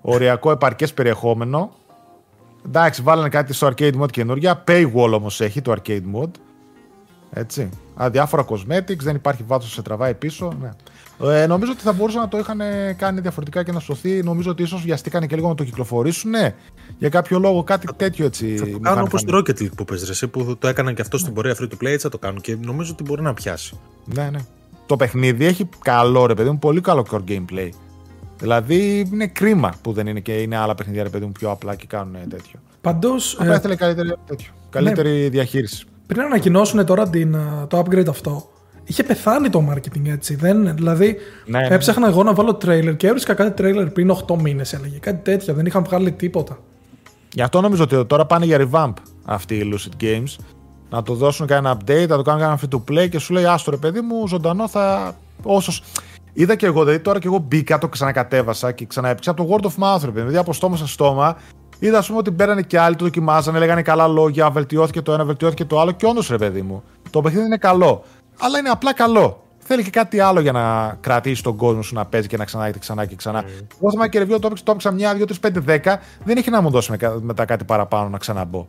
[0.00, 1.72] Οριακό επαρκές περιεχόμενο
[2.66, 4.64] Εντάξει, βάλανε κάτι στο arcade mode καινούργια.
[4.66, 6.30] Paywall όμως έχει το arcade mode.
[7.30, 7.68] Έτσι.
[7.94, 10.52] Αδιάφορα cosmetics, δεν υπάρχει βάθος σε τραβάει πίσω.
[10.60, 10.70] Ναι.
[11.32, 12.60] Ε, νομίζω ότι θα μπορούσαν να το είχαν
[12.96, 14.22] κάνει διαφορετικά και να σωθεί.
[14.22, 16.30] Νομίζω ότι ίσως βιαστήκαν και λίγο να το κυκλοφορήσουν.
[16.30, 16.54] Ναι.
[16.98, 18.56] Για κάποιο λόγο κάτι τέτοιο έτσι.
[18.56, 21.18] Θα το κάνουν όπως το Rocket League που πες ρε, που το έκαναν και αυτό
[21.18, 23.78] στην πορεία free to play, έτσι θα το κάνουν και νομίζω ότι μπορεί να πιάσει.
[24.04, 24.38] Ναι, ναι.
[24.86, 27.68] Το παιχνίδι έχει καλό ρε παιδί μου, πολύ καλό core gameplay.
[28.38, 31.74] Δηλαδή είναι κρίμα που δεν είναι και είναι άλλα παιχνίδια ρε παιδί μου πιο απλά
[31.74, 32.60] και κάνουν τέτοιο.
[32.80, 33.14] Παντώ.
[33.40, 35.86] ε, ήθελε καλύτερη, τέτοιο, καλύτερη ναι, διαχείριση.
[36.06, 37.36] Πριν ανακοινώσουν τώρα την,
[37.68, 38.48] το upgrade αυτό,
[38.84, 40.34] είχε πεθάνει το marketing έτσι.
[40.34, 41.16] Δεν, δηλαδή,
[41.46, 41.66] ναι, ναι.
[41.66, 44.98] έψαχνα εγώ να βάλω trailer και έβρισκα κάτι trailer πριν 8 μήνες, έλεγε.
[44.98, 45.54] Κάτι τέτοια.
[45.54, 46.58] Δεν είχαν βγάλει τίποτα.
[47.32, 48.92] Γι' αυτό νομίζω ότι τώρα πάνε για revamp
[49.24, 50.36] αυτοί οι Lucid Games.
[50.90, 53.44] Να το δώσουν κανένα update, να το κάνουν κανένα free to play και σου λέει
[53.44, 55.14] Άστο ρε παιδί μου, ζωντανό θα.
[55.42, 55.72] Όσο
[56.38, 59.66] Είδα και εγώ, δηλαδή τώρα και εγώ μπήκα, το ξανακατέβασα και ξαναέπαιξα από το word
[59.66, 61.36] of mouth, δηλαδή από στόμα σε στόμα.
[61.78, 65.24] Είδα, ας πούμε, ότι μπαίνανε και άλλοι, το δοκιμάζανε, λέγανε καλά λόγια, βελτιώθηκε το ένα,
[65.24, 65.92] βελτιώθηκε το άλλο.
[65.92, 68.02] Και όντως, ρε παιδί μου, το παιχνίδι είναι καλό.
[68.38, 69.42] Αλλά είναι απλά καλό.
[69.58, 72.70] Θέλει και κάτι άλλο για να κρατήσει τον κόσμο σου να παίζει και να ξανά
[72.70, 73.42] και ξανά και ξανά.
[73.42, 73.46] Mm.
[73.80, 76.00] Εγώ θυμάμαι και review, το έπαιξα μια, δύο, τρεις, πέντε, δέκα.
[76.24, 78.66] Δεν έχει να μου δώσει μετά κάτι παραπάνω να ξαναμπω.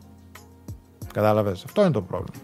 [1.13, 1.63] Κατάλαβες.
[1.65, 2.43] Αυτό είναι το πρόβλημα.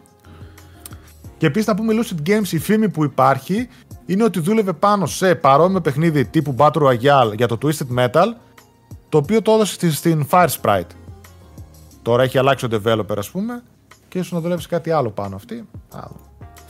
[1.38, 3.68] Και επίσης να πούμε Lucid Games, η φήμη που υπάρχει
[4.06, 8.26] είναι ότι δούλευε πάνω σε παρόμοιο παιχνίδι τύπου Battle Royale για το Twisted Metal,
[9.10, 10.92] το οποίο το έδωσε στην Fire Sprite.
[12.02, 13.64] Τώρα έχει αλλάξει ο developer, ας πούμε,
[14.08, 15.68] και ίσως να δουλεύει κάτι άλλο πάνω αυτή.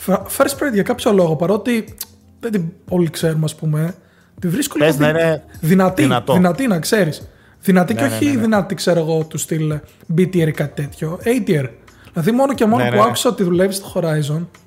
[0.08, 1.96] Fire Sprite για κάποιο λόγο, παρότι
[2.40, 3.96] δεν την πολύ ξέρουμε, ας πούμε,
[4.40, 6.34] τη βρίσκω λίγο να είναι δυνατή, δυνατό.
[6.34, 7.28] δυνατή, να ξέρεις.
[7.62, 9.80] Δυνατή ναι, και ναι, όχι ναι, ναι, δυνατή, ξέρω εγώ, του στυλ
[10.18, 11.20] B-tier ή κάτι τέτοιο.
[11.24, 11.70] A-tier.
[12.12, 13.02] Δηλαδή, μόνο και μόνο ναι, που ναι.
[13.02, 14.63] άκουσα ότι δουλεύει στο Horizon, Λέει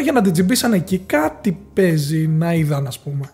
[0.00, 3.30] για να την τσιμπήσαν εκεί, κάτι παίζει να είδαν, ας πούμε.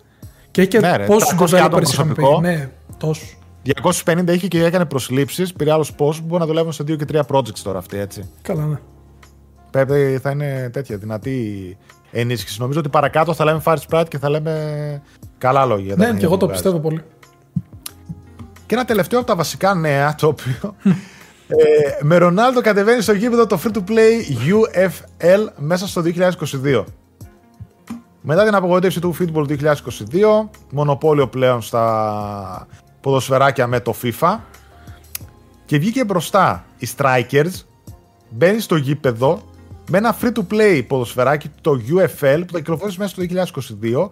[0.50, 2.22] Και έχει και ναι, πόσους developers είχαν πει.
[2.40, 3.24] Ναι, τόσο.
[4.04, 5.52] 250 είχε και έκανε προσλήψεις.
[5.52, 8.30] Πήρε άλλους πόσους που μπορεί να δουλεύουν σε 2 και 3 projects τώρα αυτή, έτσι.
[8.42, 8.76] Καλά, ναι.
[9.70, 11.76] Πρέπει, θα είναι τέτοια δυνατή
[12.10, 12.60] ενίσχυση.
[12.60, 15.02] Νομίζω ότι παρακάτω θα λέμε Fire Sprite και θα λέμε
[15.38, 15.94] καλά λόγια.
[15.96, 17.02] Ναι, και εγώ το πιστεύω πολύ.
[18.66, 20.74] Και ένα τελευταίο από τα βασικά νέα, το οποίο
[21.48, 26.84] ε, με Ρονάλντο κατεβαίνει στο γήπεδο το free to play UFL μέσα στο 2022.
[28.20, 32.66] Μετά την απογοήτευση του Football 2022, μονοπόλιο πλέον στα
[33.00, 34.36] ποδοσφαιράκια με το FIFA
[35.64, 37.62] και βγήκε μπροστά οι Strikers,
[38.30, 39.42] μπαίνει στο γήπεδο
[39.90, 43.22] με ένα free to play ποδοσφαιράκι, το UFL, που θα κυκλοφορήσει μέσα στο
[43.82, 44.10] 2022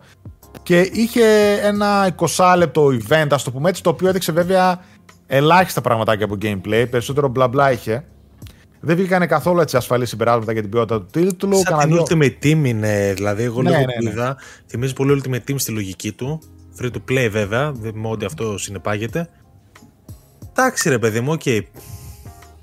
[0.62, 4.80] και είχε ένα 20 λεπτό event, ας το πούμε έτσι, το οποίο έδειξε βέβαια
[5.26, 8.04] ελάχιστα πραγματάκια από gameplay, περισσότερο μπλα μπλα είχε.
[8.80, 11.56] Δεν βγήκαν καθόλου έτσι ασφαλή συμπεράσματα για την ποιότητα του τίτλου.
[11.56, 14.10] Σαν την Ultimate Team είναι, δηλαδή εγώ ναι, λίγο ναι, ναι.
[14.10, 16.42] είδα, θυμίζει πολύ Ultimate Team στη λογική του.
[16.80, 19.28] Free to play βέβαια, με ό,τι αυτό συνεπάγεται.
[20.52, 21.40] Εντάξει ρε παιδί μου, OK.
[21.44, 21.60] Okay.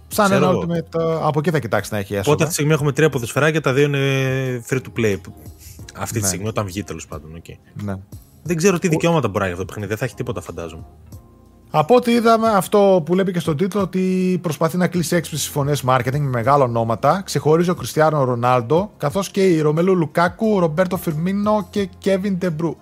[0.08, 2.32] Σαν ένα Ultimate, ε, από εκεί θα κοιτάξει να έχει έσοδα.
[2.32, 4.00] Οπότε αυτή τη στιγμή έχουμε τρία ποδοσφαιράκια, τα δύο είναι
[4.70, 5.16] free to play.
[5.96, 6.28] Αυτή τη ναι.
[6.28, 7.42] στιγμή, όταν βγει τέλος πάντων.
[7.42, 7.58] Okay.
[7.84, 7.96] Ναι.
[8.44, 10.84] Δεν ξέρω τι δικαιώματα μπορεί να έχει αυτό το παιχνίδι, δεν θα έχει τίποτα φαντάζομαι.
[11.76, 15.74] Από ό,τι είδαμε, αυτό που λέει και στον τίτλο, ότι προσπαθεί να κλείσει έξι συμφωνίες
[15.86, 17.22] marketing με μεγάλα ονόματα.
[17.26, 22.78] Ξεχωρίζει ο Κριστιανό Ρονάλντο, καθώς και οι Ρομελού Λουκάκου, Ρομπέρτο Φιρμίνο και Κέβιν Ντεμπρούν.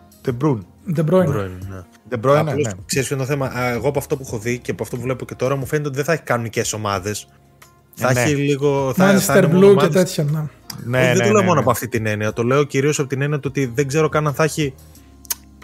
[0.93, 1.33] Ντεμπρόιν.
[2.09, 2.71] Ντεμπρόιν, ναι.
[2.85, 3.69] Ξέρεις ποιο είναι το θέμα.
[3.69, 5.87] Εγώ από αυτό που έχω δει και από αυτό που βλέπω και τώρα μου φαίνεται
[5.87, 7.27] ότι δεν θα έχει κανονικές ομάδες.
[7.93, 8.21] Θα ναι.
[8.21, 8.93] έχει λίγο.
[8.95, 10.23] Θα, Manchester Blue και τέτοια.
[10.23, 10.39] Ναι.
[10.85, 11.59] Ναι, δεν ναι, το λέω ναι, μόνο ναι.
[11.59, 12.33] από αυτή την έννοια.
[12.33, 14.73] Το λέω κυρίως από την έννοια του ότι δεν ξέρω καν αν θα έχει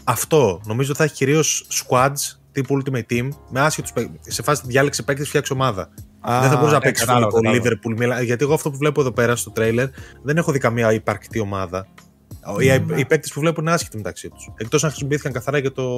[0.03, 5.28] Αυτό νομίζω θα έχει κυρίως squads τύπου Ultimate Team με άσχετους Σε φάση διάλεξε παίκτες,
[5.28, 5.89] φτιάξε ομάδα.
[6.20, 8.24] Α, δεν θα μπορούσε να παίξει ε, το Liverpool.
[8.24, 9.88] Γιατί εγώ αυτό που βλέπω εδώ πέρα στο τρέιλερ
[10.22, 11.88] δεν έχω δει καμία υπαρκτή ομάδα.
[12.28, 12.62] Mm.
[12.62, 14.51] Οι, οι παίκτες που βλέπουν είναι άσχετοι μεταξύ τους.
[14.58, 15.97] Εκτός αν χρησιμοποιήθηκαν καθαρά για το,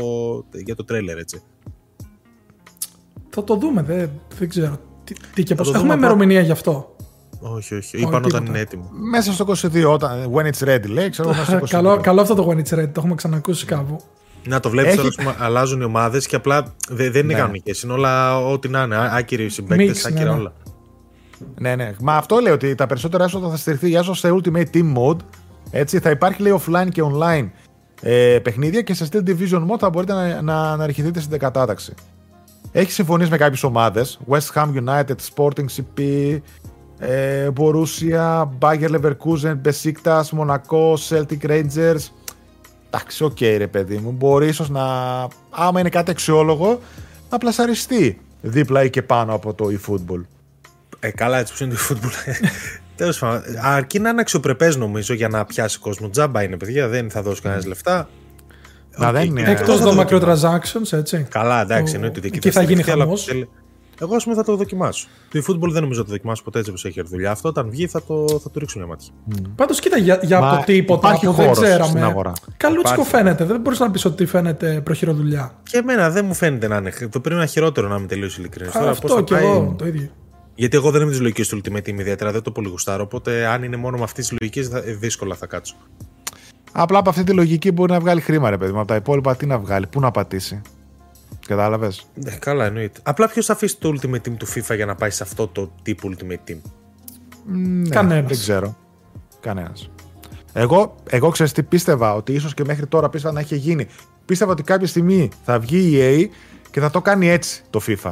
[0.52, 1.42] για το τρέιλερ, έτσι.
[3.30, 4.80] Θα το δούμε, δεν, δεν ξέρω.
[5.04, 5.74] Τι, τι και πώς.
[5.74, 6.96] Έχουμε ημερομηνία γι' αυτό.
[7.40, 7.98] Όχι, όχι.
[7.98, 8.90] Είπαν όταν είναι έτοιμο.
[8.92, 11.10] Μέσα στο 22, όταν, when it's ready, λέει.
[11.10, 14.00] Ξέρω, μέσα στο καλό, καλό αυτό το when it's ready, το έχουμε ξανακούσει κάπου.
[14.48, 17.40] Να το βλέπεις τώρα, πούμε, αλλάζουν οι ομάδες και απλά δεν, δεν είναι ναι.
[17.40, 17.72] κανονικέ.
[17.84, 18.98] Είναι όλα ό,τι να είναι.
[19.12, 20.36] Άκυροι συμπαίκτες, άκυρα ναι, ναι.
[20.36, 20.54] όλα.
[21.60, 21.94] Ναι, ναι.
[22.00, 25.18] Μα αυτό λέει ότι τα περισσότερα έσοδα θα στηριχθεί για σε Ultimate Team Mode.
[25.72, 27.50] Έτσι, θα υπάρχει λέει offline και online
[28.02, 31.94] ε, παιχνίδια και σε Steel Division Mode θα μπορείτε να, να, να ανελιχθείτε στην κατάταξη.
[32.72, 34.20] Έχει συμφωνήσει με κάποιες ομάδες.
[34.30, 36.38] West Ham United, Sporting CP,
[37.00, 42.12] ε, Borussia, Bayer Leverkusen, Besiktas, Monaco, Celtic Rangers.
[42.92, 44.12] Εντάξει, OK, okay, ρε παιδί μου.
[44.12, 44.84] Μπορεί ίσως να,
[45.50, 46.80] άμα είναι κάτι αξιόλογο,
[47.30, 50.22] να πλασαριστεί δίπλα ή και πάνω από το eFootball.
[51.00, 52.34] Ε, καλά, έτσι που είναι το eFootball.
[52.96, 56.10] Τέλος πάντων, αρκεί να είναι αξιοπρεπές νομίζω για να πιάσει κόσμο.
[56.10, 58.10] Τζάμπα είναι, παιδιά, δεν θα δώσει κανένας λεφτά.
[58.96, 59.52] Να, δεν είναι.
[59.52, 61.28] Εκτός των microtransactions, έτσι.
[61.30, 63.30] Καλά, εντάξει, εννοείται ότι εκεί θα γίνει χαμός.
[64.02, 65.08] Εγώ, ας πούμε, θα το δοκιμάσω.
[65.32, 67.32] Το eFootball δεν νομίζω να το δοκιμάσω ποτέ έτσι όπως έχει δουλειά.
[67.32, 69.08] Αυτό όταν βγει θα το, θα το ρίξω μια μάτια.
[69.32, 69.46] Mm.
[69.56, 72.22] Πάντως, κοίτα για, για Μα, το τίποτα που δεν ξέραμε.
[72.58, 73.44] Καλούτσικο φαίνεται.
[73.44, 75.54] Δεν μπορείς να πεις ότι φαίνεται προχειροδουλειά.
[75.64, 76.92] Και εμένα δεν μου φαίνεται να είναι.
[77.12, 78.76] Το πρέπει να χειρότερο να είμαι τελείως ειλικρινής.
[78.76, 80.10] Αυτό και εγώ το ίδιο.
[80.56, 83.04] Γιατί εγώ δεν είμαι της λογικής του Ultimate Team ιδιαίτερα, δεν το πολύ γουστάρω.
[83.04, 84.70] Οπότε αν είναι μόνο με αυτής της λογικής,
[85.00, 85.76] δύσκολα θα κάτσω.
[86.72, 88.80] Απλά από αυτή τη λογική μπορεί να βγάλει χρήμα, ρε παιδί μου.
[88.80, 90.62] Από τα υπόλοιπα τι να βγάλει, πού να πατήσει.
[91.50, 93.00] Κατάλαβες; Ναι, καλά, εννοείται.
[93.04, 95.72] Απλά ποιος θα αφήσει το Ultimate Team του FIFA για να πάει σε αυτό το
[95.82, 96.58] τύπο Ultimate Team;
[97.46, 98.28] Ναι, Κανένας.
[98.28, 98.78] Δεν ξέρω.
[99.40, 99.90] Κανένας.
[100.54, 103.88] Εγώ, εγώ ξέρω τι πίστευα ότι ίσως και μέχρι τώρα πίστευα να έχει γίνει.
[104.26, 106.36] Πίστευα ότι κάποια στιγμή θα βγει η EA
[106.72, 108.12] και θα το κάνει έτσι το FIFA.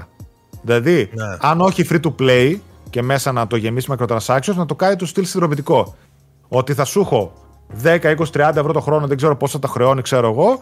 [0.62, 1.38] Δηλαδή, ναι.
[1.40, 2.58] αν όχι free to play
[2.90, 5.96] και μέσα να το γεμίσει microtransactions, να το κάνει το στυλ συνδρομητικό.
[6.48, 7.34] Ότι θα σου έχω
[7.84, 10.60] 10, 20, 30 ευρώ το χρόνο, δεν ξέρω πώ θα τα χρεώνει, ξέρω εγώ,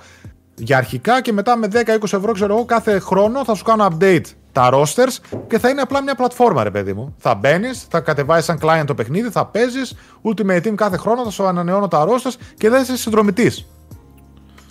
[0.56, 4.26] για αρχικά και μετά με 10-20 ευρώ, ξέρω εγώ, κάθε χρόνο θα σου κάνω update
[4.52, 7.16] τα rosters και θα είναι απλά μια πλατφόρμα, ρε παιδί μου.
[7.18, 11.30] Θα μπαίνεις, θα κατεβάζει σαν client το παιχνίδι, θα παίζεις, Ultimate Team κάθε χρόνο, θα
[11.30, 13.68] σου ανανεώνω τα rosters και δεν είσαι συνδρομητής.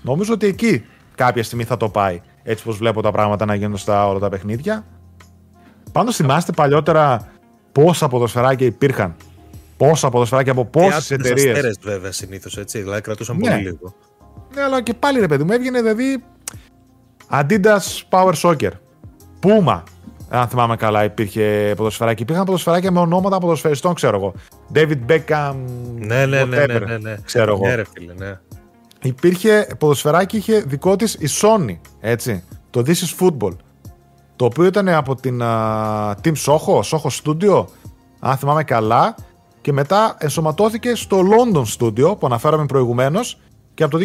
[0.03, 2.20] Νομίζω ότι εκεί κάποια στιγμή θα το πάει.
[2.43, 4.87] Έτσι πως βλέπω τα πράγματα να γίνουν στα όλα τα παιχνίδια.
[5.93, 7.32] Πάντως θυμάστε παλιότερα
[7.72, 9.16] πόσα ποδοσφαιράκια υπήρχαν.
[9.76, 11.78] Πόσα ποδοσφαιράκια από πόσες εταιρείες.
[11.82, 13.49] βέβαια συνήθως έτσι, δηλαδή κρατούσαν ναι.
[13.49, 13.95] πολύ λίγο.
[14.55, 16.24] Ναι, αλλά και πάλι ρε παιδί μου, έβγαινε δηλαδή
[17.30, 18.70] Adidas Power Soccer.
[19.43, 19.82] Puma,
[20.28, 22.22] αν θυμάμαι καλά, υπήρχε ποδοσφαιράκι.
[22.22, 24.35] Υπήρχαν ποδοσφαιράκια με ονόματα ποδοσφαιριστών, ξέρω εγώ.
[24.74, 25.55] David Beckham.
[25.95, 27.16] Ναι, ναι, ναι, ναι, ναι, ναι.
[27.24, 27.66] Ξέρω εγώ.
[27.66, 28.39] Ναι, ρε φίλε, ναι.
[29.03, 32.45] Υπήρχε ποδοσφαιράκι, είχε δικό της η Sony, έτσι.
[32.70, 33.57] Το This is Football.
[34.37, 37.64] Το οποίο ήταν από την uh, Team Soho, Soho Studio,
[38.20, 39.14] αν θυμάμαι καλά.
[39.61, 43.39] Και μετά ενσωματώθηκε στο London Studio που αναφέραμε προηγουμένως
[43.75, 44.05] και από το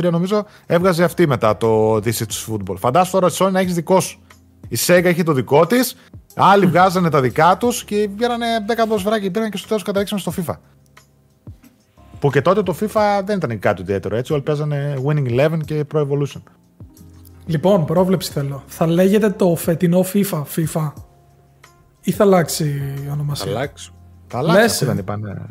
[0.00, 2.76] 2002-2003 νομίζω έβγαζε αυτή μετά το This is Football.
[2.78, 4.20] Φαντάσου τώρα Sony να έχει δικό σου.
[4.68, 5.96] Η Sega έχει το δικό της,
[6.34, 10.20] άλλοι βγάζανε τα δικά τους και βγαίνανε 10 ποδοσφαιράκια και πήραν και στο τέλος καταλήξαμε
[10.20, 10.54] στο FIFA.
[12.18, 15.84] Που και τότε το FIFA δεν ήταν κάτι ιδιαίτερο έτσι, όλοι παίζανε Winning Eleven και
[15.94, 16.42] Pro Evolution.
[17.46, 18.62] Λοιπόν, πρόβλεψη θέλω.
[18.66, 20.92] Θα λέγεται το φετινό FIFA, FIFA.
[22.00, 22.64] Ή θα αλλάξει
[23.04, 23.90] η ονομασία; Θα αλλάξει.
[24.26, 25.46] Θα αλλάξει, δεν είπανε.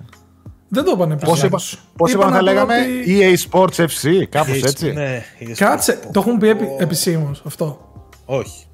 [0.76, 1.60] Δεν το είπανε Πώς είπα,
[1.98, 3.38] πώς είπα θα λέγαμε; ότι...
[3.50, 4.92] EA Sports FC, κάπως έτσι.
[4.92, 5.24] Ναι,
[5.56, 7.92] Κάτσε, το έχουν πει επι, επισήμω αυτό.
[8.26, 8.66] Όχι.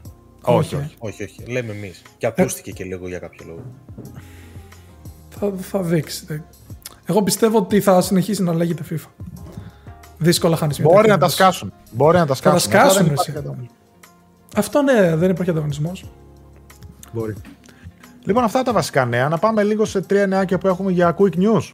[0.41, 0.95] Όχι, όχι.
[0.99, 1.43] όχι, όχι.
[1.47, 2.01] Λέμε εμείς.
[2.17, 3.63] Και ακούστηκε και λίγο για κάποιο λόγο.
[5.29, 6.43] Θα, θα δείξει.
[7.05, 9.25] Εγώ πιστεύω ότι θα συνεχίσει να λέγεται FIFA.
[10.17, 11.73] Δύσκολα χάνεις μια Μπορεί να τα σκάσουν.
[11.91, 12.71] Μπορεί να τα σκάσουν.
[12.71, 13.69] Θα τα σκάσουν.
[14.55, 16.05] Αυτό ναι, δεν υπάρχει ανταγωνισμός.
[17.11, 17.35] Μπορεί.
[18.23, 19.29] Λοιπόν, αυτά τα βασικά νέα.
[19.29, 21.69] Να πάμε λίγο σε τρία νεάκια που έχουμε για quick news.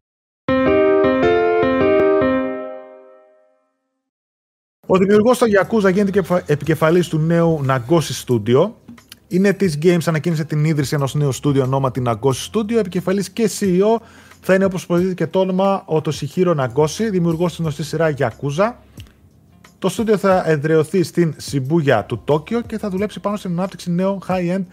[4.89, 8.71] Ο δημιουργός του Yakuza γίνεται επικεφαλής του νέου Nagoshi Studio.
[9.27, 12.75] Είναι τη Games ανακοίνησε την ίδρυση ενός νέου στούντιο ονόματι Nagoshi Studio.
[12.77, 14.01] Επικεφαλής και CEO
[14.41, 18.73] θα είναι όπως προηγείται και το όνομα ο Τοσιχύρο Nagoshi, δημιουργός της γνωστής σειράς Yakuza.
[19.79, 24.19] Το στούντιο θα εδραιωθεί στην Shibuya του Τόκιο και θα δουλέψει πάνω στην ανάπτυξη νέων
[24.27, 24.63] high-end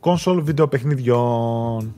[0.00, 1.94] console βιντεοπαιχνιδιών.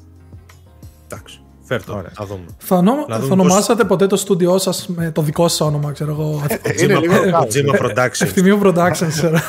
[1.04, 1.42] Εντάξει.
[1.64, 2.10] Φέρτο, Ωραία.
[2.14, 2.44] θα δούμε.
[2.58, 2.92] Θα, ονο...
[3.08, 6.42] θα ονομάσατε ποτέ το στούντιό σας με το δικό σας όνομα, ξέρω εγώ.
[6.48, 8.20] Ε, ε, είναι λίγο Kojima Productions.
[8.20, 9.40] Ευθυμίου Productions, ξέρω.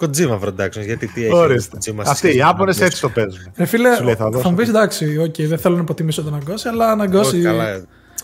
[0.00, 1.34] Kojima Productions, γιατί τι έχει.
[1.34, 1.78] Ορίστε.
[2.06, 3.52] Αυτοί οι Ιάπωνε έτσι το παίζουν.
[3.54, 6.90] Ε, φίλε, θα, θα μου πεις εντάξει, okay, δεν θέλω να υποτιμήσω τον Αγκώση, αλλά
[6.90, 7.42] Αγκώση.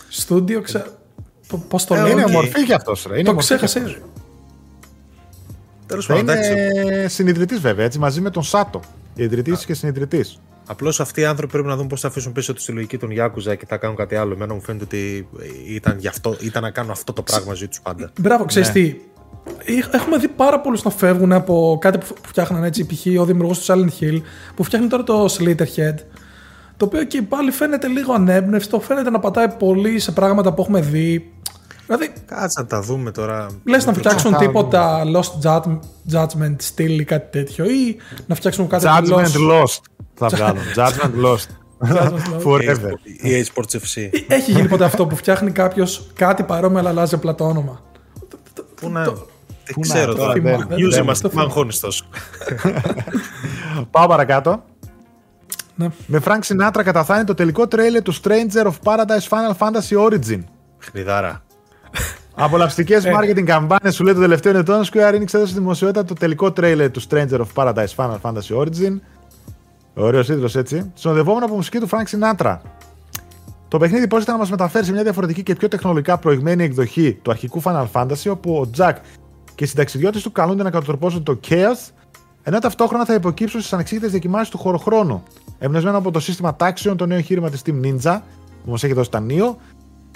[0.09, 0.85] Στούντιο, ξέρω.
[1.67, 2.11] Πώς το λέει.
[2.11, 3.21] Είναι ομορφή κι αυτός, ρε.
[3.21, 3.97] Το ξέχασες.
[5.85, 6.35] Τέλος πάντων.
[6.35, 8.79] Είναι συνειδητής βέβαια, έτσι, μαζί με τον Σάτο.
[9.15, 10.39] Ιδρυτής και συνειδητής.
[10.65, 13.55] Απλώς αυτοί οι άνθρωποι πρέπει να δουν πώς θα αφήσουν πίσω τη συλλογική των Γιάκουζα
[13.55, 14.33] και θα κάνουν κάτι άλλο.
[14.33, 15.27] Εμένα μου φαίνεται ότι
[15.67, 18.11] ήταν, γι αυτό, ήταν να κάνουν αυτό το πράγμα ζωή τους πάντα.
[18.19, 18.73] Μπράβο, ξέρεις ναι.
[18.73, 18.95] τι.
[19.91, 22.85] Έχουμε δει πάρα πολλούς να φεύγουν από κάτι που φτιάχναν έτσι.
[22.85, 23.19] Π.χ.
[23.19, 24.21] ο δημιουργός του Silent Hill
[24.55, 25.95] που φτιάχνει τώρα το Slitterhead.
[26.77, 30.81] Το οποίο και πάλι φαίνεται λίγο ανέμπνευστο, φαίνεται να πατάει πολύ σε πράγματα που έχουμε
[30.81, 31.31] δει.
[31.95, 33.47] Δηλαδή, Κάτσε να τα δούμε τώρα.
[33.63, 35.61] Λες να φτιάξουν τίποτα Lost
[36.11, 37.97] Judgment στυλ ή κάτι τέτοιο, ή
[38.27, 39.79] να φτιάξουν κάτι Judgment Lost
[40.13, 40.61] θα βγάλουν.
[40.75, 41.45] Judgment Lost.
[42.45, 42.91] Forever.
[43.23, 44.09] EA Sports FC.
[44.27, 47.81] Έχει γίνει ποτέ αυτό που φτιάχνει κάποιος κάτι παρόμοιο αλλά αλλάζει απλά το όνομα.
[48.75, 49.03] Πού να.
[49.03, 50.33] Δεν ξέρω τώρα.
[50.69, 51.29] News είμαστε.
[51.33, 52.05] Μ' αγχώνεις τόσο.
[53.91, 54.63] Πάω παρακάτω.
[55.75, 55.89] Ναι.
[56.05, 60.39] Με Frank Sinatra καταφάνει το τελικό τρέιλερ του Stranger of Paradise Final Fantasy Origin.
[60.77, 61.43] Χνιδάρα.
[62.43, 63.11] Απολαυστικές ε.
[63.15, 64.83] marketing καμπάνε σου λέει το τελευταίο ετών.
[64.83, 68.99] Square Enix έδωσε δημοσιότητα το τελικό τρέιλερ του Stranger of Paradise Final Fantasy Origin.
[69.93, 70.91] Ωραίος τίτλο έτσι.
[70.93, 72.57] Συνοδευόμενο από μουσική του Frank Sinatra.
[73.67, 77.31] Το παιχνίδι πρόκειται να μας μεταφέρει σε μια διαφορετική και πιο τεχνολογικά προηγμένη εκδοχή του
[77.31, 78.93] αρχικού Final Fantasy, όπου ο Jack
[79.55, 81.91] και οι συνταξιδιώτες του καλούνται να κατατροπώσουν το Chaos,
[82.43, 85.23] ενώ ταυτόχρονα θα υποκύψουν στις ανεξήγητες δοκιμάσει του χωροχρόνου.
[85.59, 88.19] Εμπνευσμένο από το σύστημα τάξεων, το νέο εγχείρημα της Team Ninja,
[88.63, 89.55] που μας έχει δώσει τα Neo,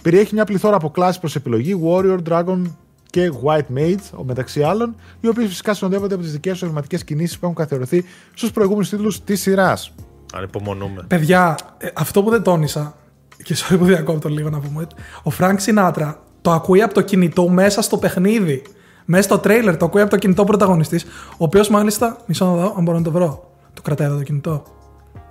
[0.06, 2.62] περιέχει μια πληθώρα από κλάσει προς επιλογή, Warrior, Dragon
[3.10, 7.40] και White Mage, μεταξύ άλλων, οι οποίε φυσικά συνοδεύονται από τις δικές τους ορματικέ κινήσεις
[7.40, 9.94] που έχουν καθιερωθεί στους προηγούμενους τίτλους της σειράς.
[10.34, 11.06] Ανυπομονούμε.
[11.08, 12.96] Παιδιά, ε, αυτό που δεν τόνισα,
[13.44, 14.88] και sorry που διακόπτω λίγο να πούμε,
[15.24, 18.62] ο Frank Sinatra το ακούει από το κινητό μέσα στο παιχνίδι.
[19.06, 22.18] Μέσα στο τρέιλερ το ακούει από το κινητό πρωταγωνιστής, ο οποίος μάλιστα.
[22.26, 23.52] Μισό να δω, αν μπορώ να το βρω.
[23.74, 24.64] Το κρατάει εδώ το κινητό.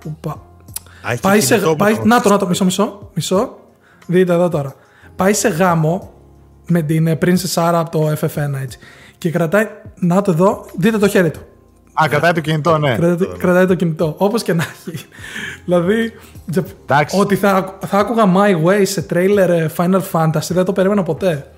[0.05, 0.41] Ουπα.
[1.21, 1.57] πάει σε.
[1.77, 3.09] Πάει, να το, να το, μισό, μισό.
[3.13, 3.57] Μισό.
[4.05, 4.75] Δείτε εδώ τώρα.
[5.15, 6.13] Πάει σε γάμο
[6.67, 8.77] με την ε, Princess Sarah από το FF1 έτσι.
[9.17, 9.67] Και κρατάει.
[9.99, 11.39] Να το εδώ, δείτε το χέρι του.
[11.93, 12.95] Α, κρατάει το κινητό, ναι.
[12.95, 14.15] Κρατάει, κρατάει το κινητό.
[14.17, 15.05] Όπως και να έχει.
[15.65, 16.13] δηλαδή.
[17.19, 21.49] Ότι θα, θα άκουγα My Way σε τρέιλερ ε, Final Fantasy δεν το περίμενα ποτέ.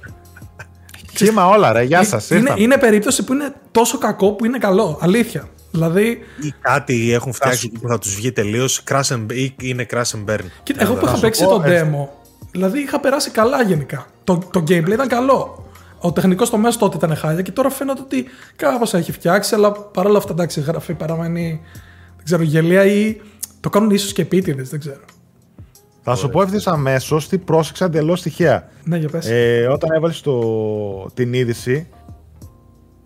[1.14, 1.82] Κύμα όλα, ρε.
[1.84, 2.30] Γεια σας.
[2.30, 4.98] Είναι, είναι περίπτωση που είναι τόσο κακό που είναι καλό.
[5.02, 5.48] Αλήθεια.
[5.72, 6.20] Δηλαδή.
[6.42, 8.84] ή κάτι έχουν φτιάξει που θα τους βγει τελείως.
[9.32, 10.40] ή είναι crash and burn.
[10.64, 12.08] Κοίτα, εγώ που είχα παίξει το demo,
[12.58, 14.06] δηλαδή είχα περάσει καλά γενικά.
[14.24, 15.66] Το, το gameplay ήταν καλό.
[16.00, 18.26] Ο τεχνικός τομέας τότε ήταν χάλια και τώρα φαίνεται ότι
[18.56, 21.62] κάπως έχει φτιάξει, αλλά παρόλα αυτά εντάξει, η γραφή παραμένει
[22.16, 23.22] δεν ξέρω, γελία ή
[23.60, 25.02] το κάνουν ίσως και επίτηδες, δεν ξέρω.
[26.02, 28.70] Θα σου πω ευθύς αμέσως τι πρόσεξα εντελώς τυχαία.
[28.84, 29.30] Ναι, για πες.
[29.30, 30.24] Ε, όταν έβαλες
[31.14, 31.88] την είδηση,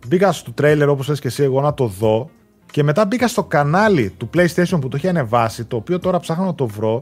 [0.08, 2.30] μπήκα στο τρέιλερ όπως θε και εσύ, εγώ να το δω.
[2.72, 6.46] Και μετά μπήκα στο κανάλι του PlayStation που το είχε ανεβάσει, το οποίο τώρα ψάχνω
[6.46, 7.02] να το βρω.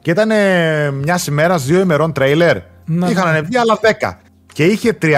[0.00, 0.30] Και ήταν
[1.02, 2.56] μιας ημέρας, δύο ημερών τρέιλερ.
[2.84, 3.30] Ναι, Είχαν ναι.
[3.30, 4.18] ανεβεί άλλα 10.
[4.52, 5.16] Και είχε 300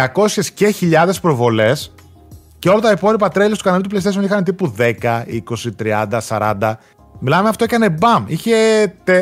[0.54, 1.92] και χιλιάδες προβολές.
[2.58, 4.92] Και όλα τα υπόλοιπα τρέιλερ του καναλιού του PlayStation είχαν τύπου 10,
[5.26, 6.72] 20, 30, 40.
[7.22, 8.24] Μιλάμε αυτό έκανε μπαμ.
[8.26, 8.54] Είχε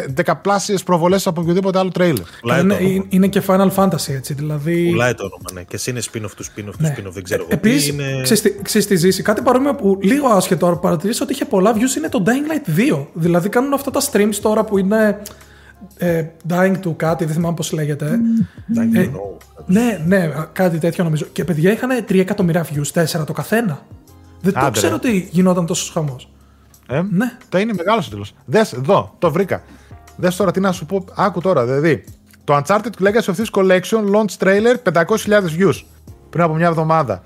[0.07, 2.25] δεκαπλάσιες προβολές από οποιοδήποτε άλλο τρέιλερ.
[2.61, 4.35] Είναι, είναι και Final Fantasy έτσι.
[4.35, 4.89] Δηλαδή...
[4.89, 5.63] Πουλάει το όνομα, ναι.
[5.63, 6.95] Και εσύ είναι spin-off του spin-off του ναι.
[6.99, 7.47] spin-off, δεν ξέρω.
[7.49, 8.23] Επίσης, είναι...
[8.63, 12.25] ξέρεις τι ζήσει; Κάτι παρόμοιο που λίγο άσχετο παρατηρήσω ότι είχε πολλά views είναι το
[12.27, 13.07] Dying Light 2.
[13.13, 15.23] Δηλαδή κάνουν αυτά τα streams τώρα που είναι.
[15.97, 18.19] Ε, dying to κάτι, δεν θυμάμαι πώς λέγεται.
[18.77, 19.11] Dying ε,
[19.67, 21.27] ναι, ναι, κάτι τέτοιο νομίζω.
[21.33, 23.87] Και παιδιά είχαν 3 εκατομμύρια views, 4 το καθένα.
[24.41, 26.31] Δεν το ξέρω ότι γινόταν τόσος χαμός.
[26.89, 27.33] Ε, ναι.
[27.49, 28.35] Τα είναι μεγάλος ο τίτλος.
[28.45, 29.63] Δες εδώ, το βρήκα.
[30.17, 31.05] Δες τώρα τι να σου πω.
[31.17, 32.05] Άκου τώρα, δηλαδή.
[32.45, 35.05] Το Uncharted Legacy of Thieves Collection launch trailer 500.000
[35.59, 35.83] views
[36.31, 37.23] πριν από μια εβδομάδα.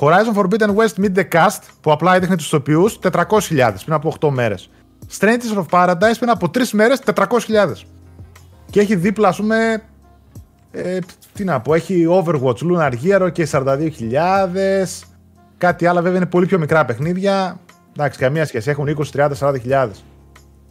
[0.00, 4.28] Horizon Forbidden West Meet the Cast που απλά έδειχνε τους τοπιούς 400.000 πριν από 8
[4.30, 4.70] μέρες.
[5.18, 7.86] Strangers of Paradise πριν από 3 μέρες 400.000.
[8.76, 9.82] Και έχει δίπλα, ας πούμε.
[10.70, 10.98] Ε,
[11.32, 13.88] τι να πω, έχει Overwatch, Lunar Hero και 42.000.
[15.58, 17.60] Κάτι άλλο βέβαια είναι πολύ πιο μικρά παιχνίδια.
[17.96, 18.70] Εντάξει, καμία σχέση.
[18.70, 20.04] Έχουν 20, 30, 40 χιλιάδες.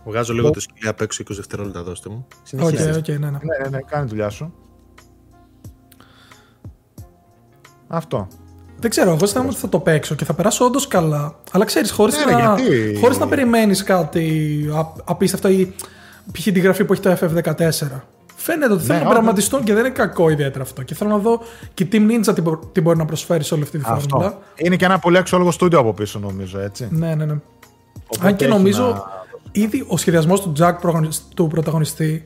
[0.06, 2.28] Βγάζω λίγο το σκυλιά απ' έξω 20 δευτερόλεπτα, δώστε μου.
[2.60, 3.30] OK, okay, okay, ναι, ναι.
[3.30, 4.54] ναι, ναι, ναι, κάνει δουλειά σου.
[7.88, 8.28] Αυτό.
[8.80, 11.40] Δεν ξέρω, εγώ αισθάνομαι ότι θα το παίξω και θα περάσω όντως καλά.
[11.52, 12.58] Αλλά ξέρεις, χωρίς ναι, να,
[13.00, 14.66] χωρίς να περιμένεις κάτι
[15.04, 15.76] απίστευτο ή
[16.32, 16.44] π.χ.
[16.44, 17.90] τη γραφή που έχει το FF14.
[18.36, 20.84] Φαίνεται ότι ναι, θέλουν να πειραματιστούν και δεν είναι κακό ιδιαίτερα αυτό.
[20.84, 21.42] Και θέλω να δω
[21.74, 22.36] και η Team Ninja
[22.72, 24.38] τι μπορεί να προσφέρει σε όλη αυτή τη φόρμουλα.
[24.56, 26.88] Είναι και ένα πολύ αξιόλογο στούντιο από πίσω, νομίζω, έτσι.
[26.92, 27.36] Ναι, ναι, ναι.
[28.20, 29.04] Αν και νομίζω να...
[29.52, 30.74] ήδη ο σχεδιασμός του Jack
[31.36, 32.26] του πρωταγωνιστή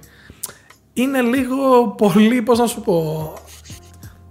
[0.93, 3.33] είναι λίγο πολύ, πώς να σου πω.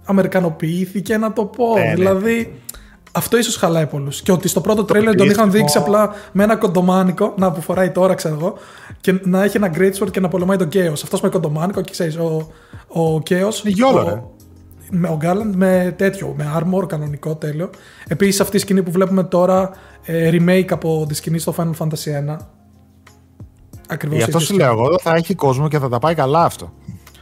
[0.05, 1.73] Αμερικανοποιήθηκε να το πω.
[1.73, 1.93] Ναι, ναι.
[1.93, 2.61] δηλαδή,
[3.11, 4.21] αυτό ίσως χαλάει πολλούς.
[4.21, 7.89] Και ότι στο πρώτο τρέλερ τον είχαν δείξει απλά με ένα κοντομάνικο, να που φοράει
[7.89, 8.53] τώρα, ξέρω εγώ,
[9.01, 10.91] και να έχει ένα great sword και να πολεμάει τον Chaos.
[10.91, 12.47] Αυτός με κοντομάνικο και ξέρεις, ο,
[12.87, 13.63] ο Chaos.
[13.63, 14.21] Είναι γιόλο, ρε.
[14.89, 17.69] με ο Γκάλαντ με τέτοιο, με armor κανονικό τέλειο.
[18.07, 19.71] Επίσης αυτή η σκηνή που βλέπουμε τώρα,
[20.05, 22.37] ε, remake από τη σκηνή στο Final Fantasy 1.
[23.87, 24.17] Ακριβώς.
[24.17, 26.73] Γι' αυτό σου λέω εγώ, θα έχει κόσμο και θα τα πάει καλά αυτό.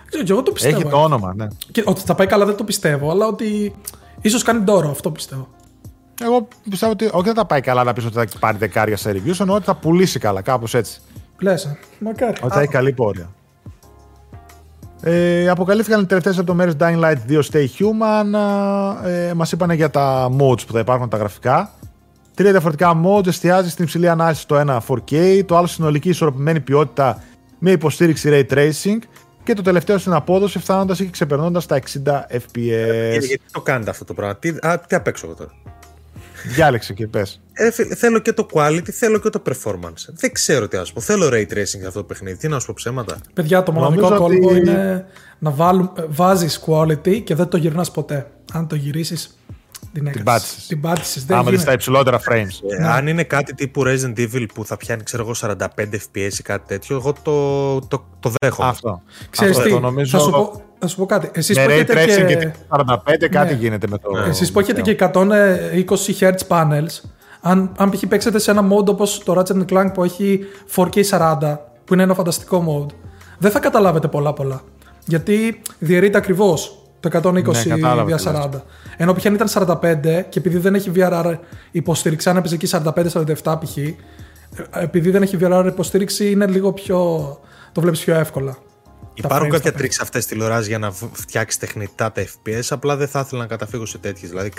[0.09, 0.75] Ξέρω, και εγώ το πιστεύω.
[0.75, 1.47] Έχει το όνομα, ναι.
[1.71, 3.75] Και ότι θα πάει καλά δεν το πιστεύω, αλλά ότι
[4.21, 5.47] ίσως κάνει τώρα, αυτό πιστεύω.
[6.21, 9.11] Εγώ πιστεύω ότι όχι δεν θα πάει καλά να πεις ότι θα πάρει δεκάρια σε
[9.11, 11.01] reviews, ενώ ότι θα πουλήσει καλά, κάπως έτσι.
[11.37, 11.77] Πλέσα.
[11.99, 12.37] Μακάρι.
[12.41, 13.29] Ότι θα έχει καλή πόρια.
[15.01, 18.39] Ε, αποκαλύφθηκαν οι τελευταίες λεπτομέρειες Dying Light 2 Stay Human.
[19.05, 21.71] Ε, Μας είπαν για τα modes που θα υπάρχουν τα γραφικά.
[22.33, 27.23] Τρία διαφορετικά modes εστιάζει στην υψηλή ανάλυση το ένα 4K, το άλλο συνολική ισορροπημένη ποιότητα
[27.59, 28.97] με υποστήριξη ray tracing
[29.43, 32.69] και το τελευταίο στην απόδοση φτάνοντας και ξεπερνώντας τα 60 FPS.
[32.71, 35.51] Ε, γιατί το κάνετε αυτό το πράγμα, τι, α, τι απέξω εγώ τώρα.
[36.47, 37.41] Διάλεξε και πες.
[37.53, 40.05] Ε, θέλω και το quality, θέλω και το performance.
[40.13, 41.01] Δεν ξέρω τι να σου πω.
[41.01, 42.37] Θέλω ray tracing σε αυτό το παιχνίδι.
[42.37, 43.17] Τι να σου πω ψέματα.
[43.33, 44.57] Παιδιά, το μοναδικό κόλπο ότι...
[44.57, 45.05] είναι
[45.39, 45.53] να
[46.07, 48.27] βάζεις quality και δεν το γυρνάς ποτέ.
[48.53, 49.37] Αν το γυρίσεις,
[49.93, 50.67] την, την πάτησες.
[50.67, 51.25] Την πάτησες.
[51.29, 52.71] Άμα δεις τα υψηλότερα frames.
[52.71, 52.87] Ε, ναι.
[52.87, 56.67] Αν είναι κάτι τύπου Resident Evil που θα πιάνει, ξέρω εγώ, 45 FPS ή κάτι
[56.67, 58.69] τέτοιο, εγώ το, το, το δέχομαι.
[58.69, 59.01] Αυτό.
[59.29, 60.17] Ξέρεις τι, νομίζω...
[60.17, 61.29] θα, σου πω, θα σου πω κάτι.
[61.33, 62.35] Εσείς με ray tracing και...
[62.35, 63.59] και 45 κάτι ναι.
[63.59, 64.11] γίνεται με το...
[64.11, 64.27] Ναι.
[64.27, 65.85] Εσείς που έχετε και 120
[66.19, 67.09] Hz panels,
[67.41, 68.03] αν, αν π.χ.
[68.07, 70.39] παίξετε σε ένα mode όπως το Ratchet Clank που έχει
[70.75, 72.93] 4K 40, που είναι ένα φανταστικό mode,
[73.37, 74.61] δεν θα καταλάβετε πολλά πολλά.
[75.05, 77.43] Γιατί διαιρείται ακριβώς το 120 ναι,
[78.05, 78.49] δια 40.
[78.97, 79.25] Ενώ π.χ.
[79.25, 79.75] αν ήταν 45
[80.29, 81.37] και επειδή δεν έχει VRR
[81.71, 82.67] υποστήριξη, αν έπαιζε εκεί
[83.43, 83.77] 45-47 π.χ.,
[84.71, 86.97] επειδή δεν έχει VRR υποστήριξη είναι λίγο πιο.
[87.71, 88.57] το βλέπεις πιο εύκολα.
[89.17, 93.41] Υπάρχουν κάποια τρίξ αυτές τηλεοράσει για να φτιάξεις τεχνητά τα FPS, απλά δεν θα ήθελα
[93.41, 94.29] να καταφύγω σε τέτοιες.
[94.29, 94.51] Δηλαδή,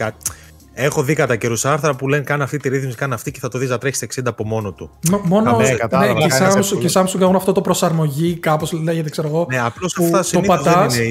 [0.81, 3.49] Έχω δει κατά καιρούς άρθρα που λένε κάνει αυτή τη ρύθμιση, κάνει αυτή και θα
[3.49, 4.91] το δεις να τρέχεις 60 από μόνο του.
[5.23, 9.47] μόνο ναι, ναι, και, Samsung, και Samsung έχουν αυτό το προσαρμογή, κάπως λέγεται, ξέρω εγώ.
[9.51, 11.07] Ναι, απλώς αυτά το πατάς, δεν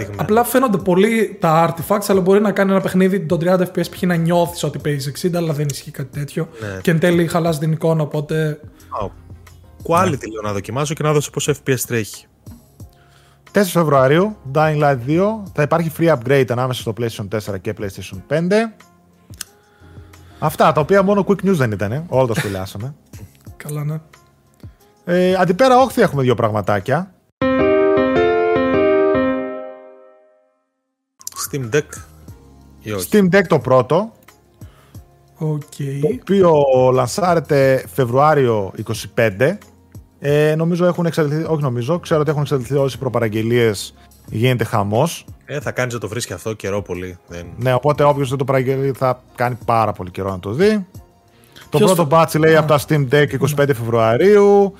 [0.00, 3.90] είναι Απλά φαίνονται πολύ τα artifacts, αλλά μπορεί να κάνει ένα παιχνίδι το 30 FPS
[3.90, 4.02] π.χ.
[4.02, 6.48] να νιώθεις ότι παίζεις 60, αλλά δεν ισχύει κάτι τέτοιο.
[6.60, 6.80] Ναι.
[6.80, 8.60] Και εν τέλει χαλάς την εικόνα, οπότε.
[9.00, 9.10] Oh.
[9.86, 10.32] Quality ναι.
[10.32, 12.27] λέω να δοκιμάσω και να δώσω πώ FPS τρέχει.
[13.52, 18.18] 4 Φεβρουαρίου, Dying Light 2, θα υπάρχει free upgrade ανάμεσα στο PlayStation 4 και PlayStation
[18.28, 18.52] 5.
[20.38, 22.94] Αυτά, τα οποία μόνο quick news δεν ήταν, όλα τα σχολιάσαμε.
[23.64, 24.00] Καλά, ναι.
[25.04, 27.12] Ε, αντιπέρα όχθη έχουμε δύο πραγματάκια.
[31.50, 31.82] Steam Deck
[33.10, 34.12] Steam Deck το πρώτο.
[35.40, 36.00] Okay.
[36.00, 36.62] Το οποίο
[36.92, 38.72] λανσάρεται Φεβρουάριο
[39.16, 39.56] 25.
[40.20, 43.94] Ε, νομίζω έχουν εξαντληθεί, όχι νομίζω, ξέρω ότι έχουν εξαντληθεί όλες οι προπαραγγελίες.
[44.30, 45.24] Γίνεται χαμός.
[45.44, 47.18] Ε, θα κάνεις να το βρεις και αυτό καιρό πολύ.
[47.28, 47.46] Δεν...
[47.56, 50.86] Ναι, οπότε όποιος δεν το παραγγελεί θα κάνει πάρα πολύ καιρό να το δει.
[51.70, 52.08] Το πρώτο θα...
[52.10, 53.26] batch λέει από τα Steam Deck
[53.56, 54.74] 25 Φεβρουαρίου.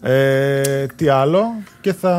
[0.00, 1.42] Ε, τι άλλο;
[1.80, 2.14] Και θα.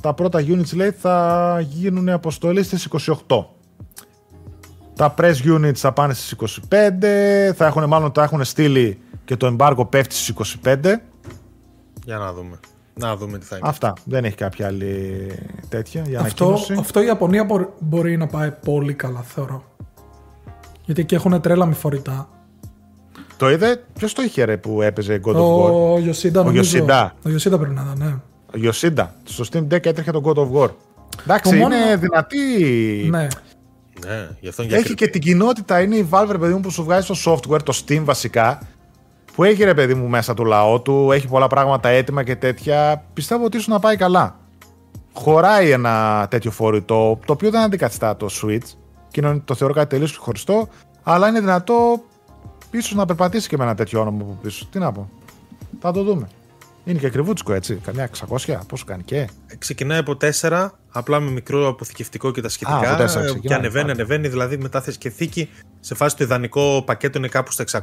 [0.00, 2.88] Τα πρώτα units λέει θα γίνουν αποστολή στις
[3.28, 3.44] 28.
[4.96, 6.74] Τα press units θα πάνε στις 25.
[7.54, 10.76] Θα έχουν, μάλλον τα έχουν στείλει και το embargo πέφτει στις 25.
[12.04, 12.58] Για να δούμε.
[12.94, 13.68] Να δούμε τι θα γίνει.
[13.68, 13.92] Αυτά.
[14.04, 15.26] Δεν έχει κάποια άλλη
[15.68, 17.46] τέτοια για αυτό, αυτό η Ιαπωνία
[17.78, 19.64] μπορεί να πάει πολύ καλά, θεωρώ.
[20.84, 22.28] Γιατί εκεί έχουν τρέλα με φορητά.
[23.36, 27.14] Το είδε, ποιος το είχε ρε που έπαιζε God of War; Ο Ιωσίντα, Ο Ιωσίντα.
[27.24, 28.14] Ο Ιωσίντα πρέπει να ήταν, ναι.
[28.54, 29.14] Ο Ιωσίντα.
[29.24, 30.70] Στο Steam Deck έτρεχε τον God of War.
[31.22, 31.98] Εντάξει, είναι μόνο...
[31.98, 32.38] δυνατή.
[33.10, 33.26] Ναι.
[34.06, 37.06] Ναι, γι αυτό Έχει και την κοινότητα, είναι η Valve, παιδί μου, που σου βγάζει
[37.06, 38.58] το software, το Steam βασικά,
[39.40, 43.04] που έχει ρε παιδί μου μέσα το λαό του, έχει πολλά πράγματα έτοιμα και τέτοια,
[43.12, 44.36] πιστεύω ότι ίσως να πάει καλά.
[45.12, 48.76] Χωράει ένα τέτοιο φορητό, το οποίο δεν αντικαθιστά το Switch,
[49.10, 50.68] και το θεωρώ κάτι τελείως χωριστό,
[51.02, 52.02] αλλά είναι δυνατό
[52.70, 54.66] ίσως να περπατήσει και με ένα τέτοιο όνομα από πίσω.
[54.70, 55.08] Τι να πω.
[55.80, 56.28] Θα το δούμε.
[56.84, 57.74] Είναι και ακριβούτσικο έτσι.
[57.74, 59.28] Καμιά 600, πόσο κάνει και.
[59.58, 62.76] Ξεκινάει από 4, απλά με μικρό αποθηκευτικό και τα σχετικά.
[62.76, 65.48] Α, από 4 και ανεβαίνει, ανεβαίνει, δηλαδή μετά θες και θήκη.
[65.80, 67.80] Σε φάση το ιδανικό πακέτο είναι κάπου στα 600.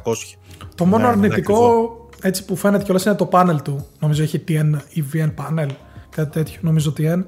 [0.74, 3.86] Το μόνο ναι, αρνητικό έτσι που φαίνεται κιόλας είναι το πάνελ του.
[3.98, 5.68] Νομίζω έχει TN EVN panel,
[6.10, 6.58] κάτι τέτοιο.
[6.62, 7.24] Νομίζω TN.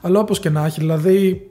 [0.00, 1.50] Αλλά όπως και να έχει, δηλαδή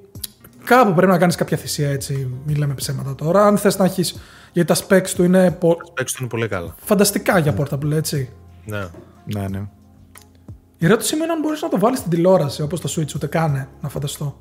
[0.64, 2.30] κάπου πρέπει να κάνεις κάποια θυσία έτσι.
[2.45, 3.45] Μην λέμε ψέματα τώρα.
[3.45, 4.20] Αν θες να έχεις.
[4.54, 5.58] Γιατί τα specs του είναι.
[5.60, 6.76] Τα specs του είναι πολύ καλά.
[6.84, 8.30] Φανταστικά για portable, έτσι.
[8.66, 8.88] Ναι.
[9.26, 9.68] Ναι, ναι.
[10.78, 13.68] Η ερώτηση είναι αν μπορείς να το βάλεις στην τηλεόραση όπως το Switch, ούτε κάνε
[13.82, 14.36] να φανταστώ.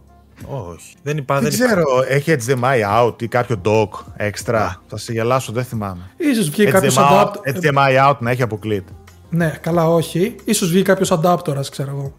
[0.46, 0.94] Όχι.
[1.02, 2.30] Δεν, υπά, δεν, δεν ξέρω, υπάρχει.
[2.30, 4.82] έχει HDMI out ή κάποιο dock έξτρα.
[4.86, 6.10] Θα σε γελάσω, δεν θυμάμαι.
[6.42, 7.54] σω βγει κάποιος adapter.
[7.54, 8.88] HDMI out να έχει αποκλείτ.
[9.30, 10.36] Ναι, καλά, όχι.
[10.54, 12.12] σω βγει κάποιος adapter, ξέρω εγώ.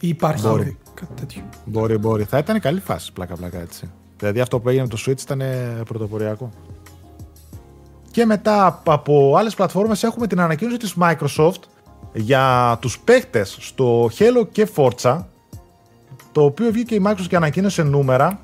[0.00, 0.78] Ή υπάρχει μπορεί.
[0.94, 1.42] κάτι τέτοιο.
[1.64, 2.24] Μπορεί, μπορεί.
[2.24, 3.90] Θα ήταν καλή φάση πλάκα-πλάκα έτσι.
[4.18, 5.42] Δηλαδή αυτό που έγινε με το Switch ήταν
[5.84, 6.50] πρωτοποριακό.
[8.10, 11.60] Και μετά από άλλες πλατφόρμες έχουμε την ανακοίνωση της Microsoft
[12.12, 15.24] για τους παίχτες στο Halo και Forza
[16.32, 18.40] το οποίο βγήκε η Microsoft και ανακοίνωσε νούμερα.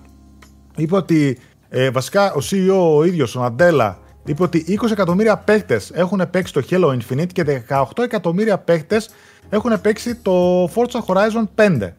[0.76, 1.38] Είπε ότι
[1.68, 6.52] ε, βασικά ο CEO ο ίδιος, ο Ναντέλα, είπε ότι 20 εκατομμύρια παίχτες έχουν παίξει
[6.52, 9.10] το Halo Infinite και 18 εκατομμύρια παίχτες
[9.48, 11.90] έχουν παίξει το Forza Horizon 5.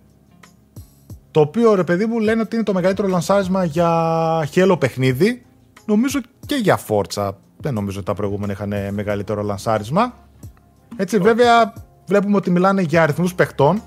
[1.31, 5.45] Το οποίο ρε παιδί μου λένε ότι είναι το μεγαλύτερο λανσάρισμα για Halo παιχνίδι.
[5.85, 7.30] Νομίζω και για Forza.
[7.57, 10.14] Δεν νομίζω ότι τα προηγούμενα είχαν μεγαλύτερο λανσάρισμα.
[10.95, 11.73] Έτσι, βέβαια,
[12.07, 13.81] βλέπουμε ότι μιλάνε για αριθμούς παιχτών.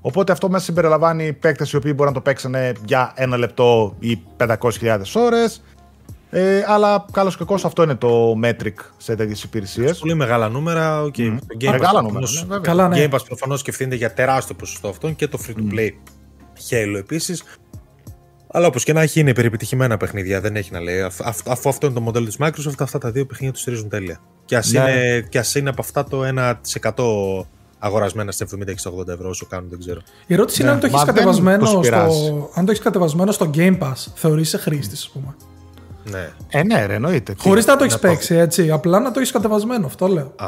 [0.00, 2.54] Οπότε αυτό μέσα συμπεριλαμβάνει παίκτες οι οποίοι μπορεί να το παίξουν
[2.84, 5.62] για ένα λεπτό ή 500.000 ώρες.
[6.30, 9.98] Ε, αλλά καλώς και αυτό είναι το metric σε τέτοιες υπηρεσίες.
[9.98, 11.02] Πολύ μεγάλα νούμερα.
[11.02, 11.18] Okay.
[11.18, 11.36] Mm.
[11.36, 12.26] Game μεγάλα νούμερα.
[12.46, 13.04] Ναι, Καλά, ναι.
[13.04, 15.88] Game Pass προφανώς και ευθύνεται για τεράστιο ποσοστό αυτών και το free to play.
[15.88, 16.70] Mm.
[16.70, 17.44] Halo επίσης.
[18.50, 20.40] Αλλά όπως και να έχει, είναι υπερεπιτυχημένα παιχνίδια.
[20.40, 21.00] Δεν έχει να λέει.
[21.46, 24.20] Αφού αυτό είναι το μοντέλο της Microsoft, αυτά τα δύο παιχνίδια τους στηρίζουν τέλεια.
[24.46, 24.80] Και ας ναι.
[24.80, 26.22] είναι, είναι από αυτά το
[26.92, 27.44] 1%
[27.78, 30.00] αγορασμένα στα 70 και 80 ευρώ, όσο κάνουν, δεν ξέρω.
[30.26, 30.64] Η ερώτηση ναι.
[30.64, 31.80] είναι αν το έχεις κατεβασμένο, στο,
[32.54, 35.34] αν το έχεις κατεβασμένο στο Game Pass, θεωρείσαι χρήστη, ας πούμε.
[36.10, 36.32] Ναι.
[36.48, 37.34] Ε, ναι, ρε, εννοείται.
[37.38, 38.70] Χωρίς να το έχεις παίξει, έτσι.
[38.70, 40.32] Απλά να το έχεις κατεβασμένο, αυτό λέω.
[40.36, 40.46] Α,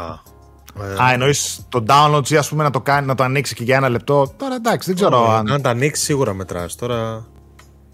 [0.82, 3.64] ε, Α, εννοείς το download ή ας πούμε να το, κάνει, να το ανοίξει και
[3.64, 4.32] για ένα λεπτό.
[4.36, 5.52] Τώρα εντάξει, δεν ξέρω oh, αν.
[5.52, 6.74] Αν το ανοίξεις, σίγουρα μετράς.
[6.74, 7.26] Τώρα.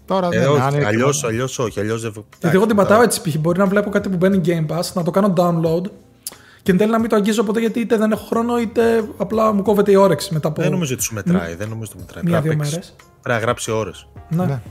[0.05, 1.79] Τώρα ε, δεν όχι, αλλιώς, αλλιώς όχι.
[1.79, 2.11] Αλλιώς δεν...
[2.39, 3.37] Γιατί εγώ την πατάω έτσι π.χ.
[3.37, 5.89] Μπορεί να βλέπω κάτι που μπαίνει Game Pass, να το κάνω download
[6.65, 9.53] και εν τέλει να μην το αγγίζω ποτέ γιατί είτε δεν έχω χρόνο είτε απλά
[9.53, 10.61] μου κόβεται η όρεξη μετά από.
[10.61, 11.55] Δεν νομίζω ότι σου μετράει.
[11.55, 12.23] Δεν νομίζω ότι μετράει.
[12.23, 12.95] Μία-δύο μέρες.
[13.21, 14.07] Πρέπει να γράψει ώρες.
[14.29, 14.45] Ναι.
[14.45, 14.61] ναι.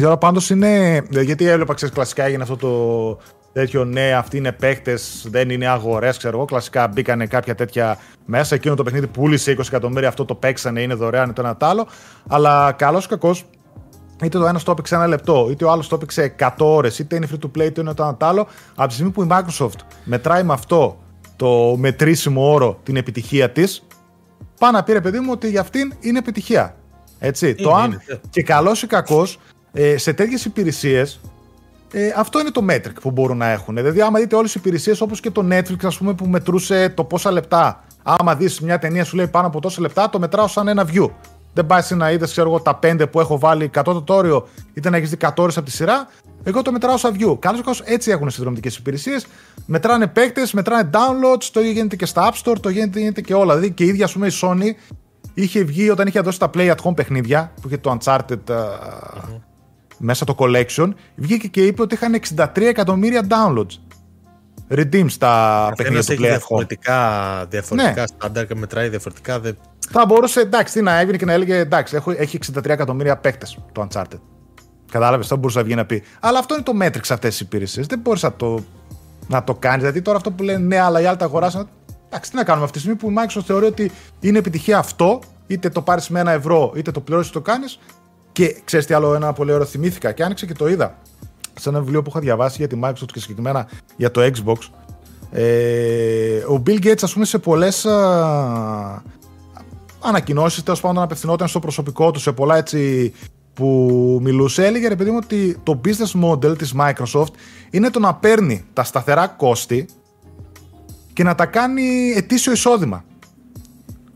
[0.00, 1.02] Τώρα πάντως είναι.
[1.10, 3.18] Γιατί έβλεπα ξέρεις, κλασικά έγινε αυτό το
[3.52, 6.44] τέτοιο ναι, αυτοί είναι παίχτε, δεν είναι αγορές, ξέρω εγώ.
[6.44, 8.54] Κλασικά μπήκανε κάποια τέτοια μέσα.
[8.54, 11.86] Εκείνο το παιχνίδι πούλησε 20 εκατομμύρια, αυτό το παίξανε, είναι δωρεάν, το ένα το άλλο.
[12.28, 13.44] Αλλά καλός ή κακός,
[14.22, 17.16] είτε το ένας το έπαιξε ένα λεπτό, είτε ο άλλος το έπαιξε 100 ώρες, είτε
[17.16, 18.46] είναι free to play, είτε είναι το ένα το άλλο.
[18.74, 20.98] Από τη στιγμή που η Microsoft μετράει με αυτό
[21.36, 23.86] το μετρήσιμο όρο την επιτυχία της,
[24.58, 26.76] πάνω να πει ρε παιδί μου ότι για αυτήν είναι επιτυχία.
[27.18, 27.46] Έτσι.
[27.46, 28.20] Είναι, το αν είναι.
[28.30, 29.38] και καλός ή κακός,
[29.72, 31.20] ε, σε τέτοιες υπηρεσίες
[31.92, 33.74] ε, αυτό είναι το metric που μπορούν να έχουν.
[33.74, 37.04] Δηλαδή, άμα δείτε όλες τις υπηρεσίες όπως και το Netflix, ας πούμε, που μετρούσε το
[37.04, 37.84] πόσα λεπτά.
[38.02, 41.08] Άμα δεις μια ταινία, σου λέει πάνω από τόσα λεπτά, το μετράω σαν ένα view.
[41.54, 44.90] Δεν πάει να είδε, ξέρω εγώ, τα πέντε που έχω βάλει 100 το όριο, είτε
[44.90, 46.08] να έχεις δει 100 ώρες από τη σειρά.
[46.42, 47.38] Εγώ το μετράω σαν view.
[47.38, 49.26] Καλώ ή έτσι έχουν συνδρομητικές υπηρεσίες.
[49.66, 53.34] Μετράνε παίκτες, μετράνε downloads, το ίδιο γίνεται και στα App Store, το ίδιο γίνεται και
[53.34, 53.54] όλα.
[53.54, 54.92] Δηλαδή και η ίδια, ας πούμε, η Sony
[55.34, 58.38] είχε βγει όταν είχε δώσει τα Play at Home παιχνίδια, που είχε το Uncharted.
[58.48, 58.54] Uh,
[59.98, 63.78] μέσα το collection, βγήκε και είπε ότι είχαν 63 εκατομμύρια downloads.
[64.74, 67.00] Redeem στα παιχνίδια του Play διαφορετικά,
[67.48, 68.06] διαφορετικά ναι.
[68.06, 69.40] στάνταρ και μετράει διαφορετικά.
[69.40, 69.52] Δε...
[69.90, 73.58] Θα μπορούσε, εντάξει, τι να έβγαινε και να έλεγε εντάξει, έχω, έχει 63 εκατομμύρια παίκτες
[73.72, 74.20] το Uncharted.
[74.90, 76.02] Κατάλαβες, θα μπορούσε να βγει να πει.
[76.20, 77.86] Αλλά αυτό είναι το μέτρη σε αυτές τι υπηρεσίες.
[77.86, 78.64] Δεν μπορείς να το,
[79.28, 79.80] να το κάνεις.
[79.80, 81.68] Δηλαδή τώρα αυτό που λένε ναι, αλλά οι άλλοι τα αγοράσαν.
[82.06, 83.90] Εντάξει, τι να κάνουμε αυτή τη στιγμή που η Microsoft θεωρεί ότι
[84.20, 87.78] είναι επιτυχία αυτό, είτε το πάρεις με ένα ευρώ, είτε το πληρώσεις το κάνεις,
[88.32, 90.98] και ξέρεις τι άλλο, ένα πολύ ωραίο θυμήθηκα και άνοιξε και το είδα.
[91.60, 94.56] Σε ένα βιβλίο που είχα διαβάσει για τη Microsoft και συγκεκριμένα για το Xbox.
[95.30, 97.86] Ε, ο Bill Gates, ας πούμε, σε πολλές
[100.00, 103.12] ανακοινώσεις, τέλος πάντων, απευθυνόταν στο προσωπικό του, σε πολλά έτσι
[103.54, 107.32] που μιλούσε, έλεγε ρε παιδί μου ότι το business model της Microsoft
[107.70, 109.88] είναι το να παίρνει τα σταθερά κόστη
[111.12, 113.04] και να τα κάνει ετήσιο εισόδημα.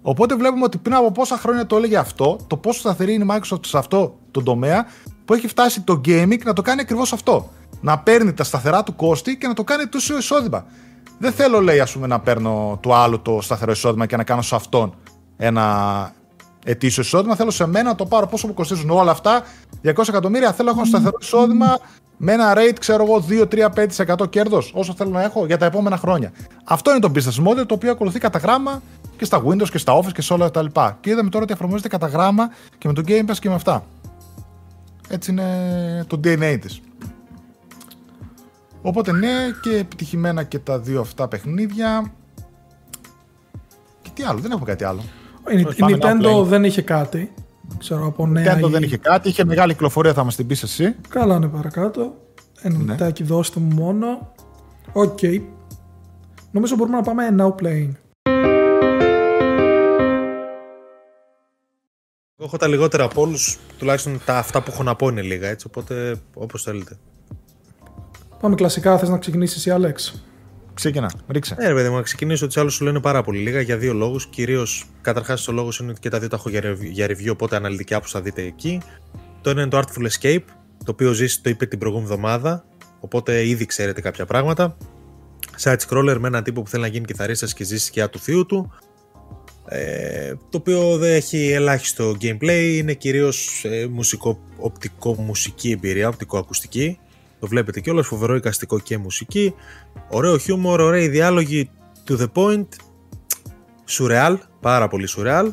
[0.03, 3.27] Οπότε βλέπουμε ότι πριν από πόσα χρόνια το έλεγε αυτό, το πόσο σταθερή είναι η
[3.31, 4.87] Microsoft σε αυτό το τομέα,
[5.27, 7.51] που έχει φτάσει το gaming να το κάνει ακριβώς αυτό.
[7.81, 10.67] Να παίρνει τα σταθερά του κόστη και να το κάνει τόσο εισόδημα.
[11.19, 14.43] Δεν θέλω, λέει, ας πούμε, να παίρνω το άλλο το σταθερό εισόδημα και να κάνω
[14.43, 14.95] σε αυτόν
[15.37, 16.15] ένα
[16.65, 17.37] ετήσιο εισόδημα.
[17.37, 19.43] Θέλω σε μένα να το πάρω πόσο μου κοστίζουν όλα αυτά.
[19.85, 21.79] 200 εκατομμύρια θέλω να έχω σταθερό εισόδημα
[22.17, 23.25] με ένα rate, ξέρω εγώ,
[24.21, 26.33] 2-3-5% κέρδος, όσο θέλω να έχω για τα επόμενα χρόνια.
[26.65, 28.83] Αυτό είναι το business model το οποίο ακολουθεί κατά γράμμα
[29.17, 30.99] και στα Windows και στα Office και σε όλα τα λοιπά.
[31.01, 33.85] Και είδαμε τώρα ότι εφαρμόζεται κατά γράμμα και με το Game Pass και με αυτά.
[35.09, 36.81] Έτσι είναι το DNA της.
[38.83, 39.31] Οπότε ναι
[39.63, 42.13] και επιτυχημένα και τα δύο αυτά παιχνίδια.
[44.03, 45.03] Και τι άλλο, δεν έχουμε κάτι άλλο.
[45.49, 47.33] Η Nintendo δεν είχε κάτι.
[47.79, 48.59] Ξέρω από νέα.
[48.59, 50.97] Nintendo δεν είχε κάτι, είχε μεγάλη κυκλοφορία, θα μας την πεις εσύ.
[51.09, 52.15] Καλά, ναι, παρακάτω.
[52.63, 52.85] Ένα ναι.
[52.85, 54.33] λεπτάκι δώστε μου μόνο.
[54.93, 55.19] OK.
[55.23, 55.41] Okay.
[56.51, 57.91] Νομίζω μπορούμε να πάμε now playing.
[62.39, 65.49] Εγώ έχω τα λιγότερα από όλους, τουλάχιστον τα αυτά που έχω να πω είναι λίγα
[65.49, 66.99] έτσι, οπότε όπως θέλετε.
[68.41, 70.25] Πάμε κλασικά, θες να ξεκινήσεις εσύ, Άλεξ;
[70.75, 71.55] Ξεκινά, ρίξε.
[71.59, 73.93] Ναι, ρε παιδί μου, να ξεκινήσω ότι άλλους σου λένε πάρα πολύ λίγα για δύο
[73.93, 74.27] λόγους.
[74.27, 76.49] Κυρίως, καταρχάς, ο λόγος είναι ότι και τα δύο τα έχω
[76.81, 78.81] για review, οπότε αναλυτικά που θα δείτε εκεί.
[79.41, 80.45] Το ένα είναι το Artful Escape,
[80.85, 82.65] το οποίο ζήσει το είπε την προηγούμενη εβδομάδα,
[83.01, 84.77] οπότε ήδη ξέρετε κάποια πράγματα.
[85.63, 88.47] Side scroller με έναν τύπο που θέλει να γίνει κιθαρίστας και ζήσει σκιά του θείου
[88.47, 88.73] του.
[89.69, 96.99] Ε, το οποίο δεν έχει ελάχιστο gameplay, είναι κυρίως ε, μουσικό, οπτικό-μουσική εμπειρία, οπτικό-ακουστική.
[97.41, 99.55] Το βλέπετε και όλος, φοβερό εικαστικό και μουσική.
[100.09, 101.71] Ωραίο χιούμορ, ωραίοι διάλογοι
[102.09, 102.67] to the point.
[103.85, 105.53] Σουρεάλ, πάρα πολύ σουρεάλ.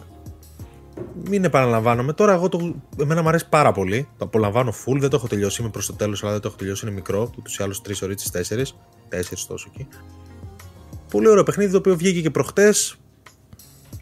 [1.30, 2.14] Μην επαναλαμβάνομαι.
[2.14, 4.08] Τώρα, εγώ το, εμένα μου αρέσει πάρα πολύ.
[4.18, 4.98] Το απολαμβάνω full.
[5.00, 5.62] Δεν το έχω τελειώσει.
[5.62, 6.86] Είμαι προς το τέλος, αλλά δεν το έχω τελειώσει.
[6.86, 7.32] Είναι μικρό.
[7.38, 8.76] Ούτως ή άλλως τρεις ώρες, τέσσερις.
[9.10, 9.88] Τέσσερις τόσο εκεί.
[11.12, 12.98] Πολύ ωραίο παιχνίδι το οποίο βγήκε και προχτές.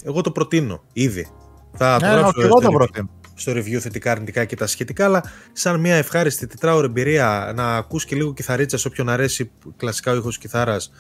[0.04, 1.28] Εγώ το προτείνω ήδη.
[1.74, 3.10] Θα ναι, το γράψω εγώ το προτείνω.
[3.34, 8.06] στο review θετικά, αρνητικά και τα σχετικά, αλλά σαν μια ευχάριστη τετράωρη εμπειρία να ακούς
[8.06, 10.92] και λίγο κιθαρίτσα σε όποιον αρέσει κλασικά ο ήχος κιθάρας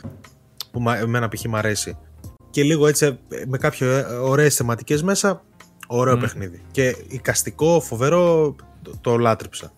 [0.71, 1.45] που εμένα π.χ.
[1.45, 1.97] μου αρέσει
[2.49, 5.43] και λίγο έτσι με κάποιες ωραίες θεματικές μέσα
[5.87, 9.71] ωραίο παιχνίδι και εικαστικό, φοβερό το, το λάτρεψα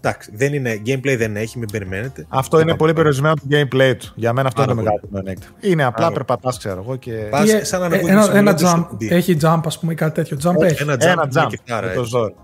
[0.00, 2.26] Εντάξει, δεν είναι, gameplay δεν έχει, μην περιμένετε.
[2.28, 4.12] Αυτό είναι πολύ περιορισμένο το gameplay του.
[4.14, 5.52] Για μένα αυτό είναι το μεγάλο μειονέκτημα.
[5.60, 6.96] Είναι απλά περπατάς, ξέρω εγώ.
[6.96, 7.12] Και...
[7.12, 8.86] Πας, σαν να ε, ένα, ένα jump.
[9.08, 10.38] Έχει jump, ας πούμε, ή κάτι τέτοιο.
[10.42, 10.82] Jump έχει.
[10.82, 11.00] Ένα jump.
[11.00, 11.46] Ένα jump.
[11.48, 12.34] Κιθάρα, το ζόρι.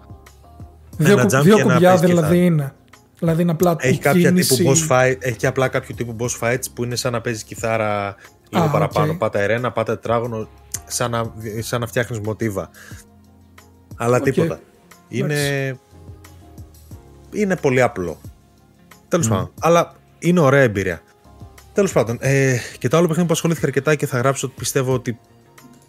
[0.97, 2.75] Δύο, jump δύο κουμπιά δηλαδή είναι.
[3.19, 6.65] Δηλαδή είναι απλά έχει, κάποια τύπου boss fight, έχει και απλά κάποιο τύπου boss fights
[6.75, 8.15] που είναι σαν να παίζεις κιθάρα
[8.51, 9.13] λίγο ah, παραπάνω.
[9.13, 9.19] Okay.
[9.19, 10.49] Πάτα ερένα, πάτα τετράγωνο,
[10.87, 12.71] σαν να, σαν να φτιάχνεις μοτίβα.
[13.97, 14.23] Αλλά okay.
[14.23, 14.61] τίποτα.
[15.09, 15.77] Είναι
[17.35, 18.21] είναι πολύ απλό.
[19.09, 19.31] Τέλος mm.
[19.31, 19.53] πάντων.
[19.61, 21.03] Αλλά είναι ωραία εμπειρία.
[21.73, 22.17] Τέλος πάντων.
[22.21, 25.19] Ε, και το άλλο παιχνίδι που ασχολήθηκα αρκετά και θα γράψω ότι πιστεύω ότι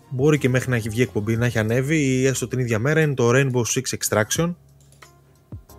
[0.10, 3.02] μπορεί και μέχρι να έχει βγει εκπομπή να έχει ανέβει ή έστω την ίδια μέρα
[3.02, 4.56] είναι το Rainbow Six Extraction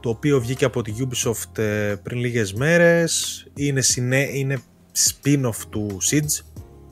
[0.01, 4.59] το οποίο βγήκε από τη Ubisoft ε, πριν λίγες μέρες είναι, συνέ, είναι
[4.93, 6.45] spin-off του Siege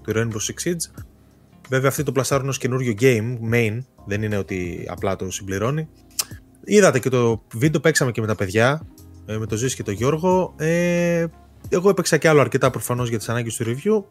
[0.02, 1.02] του Rainbow Six Siege
[1.68, 5.88] βέβαια αυτή το πλασάρουν ως καινούριο game main δεν είναι ότι απλά το συμπληρώνει
[6.64, 8.86] Είδατε και το βίντεο, παίξαμε και με τα παιδιά,
[9.26, 10.54] ε, με τον Ζήση και τον Γιώργο.
[10.56, 11.26] Ε,
[11.68, 14.04] εγώ έπαιξα και άλλο αρκετά προφανώς για τις ανάγκες του review.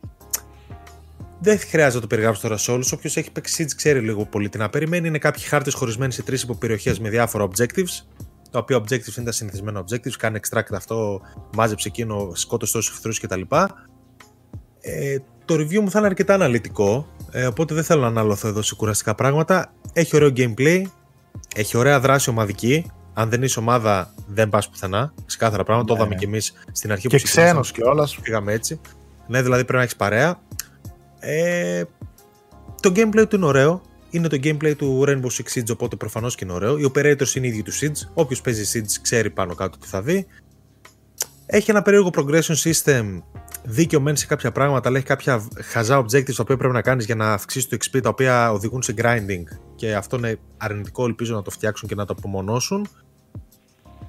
[1.39, 2.91] Δεν χρειάζεται να το περιγράψω τώρα σε όλους.
[2.91, 5.07] Όποιος έχει παίξει Siege ξέρει λίγο πολύ τι να περιμένει.
[5.07, 8.05] Είναι κάποιοι χάρτες χωρισμένοι σε τρεις υποπεριοχές με διάφορα objectives.
[8.51, 10.11] Τα οποία objectives είναι τα συνηθισμένα objectives.
[10.17, 11.21] Κάνει extract αυτό,
[11.55, 13.41] μάζεψε εκείνο, σκότωσε τόσους εχθρούς κτλ.
[14.81, 17.07] Ε, το review μου θα είναι αρκετά αναλυτικό.
[17.31, 19.73] Ε, οπότε δεν θέλω να αναλωθώ εδώ σε κουραστικά πράγματα.
[19.93, 20.83] Έχει ωραίο gameplay.
[21.55, 22.91] Έχει ωραία δράση ομαδική.
[23.13, 25.13] Αν δεν είσαι ομάδα, δεν πας πουθενά.
[25.25, 25.91] Ξεκάθαρα πράγματα.
[25.91, 25.97] Ναι.
[25.97, 28.19] Το είδαμε κι εμείς στην αρχή και που ξένο κιόλας.
[28.21, 28.79] Πήγαμε έτσι.
[29.27, 30.41] Ναι, δηλαδή πρέπει να έχεις παρέα.
[31.19, 31.83] Ε,
[32.81, 33.81] το gameplay του είναι ωραίο.
[34.09, 36.77] Είναι το gameplay του Rainbow Six Siege, οπότε προφανώς και είναι ωραίο.
[36.77, 38.09] Οι operators είναι οι ίδιοι του Siege.
[38.13, 40.27] Όποιος παίζει Siege ξέρει πάνω κάτω τι θα δει.
[41.45, 43.21] Έχει ένα περίεργο progression system
[43.63, 47.05] δίκαιο μένει σε κάποια πράγματα, αλλά έχει κάποια χαζά objectives τα οποία πρέπει να κάνεις
[47.05, 49.43] για να αυξήσεις το XP, τα οποία οδηγούν σε grinding.
[49.75, 52.87] Και αυτό είναι αρνητικό, ελπίζω να το φτιάξουν και να το απομονώσουν.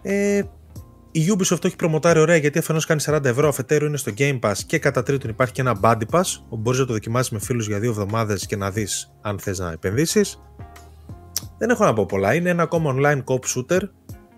[0.02, 0.42] Ε,
[1.10, 4.40] η Ubisoft το έχει προμοτάρει ωραία γιατί αφενός κάνει 40 ευρώ, αφετέρου είναι στο Game
[4.40, 7.38] Pass και κατά τρίτον υπάρχει και ένα Buddy Pass όπου μπορείς να το δοκιμάσεις με
[7.38, 10.42] φίλους για δύο εβδομάδες και να δεις αν θες να επενδύσεις.
[11.58, 12.34] Δεν έχω να πω πολλά.
[12.34, 13.80] Είναι ένα ακόμα online cop shooter.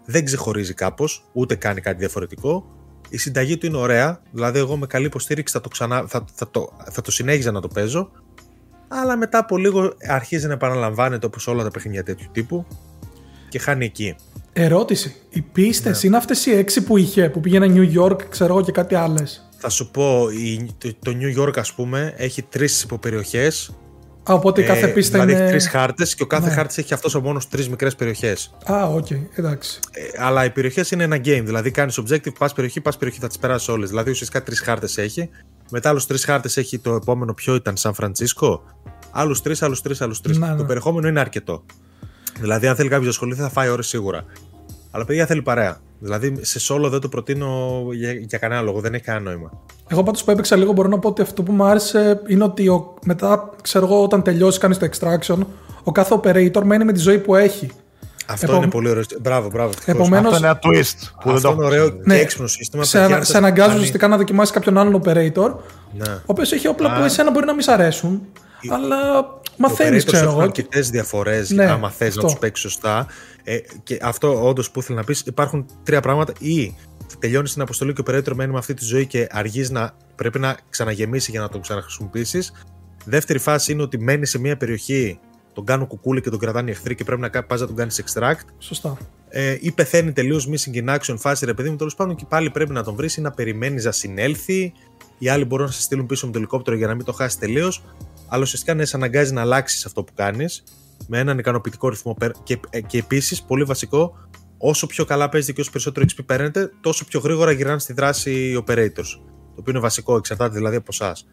[0.05, 2.76] Δεν ξεχωρίζει κάπως, ούτε κάνει κάτι διαφορετικό
[3.09, 6.51] η συνταγή του είναι ωραία, δηλαδή εγώ με καλή υποστήριξη θα το, ξανά, θα, θα,
[6.51, 8.11] το, θα το συνέχιζα να το παίζω,
[8.89, 12.67] αλλά μετά από λίγο αρχίζει να επαναλαμβάνεται όπως όλα τα παιχνίδια τέτοιου τύπου
[13.49, 14.17] και χάνει εκεί.
[14.53, 15.15] Ερώτηση.
[15.31, 16.09] Οι πίστες ναι.
[16.09, 19.49] είναι αυτές οι έξι που είχε, που πήγαινε New York, ξέρω εγώ και κάτι άλλες;
[19.59, 20.27] Θα σου πω,
[20.79, 23.77] το, το New York, ας πούμε, έχει τρεις υποπεριοχές
[24.31, 25.43] Α, οπότε κάθε ε, πίστα δηλαδή είναι.
[25.43, 26.55] έχει τρεις χάρτες και ο κάθε ναι.
[26.55, 28.55] χάρτης έχει αυτός μόνος τρεις μικρές περιοχές.
[28.73, 29.81] Α, OK, okay, εντάξει.
[29.91, 31.43] Ε, αλλά οι περιοχές είναι ένα game.
[31.45, 33.89] Δηλαδή κάνεις objective, πας περιοχή, πας περιοχή, θα τις περάσεις όλες.
[33.89, 35.31] Δηλαδή ουσιαστικά τρεις χάρτες έχει.
[35.71, 38.63] Μετά άλλους τρεις χάρτες έχει το επόμενο, ποιο ήταν, Σαν Φραντσίσκο.
[39.11, 40.39] Άλλους τρεις, άλλους τρεις, άλλους τρεις.
[40.39, 41.65] Το περιεχόμενο είναι αρκετό.
[42.41, 44.25] Δηλαδή, αν θέλει κάποιος να ασχοληθεί, θα φάει ώρες σίγουρα.
[44.91, 45.81] Αλλά παιδιά θέλει παρέα.
[45.99, 49.51] Δηλαδή σε solo δεν το προτείνω για, για κανένα λόγο, δεν έχει κανένα νόημα.
[49.89, 52.69] Εγώ πάντως που έπαιξα λίγο μπορώ να πω ότι αυτό που μου άρεσε είναι ότι
[52.69, 55.39] ο, μετά, ξέρω εγώ, όταν τελειώσει, κάνεις το extraction,
[55.83, 57.71] ο κάθε operator μένει με τη ζωή που έχει.
[58.27, 59.03] Αυτό είναι πολύ ωραίο.
[59.21, 59.73] Μπράβο, μπράβο.
[59.85, 61.11] Επομένως, αυτό είναι ένα twist.
[61.23, 62.85] Που αυτό είναι ωραίο ναι, και έξυπνο σύστημα.
[62.85, 65.55] Σε, σε αναγκάζουν ουσιαστικά να δοκιμάσει κάποιον άλλον operator,
[65.93, 66.09] ναι.
[66.09, 68.23] ο οποίος έχει όπλα που εσένα μπορεί να μην σ' αρέσουν,
[68.71, 70.33] αλλά μαθαίνεις, ξέρω εγώ.
[70.33, 73.07] Υπάρχουν αρκετέ διαφορές, ναι, άμα θες να τους παίξεις σωστά.
[73.45, 76.33] Ε, και αυτό όντως που ήθελα να πεις, υπάρχουν τρία πράγματα.
[76.39, 76.75] Ή
[77.19, 80.39] τελειώνεις την αποστολή και ο operator μένει με αυτή τη ζωή και αργείς να πρέπει
[80.39, 82.53] να ξαναγεμίσει για να τον ξαναχρησιμοποιήσεις.
[83.05, 85.19] Δεύτερη φάση είναι ότι μένεις σε μια περιοχή,
[85.53, 88.05] τον κάνουν κουκούλι και τον κρατάνε οι εχθροί και πρέπει να πας να τον κάνεις
[88.05, 88.45] extract.
[88.59, 88.97] Σωστά.
[89.29, 92.51] Ε, ή πεθαίνει τελείως missing in action φάση, ρε παιδί μου, τέλος πάντων και πάλι
[92.51, 94.73] πρέπει να τον βρεις ή να περιμένεις να συνέλθει.
[95.19, 97.39] Οι άλλοι μπορούν να σε στείλουν πίσω με το ελικόπτερο για να μην το χάσεις
[97.39, 97.83] τελείως.
[98.29, 100.63] Αλλά ουσιαστικά ναι, σε αναγκάζει να αλλάξεις αυτό που κάνεις
[101.07, 104.29] με έναν ικανοποιητικό ρυθμό και, ε, και επίσης, πολύ βασικό,
[104.59, 108.31] όσο πιο καλά παίζετε και όσο περισσότερο XP παίρνετε, τόσο πιο γρήγορα γυρνάνε στη δράση
[108.31, 109.21] οι operators.
[109.55, 111.27] Το οποίο είναι βασικό, εξαρτάται δηλαδή από εσάς.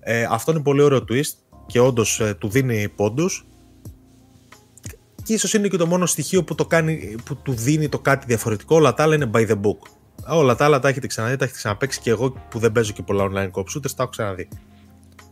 [0.00, 1.32] Ε, αυτό είναι πολύ ωραίο twist.
[1.66, 3.46] και όντως ε, του δίνει πόντους.
[5.22, 8.26] Και ίσως είναι και το μόνο στοιχείο που, το κάνει, που του δίνει το κάτι
[8.26, 8.76] διαφορετικό.
[8.76, 9.78] Όλα τα άλλα είναι by the book.
[10.28, 13.02] Όλα τα άλλα τα έχετε ξαναδεί, τα έχετε ξαναπαίξει και εγώ που δεν παίζω και
[13.02, 14.48] πολλά online co-op shooters, τα έχω ξαναδεί.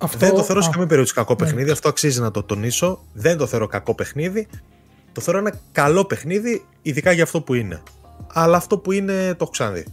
[0.03, 0.19] Αυτό...
[0.19, 1.45] Δεν το θεωρώ σε καμία περίπτωση κακό ναι.
[1.45, 3.05] παιχνίδι, αυτό αξίζει να το τονίσω.
[3.13, 4.49] Δεν το θεωρώ κακό παιχνίδι.
[5.13, 7.83] Το θεωρώ ένα καλό παιχνίδι, ειδικά για αυτό που είναι.
[8.33, 9.85] Αλλά αυτό που είναι το έχω ξαναδεί.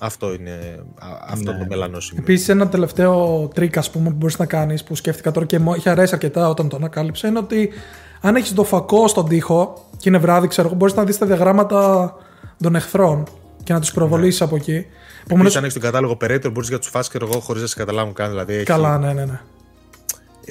[0.00, 0.84] Αυτό είναι
[1.26, 1.58] αυτό ναι.
[1.58, 2.22] το μελανό σημείο.
[2.22, 5.74] Επίσης, ένα τελευταίο τρίκ ας πούμε, που μπορείς να κάνεις που σκέφτηκα τώρα και μου
[5.74, 7.70] έχει αρέσει αρκετά όταν το ανακάλυψα είναι ότι
[8.20, 11.26] αν έχεις το φακό στον τοίχο και είναι βράδυ, ξέρω εγώ, μπορείς να δεις τα
[11.26, 12.12] διαγράμματα
[12.62, 13.24] των εχθρών
[13.64, 14.46] και να τους προβολήσεις ναι.
[14.46, 14.86] από εκεί.
[15.24, 15.56] Επομένως...
[15.56, 18.12] αν έχει τον κατάλογο operator, μπορείς για τους φάσει και εγώ χωρίς να σε καταλάβουν
[18.12, 18.30] καν.
[18.30, 18.64] Δηλαδή, έχει...
[18.64, 19.40] Καλά, ναι, ναι, ναι.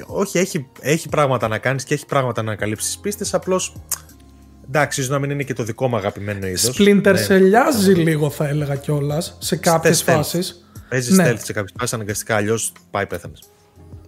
[0.08, 3.34] Όχι, έχει, έχει πράγματα να κάνεις και έχει πράγματα να ανακαλύψεις πίστες.
[3.34, 3.74] Απλώς
[4.68, 6.78] Εντάξει, ίσως να μην είναι και το δικό μου αγαπημένο είδος.
[6.80, 7.18] Splinter ναι.
[7.18, 10.68] σε λιάζει λίγο, θα έλεγα κιόλας, σε κάποιες φάσεις.
[10.90, 11.32] Παίζει ναι.
[11.32, 13.50] stealth σε κάποιες φάσεις αναγκαστικά, αλλιώς πάει πέθανες.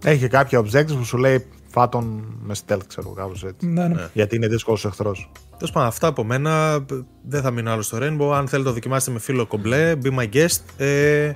[0.04, 1.46] Έχει και κάποια objectives που σου λέει
[1.78, 3.66] φάτον με stealth, ξέρω κάπως έτσι.
[3.66, 4.08] Ναι, ναι.
[4.12, 5.30] Γιατί είναι δύσκολος εχθρός.
[5.56, 6.84] Τέλος πάντων, αυτά από μένα.
[7.22, 8.30] Δεν θα μείνω άλλο στο Rainbow.
[8.34, 9.94] Αν θέλετε, το δοκιμάστε με φίλο κομπλέ.
[10.02, 10.60] Be my guest.
[10.76, 11.32] Ε,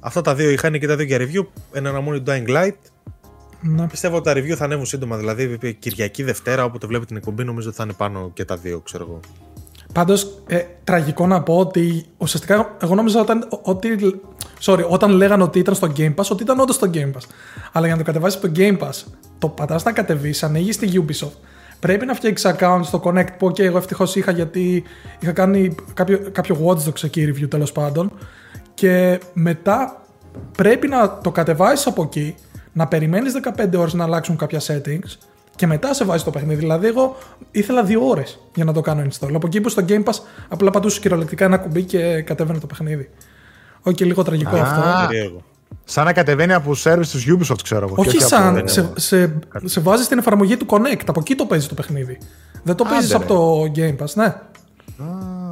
[0.00, 1.46] αυτά τα δύο είχαν και τα δύο για review.
[1.72, 2.76] Ένα αναμονή του Dying Light.
[3.60, 3.86] Ναι.
[3.86, 5.16] Πιστεύω ότι τα review θα ανέβουν σύντομα.
[5.16, 8.80] Δηλαδή, Κυριακή Δευτέρα, όποτε βλέπει την εκπομπή, νομίζω ότι θα είναι πάνω και τα δύο,
[8.80, 9.20] ξέρω εγώ.
[9.94, 14.20] Πάντως, ε, τραγικό να πω ότι ουσιαστικά εγώ νόμιζα όταν, ότι.
[14.60, 17.26] Sorry, όταν λέγανε ότι ήταν στο Game Pass, ότι ήταν όντως στο Game Pass.
[17.72, 19.04] Αλλά για να το κατεβάσεις το Game Pass,
[19.38, 21.36] το πατάς να κατεβείς, ανοίγει τη Ubisoft.
[21.80, 24.84] Πρέπει να φτιάξεις account στο Connect που και εγώ ευτυχώς είχα γιατί
[25.20, 28.12] είχα κάνει κάποιο, κάποιο Watch Dogs εκεί review τέλος πάντων.
[28.74, 30.02] Και μετά
[30.56, 32.34] πρέπει να το κατεβάσεις από εκεί,
[32.72, 36.60] να περιμένεις 15 ώρες να αλλάξουν κάποια settings και μετά σε βάζει το παιχνίδι.
[36.60, 37.16] Δηλαδή, εγώ
[37.50, 39.30] ήθελα δύο ώρες για να το κάνω install.
[39.34, 40.14] Από εκεί που στο Game Pass
[40.48, 43.10] απλά πατούσε κυριολεκτικά ένα κουμπί και κατέβαινε το παιχνίδι.
[43.82, 45.42] Όχι και λίγο τραγικό αυτό.
[45.84, 47.94] Σαν να κατεβαίνει από service της Ubisoft, ξέρω εγώ.
[47.98, 48.68] Όχι, σαν.
[48.68, 51.02] Σε, σε, σε βάζεις στην εφαρμογή του Connect.
[51.06, 52.18] Από εκεί το παίζει το παιχνίδι.
[52.62, 54.34] Δεν το παίζεις από το Game Pass, ναι.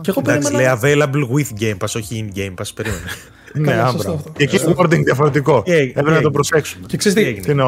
[0.00, 2.70] Και εγώ Εντάξει, λέει available with Game Pass, όχι in Game Pass.
[2.74, 3.02] Περίμενε.
[3.54, 4.22] Ναι, άμπρα.
[4.36, 5.62] Και εκεί το wording διαφορετικό.
[5.66, 6.86] Έπρεπε να το προσέξουμε.
[6.86, 7.64] Και ξέρεις τι είναι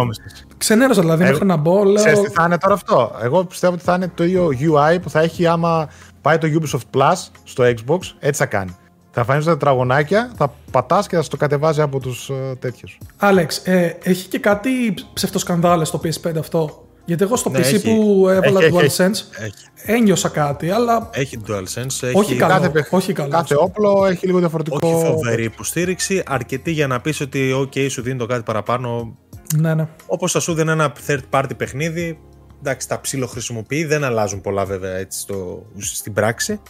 [0.56, 1.94] Ξενέρωσα δηλαδή μέχρι να μπω.
[1.94, 5.11] Ξέρεις τι θα είναι τώρα αυτό; Εγώ πιστεύω ότι θα είναι το ίδιο UI που
[5.11, 5.89] θα έχει άμα
[6.20, 7.98] πάει το Ubisoft Plus στο Xbox.
[8.19, 8.77] Έτσι θα κάνει.
[9.11, 12.98] Θα εμφανίζονται τετραγωνάκια, θα πατάς και θα στο κατεβάζει από τους uh, τέτοιους.
[13.16, 18.26] Άλεξ, ε, έχει και κάτι ψευτοσκανδάλες στο PS5 αυτό; Γιατί εγώ στο ναι, PC που
[18.28, 19.55] έβαλα έχει, DualSense έχει,
[19.85, 21.10] ένιωσα κάτι, αλλά.
[21.12, 22.02] Έχει DualSense.
[22.02, 22.12] Έχει...
[22.14, 22.52] Όχι καλό.
[22.52, 23.28] Κάθε, όχι καλό.
[23.28, 24.78] κάθε όπλο έχει λίγο διαφορετικό.
[24.82, 29.16] Όχι φοβερή υποστήριξη, αρκετή για να πεις ότι OK, σου δίνει το κάτι παραπάνω.
[29.56, 29.89] Ναι, ναι.
[30.06, 32.18] Όπως θα σου δίνει ένα third party παιχνίδι.
[32.59, 36.60] Εντάξει, τα ψιλοχρησιμοποιεί, δεν αλλάζουν πολλά βέβαια έτσι στο, στην πράξη.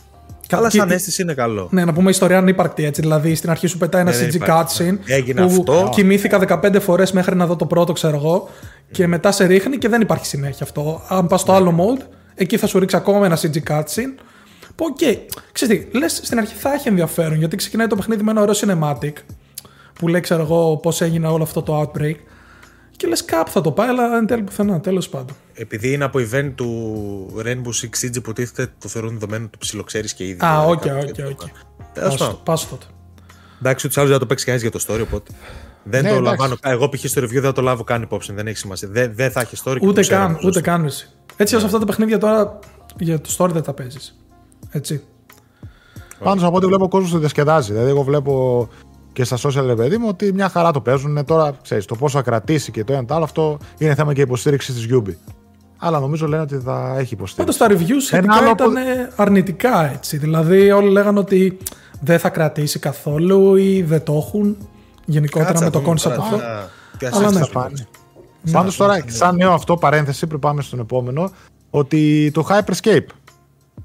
[0.46, 1.68] Καλά, σαν αίσθηση είναι καλό.
[1.70, 3.00] Ναι, να πούμε ιστορία ανύπαρκτη έτσι.
[3.00, 4.98] Δηλαδή στην αρχή σου πετάει ένα ναι, CG cutscene.
[5.06, 5.88] Έγινε που αυτό.
[5.94, 8.48] Κοιμήθηκα 15 φορές μέχρι να δω το πρώτο, ξέρω εγώ.
[8.90, 11.02] Και μετά σε ρίχνει και δεν υπάρχει συνέχεια αυτό.
[11.08, 11.58] Αν πας στο ναι.
[11.58, 12.02] άλλο mode,
[12.34, 14.14] εκεί θα σου ρίξει ακόμα ένα CG cutscene.
[14.74, 15.16] Που OK, okay.
[15.52, 18.54] ξέρεις τι, λες στην αρχή θα έχει ενδιαφέρον γιατί ξεκινάει το παιχνίδι με ένα ωραίο
[18.54, 19.12] cinematic
[19.92, 22.16] που λέει ξέρω εγώ πώς έγινε όλο αυτό το outbreak
[22.96, 25.36] και λες κάπου θα το πάει, αλλά εν τέλει πουθενά, τέλος πάντων.
[25.54, 30.26] Επειδή είναι από event του Rainbow Six Siege, υποτίθεται το θεωρούν δεδομένο το ψιλοξέρεις και
[30.26, 30.44] ήδη.
[30.44, 31.40] Α, OK, OK, OK.
[32.44, 32.86] Πάσο τότε.
[33.58, 35.32] Εντάξει, ούτως ή άλλως δεν το παίξει κανείς για το story, οπότε.
[35.84, 36.56] Δεν ναι, το λαμβάνω.
[36.62, 37.04] Εγώ π.χ.
[37.04, 38.32] στο review δεν θα το λάβω καν υπόψη.
[38.32, 38.88] Δεν έχει σημασία.
[38.90, 39.76] Δεν, δεν θα έχει story.
[39.82, 41.08] Ούτε καν, ούτε καν εσύ.
[41.36, 42.58] Έτσι, ω αυτά τα παιχνίδια τώρα
[42.98, 44.18] για το story δεν τα παίζεις.
[44.70, 45.02] Έτσι.
[46.18, 47.72] Πάντως από ό,τι βλέπω ο κόσμος το διασκεδάζει.
[47.72, 48.68] Δηλαδή, εγώ βλέπω
[49.12, 51.24] και στα social, ρε παιδί μου, ότι μια χαρά το παίζουν.
[51.24, 54.20] Τώρα, ξέρεις, το πόσο θα κρατήσει και το ένα το άλλο, αυτό είναι θέμα και
[54.20, 55.18] υποστήριξη της Γιούμπι.
[55.78, 57.36] Αλλά νομίζω λένε ότι θα έχει υποστήριξη.
[57.36, 58.50] Πάντως τα reviews σχετικά άλλο...
[58.50, 58.74] ήταν
[59.16, 60.16] αρνητικά έτσι.
[60.16, 61.58] Δηλαδή, όλοι λέγανε ότι
[62.00, 64.56] δεν θα κρατήσει καθόλου ή δεν το έχουν
[65.06, 66.40] γενικότερα με το concept αυτό.
[67.10, 67.40] Αλλά ναι,
[68.52, 71.30] Πάντως τώρα, σαν νέο αυτό παρένθεση, πριν πάμε στον επόμενο,
[71.70, 73.06] ότι το Hyperscape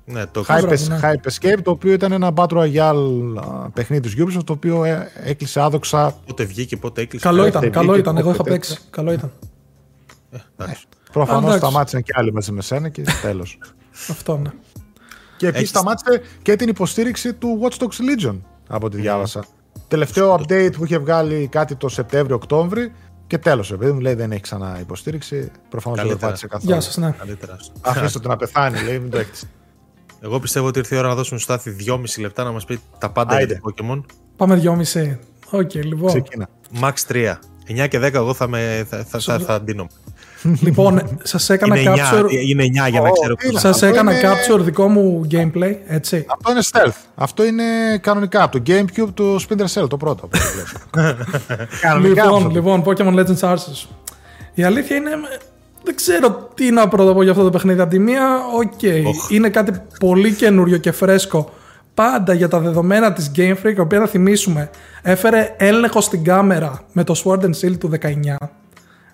[0.05, 0.99] ναι, το Hype, ναι.
[1.03, 3.25] Hype Escape, το οποίο ήταν ένα Battle Royale
[3.73, 6.15] παιχνίδι του Ubisoft, το οποίο ε, έκλεισε άδοξα.
[6.25, 7.25] Πότε βγήκε, πότε έκλεισε.
[7.25, 8.17] Καλό ήταν, καλό ήταν.
[8.17, 8.77] Εγώ είχα παίξει.
[8.89, 9.31] Καλό ήταν.
[10.31, 10.65] Ε, ε,
[11.11, 13.57] Προφανώς σταμάτησαν και άλλοι μαζί με σένα και τέλος.
[14.09, 14.49] Αυτό ναι.
[15.37, 19.45] Και επίσης σταμάτησε και την υποστήριξη του Watch Dogs Legion, από ό,τι διάβασα.
[19.89, 22.91] Τελευταίο update που είχε βγάλει κάτι το Σεπτέμβριο-Οκτώβριο
[23.27, 25.51] και τέλος, επειδή μου λέει δεν έχει ξανά υποστήριξη.
[25.69, 26.71] Προφανώς δεν το πάτησε καθόλου.
[26.71, 27.13] Γεια σας, ναι.
[27.81, 29.37] Αφήστε το να πεθάνει, λέει, μην το έχετε.
[30.19, 32.79] Εγώ πιστεύω ότι ήρθε η ώρα να δώσουμε στο Στάθη 2,5 λεπτά να μας πει
[32.97, 34.01] τα πάντα για το Pokémon.
[34.35, 35.17] Πάμε 2,5.
[35.51, 36.07] OK, okay, λοιπόν.
[36.07, 36.49] Ξεκίνα.
[36.81, 37.33] Max 3.
[37.83, 39.63] 9 και 10 εγώ θα, με, θα, θα, θα, θα
[40.41, 42.23] λοιπόν, σας έκανα είναι capture.
[42.23, 43.35] 9, είναι 9 για να ξέρω.
[43.59, 44.21] Σας έκανα είναι...
[44.21, 46.25] capture δικό μου gameplay, έτσι.
[46.27, 47.01] Αυτό είναι stealth.
[47.15, 47.63] Αυτό είναι
[48.01, 50.29] κανονικά από το Gamecube του Splinter Cell, το πρώτο.
[52.03, 53.87] λοιπόν, λοιπόν, Pokemon Legends Arceus.
[54.53, 55.09] Η αλήθεια είναι.
[55.83, 57.81] Δεν ξέρω τι να πρώτα πω για αυτό το παιχνίδι.
[57.81, 58.81] Από τη μία, οκ.
[59.29, 61.53] Είναι κάτι πολύ καινούριο και φρέσκο.
[61.93, 64.69] Πάντα για τα δεδομένα της Game Freak, η οποία να θυμίσουμε,
[65.01, 68.07] έφερε έλεγχο στην κάμερα με το Sword and Shield του 19.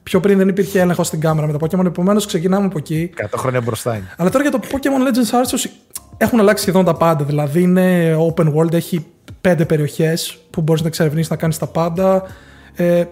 [0.06, 3.10] Πιο πριν δεν υπήρχε έλεγχος στην κάμερα με το Pokemon, επομένως ξεκινάμε από εκεί.
[3.18, 4.14] 100 χρόνια μπροστά είναι.
[4.18, 5.70] Αλλά τώρα για το Pokemon Legends Arceus
[6.18, 7.24] έχουν αλλάξει σχεδόν τα πάντα.
[7.24, 9.06] Δηλαδή είναι open world, έχει
[9.42, 12.24] πέντε περιοχές που μπορείς να εξερευνήσεις να κάνεις τα πάντα.
[12.76, 13.04] Ε,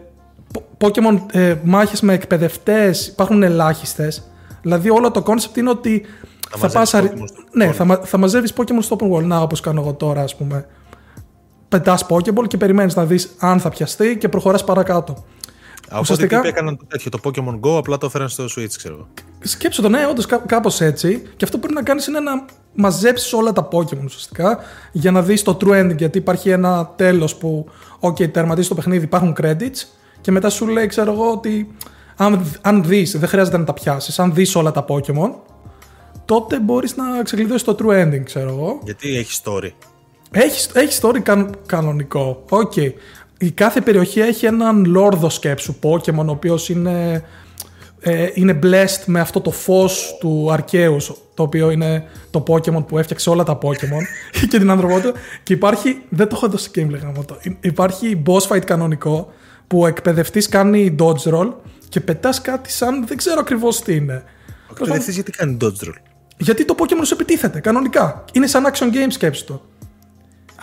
[0.78, 4.24] Pokemon ε, μάχες με εκπαιδευτές υπάρχουν ελάχιστες.
[4.62, 6.06] Δηλαδή όλο το concept είναι ότι
[6.50, 6.94] θα, θα πας
[7.52, 9.24] ναι, θα, θα μαζεύεις Pokemon στο open world.
[9.24, 10.66] Να, όπως κάνω εγώ τώρα, ας πούμε.
[11.70, 15.24] Πετάς Pokeball και περιμένεις να δεις αν θα πιαστεί και προχωράς παρακάτω.
[15.94, 16.38] Από Ουσιαστικά...
[16.38, 19.08] Οπότε έκαναν το τέτοιο, το Pokemon Go, απλά το έφεραν στο Switch, ξέρω
[19.40, 21.22] Σκέψου το, ναι, όντως κάπως έτσι.
[21.36, 24.60] Και αυτό που πρέπει να κάνεις είναι να μαζέψεις όλα τα Pokemon ουσιαστικά
[24.92, 25.98] για να δεις το true ending.
[25.98, 27.68] Γιατί υπάρχει ένα τέλος που,
[28.00, 29.88] OK, τερματίζει το παιχνίδι, υπάρχουν credits.
[30.22, 31.76] Και μετά σου λέει, ξέρω εγώ, ότι
[32.16, 34.20] αν, αν δεις, δεν χρειάζεται να τα πιάσεις.
[34.20, 35.32] Αν δεις όλα τα Pokemon,
[36.26, 38.80] τότε μπορείς να ξεκλειδώσεις το true ending, ξέρω εγώ.
[38.84, 39.72] Γιατί έχει story.
[40.32, 42.44] Έχει, έχει story καν, κανονικό.
[42.50, 42.72] OK.
[42.76, 42.92] Okay.
[43.44, 47.24] Η κάθε περιοχή έχει έναν λόρδο σκέψου Pokemon, ο οποίος είναι,
[48.00, 50.98] ε, είναι blessed με αυτό το φως του Αρκαίου,
[51.34, 54.04] το οποίο είναι το Pokemon που έφτιαξε όλα τα Pokemon
[54.50, 55.12] και την ανθρωπότητα.
[55.44, 56.02] Και υπάρχει.
[56.10, 57.26] Δεν το έχω δώσει gameplay γάμο
[57.60, 59.34] Υπάρχει boss fight κανονικό
[59.68, 61.54] που ο εκπαιδευτής κάνει dodge roll
[61.90, 63.08] και πετάς κάτι σαν.
[63.08, 64.24] Δεν ξέρω ακριβώς τι είναι.
[64.68, 65.96] Ο εκπαιδευτής γιατί κάνει dodge roll;
[66.38, 68.24] Γιατί το Pokémon σου επιτίθεται κανονικά.
[68.34, 69.62] Είναι σαν action game, σκέψη το.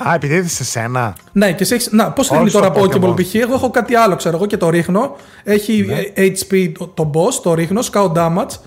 [0.08, 1.16] Α, επιτίθεται σε σένα.
[1.32, 1.90] Ναι, και σε έχεις...
[1.90, 3.34] Να, πώς ρίχνει τώρα Pokemon π.χ.
[3.34, 5.16] Εγώ έχω κάτι άλλο, ξέρω εγώ και το ρίχνω.
[5.44, 6.02] Έχει ναι.
[6.14, 8.58] HP το, το boss, το ρίχνω, σκάω damage.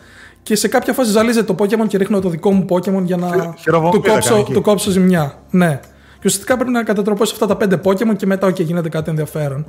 [0.44, 3.56] Και σε κάποια φάση ζαλίζεται το Pokémon και ρίχνω το δικό μου Pokémon για να
[3.92, 5.38] του κόψω, του κόψω ζημιά.
[5.50, 5.80] Ναι.
[6.14, 9.66] Και ουσιαστικά πρέπει να κατατροπώσει αυτά τα πέντε Pokémon και μετά okay, γίνεται κάτι ενδιαφέρον.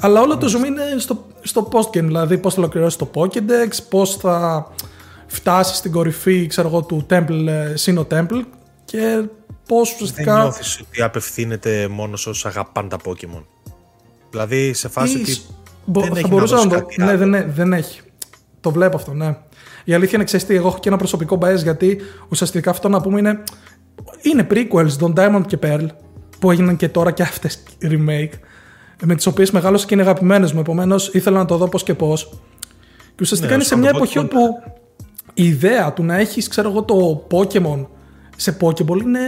[0.00, 4.16] Αλλά όλο το zoom είναι στο, στο post-game, δηλαδή πώς θα ολοκληρώσει το Pokédex, πώς
[4.16, 4.66] θα
[5.26, 8.42] φτάσει στην κορυφή ξέρω εγώ, του Temple, ε, Sinnoh Temple
[8.84, 9.24] και
[9.66, 10.32] πώς ουσιαστικά.
[10.32, 13.42] Δεν νιώθεις ότι απευθύνεται μόνος όσου αγαπάνε τα Pokémon.
[14.30, 15.36] Δηλαδή σε φάση ότι.
[15.84, 16.86] Μπο, δεν θα έχει μπορούσα να, το.
[16.96, 18.00] Ναι, δεν, ναι, δεν έχει.
[18.60, 19.36] Το βλέπω αυτό, ναι.
[19.84, 23.18] Η αλήθεια είναι, ξέρεις εγώ έχω και ένα προσωπικό bias γιατί ουσιαστικά αυτό να πούμε
[23.18, 23.42] είναι.
[24.22, 25.86] Είναι prequels των Diamond και Pearl
[26.38, 28.32] που έγιναν και τώρα και αυτές remake
[29.02, 30.60] με τις οποίες μεγάλωσα και είναι αγαπημένες μου.
[30.60, 32.40] Επομένως ήθελα να το δω πώς και πώς.
[32.98, 34.38] Και ουσιαστικά ναι, είναι σε μια εποχή όπου
[35.34, 37.86] η ιδέα του να έχεις, ξέρω εγώ, το Pokemon
[38.36, 39.20] σε Pokéball είναι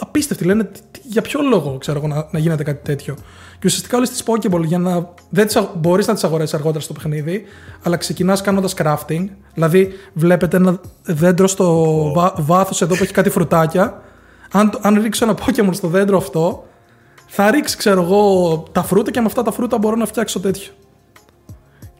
[0.00, 0.44] απίστευτη.
[0.44, 0.70] Λένε
[1.02, 3.14] για ποιο λόγο ξέρω εγώ, να, να γίνεται κάτι τέτοιο.
[3.58, 5.08] Και ουσιαστικά όλε τι Pokéball για να.
[5.30, 7.44] Δεν μπορείς να τις αγοράσει αργότερα στο παιχνίδι,
[7.82, 9.28] αλλά ξεκινάς κάνοντας crafting.
[9.54, 12.32] Δηλαδή, βλέπετε ένα δέντρο στο oh.
[12.38, 14.02] βάθος εδώ που έχει κάτι φρουτάκια.
[14.52, 16.64] Αν, αν ρίξω ένα Pokemon στο δέντρο αυτό,
[17.26, 20.72] θα ρίξει, ξέρω εγώ, τα φρούτα και με αυτά τα φρούτα μπορώ να φτιάξω τέτοιο.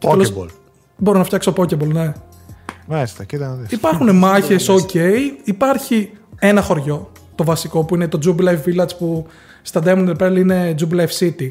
[0.01, 0.48] Pokéball.
[0.97, 2.12] Μπορώ να φτιάξω Pokéball, ναι.
[2.86, 3.70] Μάλιστα, κοίτα να δεις.
[3.70, 4.97] Υπάρχουν μάχες, ok.
[5.44, 9.27] Υπάρχει ένα χωριό, το βασικό, που είναι το Jubilife Village που
[9.62, 11.48] στα Diamond Pearl είναι Jubilife City.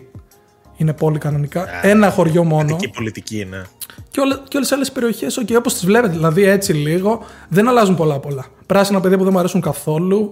[0.76, 1.86] Είναι πόλη κανονικά.
[1.86, 2.76] ένα χωριό μόνο.
[2.76, 3.66] Εκεί πολιτική είναι.
[4.12, 7.68] Και, όλε, και όλες τις άλλες περιοχές, ok, όπως τις βλέπετε, δηλαδή έτσι λίγο, δεν
[7.68, 8.46] αλλάζουν πολλά πολλά.
[8.66, 10.30] Πράσινα παιδιά που δεν μου αρέσουν καθόλου.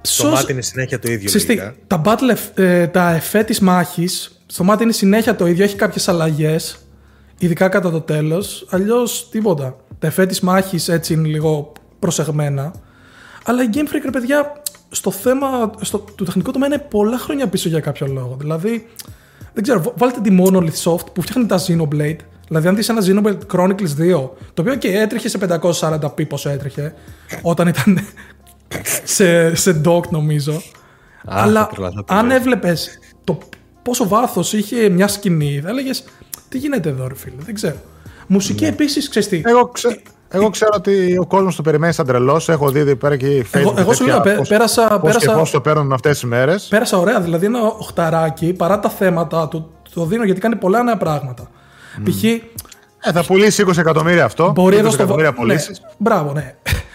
[0.00, 1.28] Στο μάτι είναι συνέχεια το ίδιο.
[1.28, 5.76] Συστή, τα, battle, ε, τα εφέ της μάχης, στο μάτι είναι συνέχεια το ίδιο, έχει
[5.76, 6.78] κάποιες αλλαγές,
[7.38, 8.66] ειδικά κατά το τέλος.
[8.70, 9.76] Αλλιώς τίποτα.
[9.98, 12.72] Τα εφέ της μάχης έτσι είναι λίγο προσεγμένα.
[13.48, 17.48] Αλλά η Game Freak, ρε παιδιά, στο θέμα στο, του τεχνικού τομέα είναι πολλά χρόνια
[17.48, 18.36] πίσω για κάποιο λόγο.
[18.38, 18.86] Δηλαδή,
[19.52, 22.18] δεν ξέρω, βάλτε τη Monolith Soft που φτιάχνει τα Xenoblade.
[22.46, 25.38] Δηλαδή, αν δεις ένα Xenoblade Chronicles 2, το οποίο και έτρεχε σε
[25.80, 26.94] 540p πόσο έτρεχε,
[27.42, 27.98] όταν ήταν
[29.04, 30.62] σε, σε dock νομίζω.
[31.24, 31.70] Αλλά
[32.06, 33.38] αν έβλεπες το
[33.82, 36.04] πόσο βάθος είχε μια σκηνή, θα έλεγες
[36.48, 37.76] Τι γίνεται εδώ, ρε φίλε, δεν ξέρω.
[38.26, 38.68] Μουσική ναι.
[38.68, 39.42] επίσης, ξέρεις τι.
[39.44, 42.48] Εγώ, ξέ, εγώ ξέρω ότι ο κόσμος το περιμένει σαν τρελός.
[42.48, 43.60] Έχω δει εδώ πέρα και Facebook.
[43.60, 44.88] Εγώ, εγώ σου λέω, πέρασα.
[44.88, 46.66] Πώς πέρασα, και πώς το παίρνουν αυτές τις μέρες.
[46.70, 47.20] Πέρασα ωραία.
[47.20, 49.70] Δηλαδή ένα οχταράκι παρά τα θέματα του.
[49.94, 51.42] Το δίνω γιατί κάνει πολλά νέα πράγματα.
[51.98, 52.02] Mm.
[52.04, 52.24] Π.χ.
[52.24, 54.52] Ε, θα πουλήσει 20 εκατομμύρια αυτό.
[54.54, 55.44] Μπορεί εδώ στο βάθο.
[55.44, 55.56] Ναι,
[55.98, 56.54] μπράβο, ναι.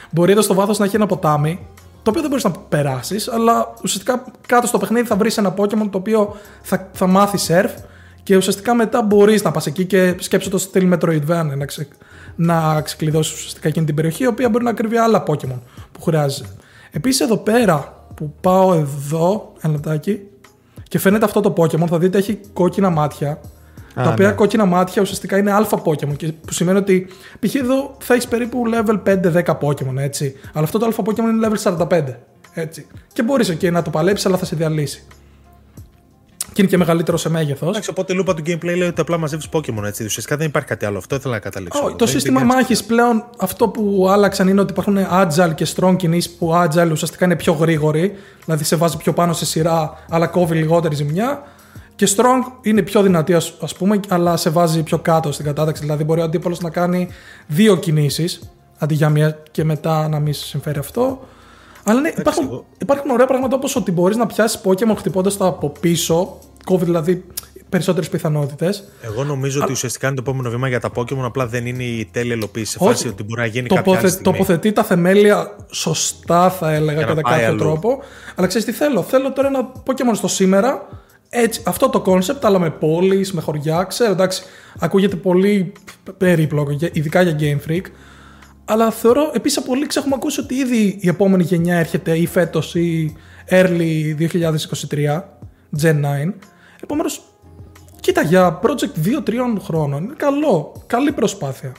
[0.10, 1.60] Μπορεί εδώ στο βάθος να έχει ένα ποτάμι
[2.03, 5.88] το οποίο δεν μπορείς να περάσεις, αλλά ουσιαστικά κάτω στο παιχνίδι θα βρεις ένα Pokémon
[5.90, 7.70] το οποίο θα, θα μάθεις surf
[8.24, 11.88] και ουσιαστικά μετά μπορείς να πας εκεί και σκέψω το στυλ Metroidvania να, ξε,
[12.41, 15.59] να ξεκλειδώσει ουσιαστικά εκείνη την περιοχή, η οποία μπορεί να κρύβει άλλα Pokémon
[15.91, 16.49] που χρειάζεται.
[16.91, 20.22] Επίσης εδώ πέρα που πάω εδώ, ένα λεπτάκι,
[20.88, 23.39] και φαίνεται αυτό το Pokémon, θα δείτε έχει κόκκινα μάτια
[23.93, 24.34] τα οποία ναι.
[24.34, 26.15] κόκκινα μάτια ουσιαστικά είναι αλφα Pokémon.
[26.18, 27.07] Και που σημαίνει ότι
[27.39, 27.55] π.χ.
[27.55, 30.35] εδώ θα έχεις περίπου level 5-10 Pokémon, έτσι.
[30.53, 32.03] Αλλά αυτό το αλφα Pokémon είναι level 45.
[32.53, 32.88] Έτσι.
[33.13, 35.03] Και μπορείς okay, να το παλέψεις, αλλά θα σε διαλύσει.
[36.62, 37.70] Και και είναι και μεγαλύτερο σε μέγεθος.
[37.70, 40.04] Εντάξει, οπότε η λούπα του gameplay λέει ότι απλά μαζεύεις Pokémon έτσι.
[40.04, 40.98] Ουσιαστικά δεν υπάρχει κάτι άλλο.
[40.98, 41.86] Αυτό ήθελα να καταλήξω.
[41.86, 46.32] Oh, το σύστημα μάχης πλέον αυτό που άλλαξαν είναι ότι υπάρχουν agile και strong κινήσεις
[46.32, 48.14] που agile ουσιαστικά είναι πιο γρήγοροι.
[48.46, 51.44] Δηλαδή σε βάζει πιο πάνω σε σειρά, αλλά κόβει λιγότερη ζημιά.
[51.96, 55.82] Και strong είναι πιο δυνατή, ας πούμε, αλλά σε βάζει πιο κάτω στην κατάταξη.
[55.82, 57.08] Δηλαδή μπορεί ο αντίπαλος να κάνει
[57.48, 61.20] δύο κινήσεις αντί για μία και μετά να μην συμφέρει αυτό.
[61.84, 65.70] Αλλά ναι, υπάρχουν, υπάρχουν ωραία πράγματα όπως ότι μπορείς να πιάσεις Pokémon χτυπώντας το από
[65.80, 66.38] πίσω.
[66.64, 67.24] Κόβει δηλαδή
[67.70, 68.84] περισσότερες πιθανότητες.
[69.02, 69.64] Εγώ νομίζω Α...
[69.64, 71.24] ότι ουσιαστικά είναι το επόμενο βήμα για τα Pokémon.
[71.24, 72.72] Απλά δεν είναι η τέλεια υλοποίηση.
[72.72, 73.92] Σε φάση ότι μπορεί να γίνει Τοποθε...
[73.92, 74.38] κάποια στιγμή.
[74.38, 78.00] Τοποθετεί τα θεμέλια σωστά, θα έλεγα, κατά κάποιο τρόπο.
[78.36, 80.88] Αλλά ξέρεις τι θέλω; Θέλω τώρα ένα Pokémon στο σήμερα.
[81.34, 83.84] Έτσι, αυτό το κόνσεπτ, αλλά με πόλεις, με χωριά.
[83.84, 84.44] Ξέρω, εντάξει,
[84.80, 85.72] ακούγεται πολύ
[86.18, 87.86] περίπλοκο, ειδικά για Game Freak.
[88.66, 92.76] Αλλά θεωρώ επίσης από leaks έχουμε ακούσει ότι ήδη η επόμενη γενιά έρχεται ή φέτος
[92.76, 93.16] ή
[93.50, 95.22] early 2023,
[95.82, 96.34] Gen 9.
[96.84, 97.22] Επομένως,
[97.99, 100.74] κοίτα για project 2-3 χρόνων είναι καλό.
[100.88, 101.72] Καλή προσπάθεια.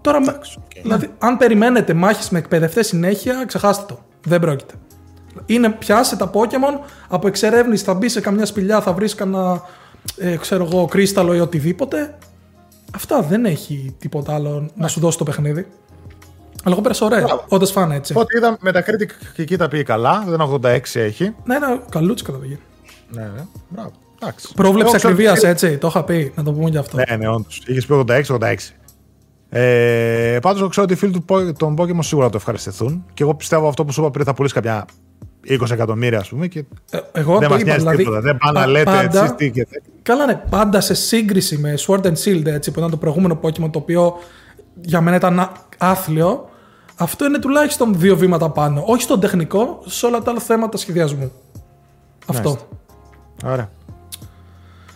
[0.00, 0.80] Τώρα, okay.
[0.82, 3.98] δηλαδή, αν περιμένετε μάχες με εκπαιδευτές συνέχεια, ξεχάστε το.
[4.24, 4.74] Δεν πρόκειται.
[5.46, 9.62] Είναι πιάσε τα Pokémon από εξερεύνηση, θα μπει σε καμιά σπηλιά, θα βρεις κανένα
[10.16, 12.18] ε, ξέρω εγώ, κρίσταλο ή οτιδήποτε.
[12.94, 14.88] Αυτά δεν έχει τίποτα άλλο να ναι.
[14.88, 15.66] σου δώσει το παιχνίδι.
[16.64, 18.12] Αλλά εγώ πέρασα ωραία, όντως φάνε έτσι.
[18.16, 21.34] Ό,τι είδα με τα Critic και εκεί τα πήγε καλά, δεν 86 έχει.
[21.44, 22.58] Ναι, ναι, καλούτσι καταδοχή.
[23.10, 23.92] Ναι, ναι, μπράβο.
[24.22, 24.54] Εντάξει.
[24.54, 26.96] Πρόβλεψη ακριβίας, έτσι, το είχα πει, να το πούμε γι' αυτό.
[26.96, 27.62] Ναι, ναι, όντως.
[27.66, 28.54] Είχες πει 86-86.
[29.48, 33.04] Ε, Πάντως, ξέρω ότι οι φίλοι του, των Pokémon σίγουρα το ευχαριστηθούν.
[33.14, 34.84] Και εγώ πιστεύω αυτό που σου είπα πριν θα πουλήσει κάποια
[35.48, 36.46] 20 εκατομμύρια, ας πούμε.
[36.46, 38.20] Και ε, εγώ δεν μας νοιάζει δηλαδή, τίποτα.
[38.20, 39.66] Δεν πάνε να λέτε εσεί τι και
[40.02, 43.70] Καλά, ναι, πάντα σε σύγκριση με Sword and Shield, έτσι, που ήταν το προηγούμενο Pokémon,
[43.70, 44.14] το οποίο
[44.80, 46.48] για μένα ήταν άθλιο.
[46.96, 48.82] Αυτό είναι τουλάχιστον δύο βήματα πάνω.
[48.86, 51.32] Όχι στον τεχνικό, σε όλα τα άλλα θέματα σχεδιασμού.
[52.26, 52.58] Αυτό.
[53.44, 53.70] Ωραία.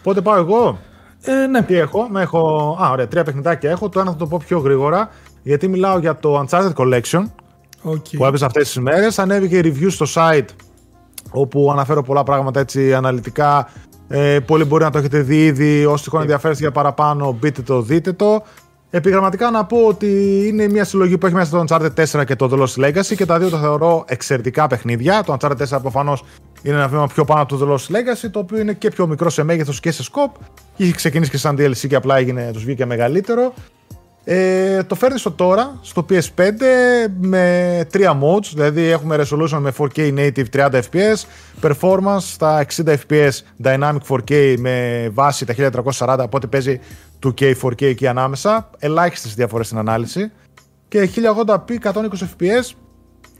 [0.03, 0.79] Πότε πάω εγώ.
[1.23, 1.63] Ε, ναι.
[1.63, 2.77] Τι έχω, με έχω.
[2.83, 3.89] Α, ωραία, τρία παιχνιδάκια έχω.
[3.89, 5.11] Το ένα θα το πω πιο γρήγορα,
[5.43, 7.25] γιατί μιλάω για το Uncharted Collection
[7.85, 8.17] okay.
[8.17, 9.19] που έπαιζε αυτές τις μέρες.
[9.19, 10.49] Ανέβηκε review στο site
[11.31, 13.69] όπου αναφέρω πολλά πράγματα έτσι αναλυτικά.
[14.09, 15.85] Ε, πολλοί μπορεί να το έχετε δει ήδη.
[15.85, 18.43] Όσοι τυχόν ενδιαφέρεστε για παραπάνω, μπείτε το, δείτε το.
[18.93, 22.49] Επιγραμματικά να πω ότι είναι μια συλλογή που έχει μέσα το Uncharted 4 και το
[22.53, 25.23] The Lost Legacy και τα δύο τα θεωρώ εξαιρετικά παιχνίδια.
[25.23, 26.25] Το Uncharted 4 προφανώς
[26.63, 29.07] είναι ένα βήμα πιο πάνω από το The Lost Legacy, το οποίο είναι και πιο
[29.07, 30.41] μικρό σε μέγεθος και σε scope.
[30.77, 33.53] Είχε ξεκινήσει και σαν DLC και απλά έγινε, τους βγήκε μεγαλύτερο.
[34.25, 36.51] Ε, το φέρνει στο τώρα, στο PS5
[37.21, 41.25] με τρία modes, δηλαδή έχουμε resolution με 4K native 30 fps,
[41.63, 43.31] performance στα 60 fps
[43.65, 45.55] dynamic 4K με βάση τα
[45.97, 46.81] 1440, οπότε παίζει
[47.27, 50.33] 2K 4K εκεί ανάμεσα, ελάχιστες διαφορές στην ανάλυση
[50.89, 51.93] και 1080p 120
[52.39, 52.75] fps,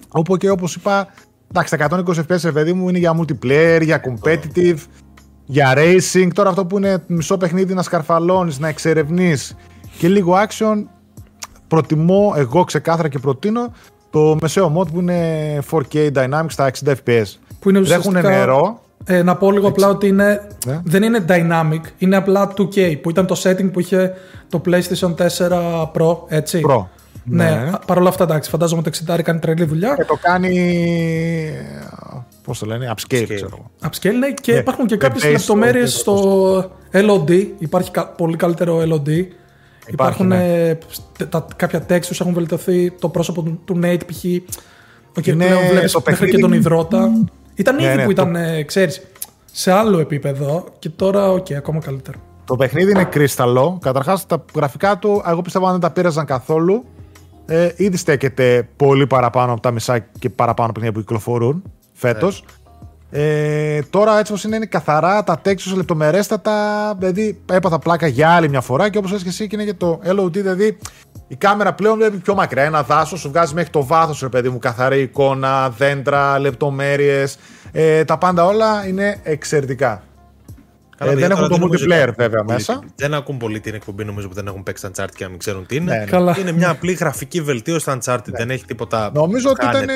[0.09, 1.09] όπου και όπως είπα,
[1.51, 4.77] εντάξει τα 120 fps παιδί μου είναι για multiplayer, για competitive,
[5.45, 9.57] για racing, τώρα αυτό που είναι μισό παιχνίδι να σκαρφαλώνεις, να εξερευνείς
[9.99, 10.85] και λίγο action.
[11.69, 13.73] Προτιμώ εγώ ξεκάθαρα και προτείνω
[14.11, 17.25] το μεσαίο mod που είναι 4K Dynamics στα 60 FPS.
[17.61, 18.21] Που είναι ουσιαστικά...
[18.21, 18.83] νερό.
[19.05, 20.81] Ε, να πω λίγο απλά ότι είναι, ναι.
[20.85, 24.15] δεν είναι dynamic, είναι απλά 2K που ήταν το setting που είχε
[24.49, 26.61] το PlayStation 4 Pro, έτσι.
[26.69, 26.85] Pro.
[27.25, 27.71] Ναι, ναι.
[27.87, 29.95] παρ' όλα αυτά εντάξει, φαντάζομαι ότι το 60 κάνει τρελή δουλειά.
[29.97, 31.53] Και το κάνει.
[32.45, 33.35] Πώς το λένε, upscale, upscale.
[33.35, 34.55] ξέρω Upscale, ναι, και yeah.
[34.55, 34.61] Ναι.
[34.61, 37.47] υπάρχουν και κάποιες λεπτομέρειες στο LOD.
[37.59, 39.27] Υπάρχει πολύ καλύτερο LOD
[39.91, 40.79] Υπάρχουν ναι.
[41.29, 42.91] τα, κάποια textures έχουν βελτιωθεί.
[42.91, 44.25] Το πρόσωπο του, του Nate π.χ.
[45.17, 47.11] Ο ναι, βλέπεις το μέχρι και τον ιδρώτα.
[47.55, 48.39] Ήταν ναι, ήδη ναι, που ήταν, το...
[48.39, 49.03] Ε, ξέρεις,
[49.53, 52.19] σε άλλο επίπεδο και τώρα, OK, okay, ακόμα καλύτερο.
[52.45, 53.79] Το παιχνίδι είναι κρύσταλλο.
[53.81, 56.85] Καταρχάς, τα γραφικά του, εγώ πιστεύω αν δεν τα πείραζαν καθόλου,
[57.47, 61.63] ε, ήδη στέκεται πολύ παραπάνω από τα μισά και παραπάνω παιχνίδια που κυκλοφορούν
[61.93, 62.45] φέτος.
[62.45, 62.53] Ναι.
[63.13, 68.49] Ε, τώρα έτσι όπως είναι, είναι καθαρά τα textures λεπτομερέστατα, δηλαδή έπαθα πλάκα για άλλη
[68.49, 70.79] μια φορά και όπως λες και εσύ και είναι και το LOD, δηλαδή
[71.29, 74.49] η κάμερα πλέον βλέπει πιο μακριά, ένα δάσος σου βγάζει μέχρι το βάθος ρε παιδί
[74.49, 77.39] μου, καθαρή εικόνα, δέντρα, λεπτομέρειες,
[77.73, 80.03] ε, τα πάντα όλα είναι εξαιρετικά.
[81.01, 82.81] Καλά, ε, δεν έχουν το multiplayer βέβαια μέσα.
[82.97, 85.67] Δεν ακούν πολύ την εκπομπή νομίζω που δεν έχουν παίξει Uncharted και να μην ξέρουν
[85.67, 86.07] τι είναι.
[86.11, 86.35] Ναι, ναι.
[86.39, 88.31] Είναι μια απλή γραφική βελτίωση στα Uncharted.
[88.31, 88.39] Ναι.
[88.39, 89.11] Δεν έχει τίποτα.
[89.15, 89.89] Νομίζω ότι ήταν,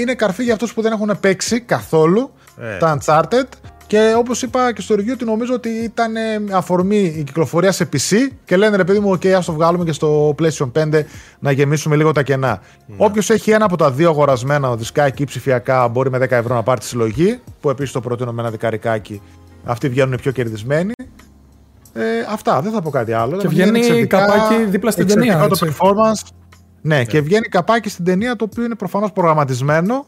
[0.00, 2.30] είναι καρφί για αυτούς που δεν έχουν παίξει καθόλου
[2.60, 2.78] ε.
[2.78, 3.46] τα Uncharted.
[3.86, 6.12] Και όπως είπα και στο review, ότι νομίζω ότι ήταν
[6.52, 9.92] αφορμή η κυκλοφορία σε PC και λένε ρε παιδί μου, OK, ας το βγάλουμε και
[9.92, 11.02] στο PlayStation 5
[11.38, 12.60] να γεμίσουμε λίγο τα κενά.
[12.86, 12.94] Ναι.
[12.98, 16.62] Όποιος έχει ένα από τα δύο αγορασμένα δισκάκι ή ψηφιακά μπορεί με 10 ευρώ να
[16.62, 19.20] πάρει τη συλλογή, που επίσης το προτείνω με ένα δικαρικάκι
[19.64, 20.92] αυτοί βγαίνουν πιο κερδισμένοι.
[21.92, 23.36] Ε, αυτά, δεν θα πω κάτι άλλο.
[23.36, 25.48] Και βγαίνει καπάκι δίπλα στην ταινία.
[25.48, 26.28] Το performance.
[26.80, 27.06] Ναι, yeah.
[27.06, 30.06] και βγαίνει καπάκι στην ταινία το οποίο είναι προφανώς προγραμματισμένο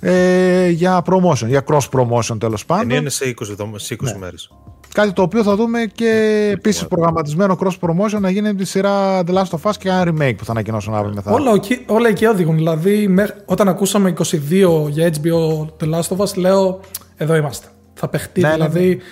[0.00, 2.90] ε, για promotion, για cross promotion τέλος πάντων.
[2.90, 4.18] Είναι σε 20, σε 20 ναι.
[4.18, 4.50] μέρες.
[4.94, 6.10] Κάτι το οποίο θα δούμε και
[6.52, 10.34] επίσης προγραμματισμένο cross promotion να γίνει τη σειρά The Last of Us και ένα remake
[10.36, 11.32] που θα ανακοινώσουν αύριο μετά.
[11.32, 11.50] Όλα,
[11.86, 12.56] όλα εκεί οδηγούν.
[12.56, 13.14] Δηλαδή,
[13.44, 16.80] όταν ακούσαμε 22 για HBO The Last of Us, λέω
[17.16, 17.66] εδώ είμαστε.
[18.02, 18.40] Θα παιχτεί.
[18.40, 19.02] Ναι, ναι δηλαδή, ναι.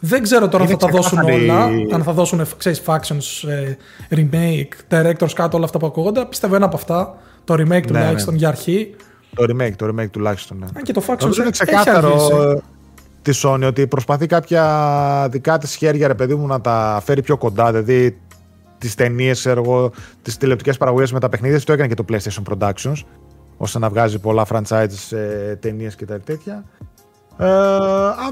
[0.00, 1.64] Δεν ξέρω τώρα αν θα τα δώσουν όλα.
[1.92, 3.76] Αν θα δώσουν ξέρεις, factions, ε,
[4.10, 6.24] remake, director's cut, όλα αυτά που ακούγονται.
[6.24, 7.18] Πιστεύω ένα από αυτά.
[7.44, 8.38] Το remake ναι, τουλάχιστον ναι.
[8.38, 8.94] για αρχή.
[9.34, 10.58] Το remake, το remake τουλάχιστον.
[10.58, 10.66] Ναι.
[10.76, 12.62] Αν και το factions είναι ξεκάθαρο
[13.22, 17.36] τη Sony ότι προσπαθεί κάποια δικά της χέρια, ρε παιδί μου, να τα φέρει πιο
[17.36, 17.72] κοντά.
[17.72, 18.18] Δηλαδή
[18.78, 19.48] τις ταινίες,
[20.22, 21.60] τις τηλεοπτικές παραγωγές με τα παιχνίδια.
[21.60, 23.02] Το έκανε και το PlayStation Productions,
[23.56, 26.64] ώστε να βγάζει πολλά franchise ε, ταινίες και τα τέτοια.
[27.38, 27.46] Ε,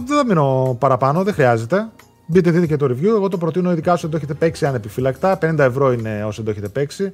[0.07, 1.89] δεν θα μείνω παραπάνω, δεν χρειάζεται.
[2.27, 3.05] Μπείτε, δείτε και το review.
[3.05, 5.39] Εγώ το προτείνω ειδικά όσο το έχετε παίξει ανεπιφύλακτα.
[5.43, 7.13] 50 ευρώ είναι όσο το έχετε παίξει.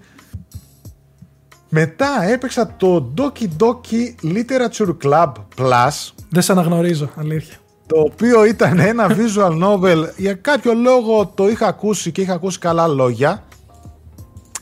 [1.69, 6.10] Μετά έπαιξα το Doki Doki Literature Club Plus.
[6.28, 7.56] Δεν σε αναγνωρίζω, αλήθεια.
[7.86, 10.09] Το οποίο ήταν ένα visual novel.
[10.16, 13.43] Για κάποιο λόγο το είχα ακούσει και είχα ακούσει καλά λόγια.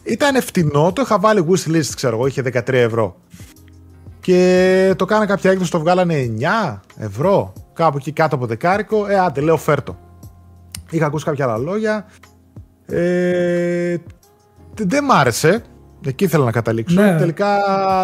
[0.03, 3.17] Ήταν φτηνό, το είχα βάλει wish list, ξέρω εγώ, είχε 13 ευρώ.
[4.21, 9.07] Και το κάνα κάποια έκδοση, το βγάλανε 9 ευρώ, κάπου εκεί κάτω από δεκάρικο.
[9.07, 9.99] Ε, άντε, λέω φέρτο.
[10.91, 12.07] Είχα ακούσει κάποια άλλα λόγια.
[12.87, 13.97] Ε,
[14.75, 15.63] δεν μ' άρεσε.
[16.07, 17.01] Εκεί ήθελα να καταλήξω.
[17.01, 17.17] Ναι.
[17.19, 17.49] Τελικά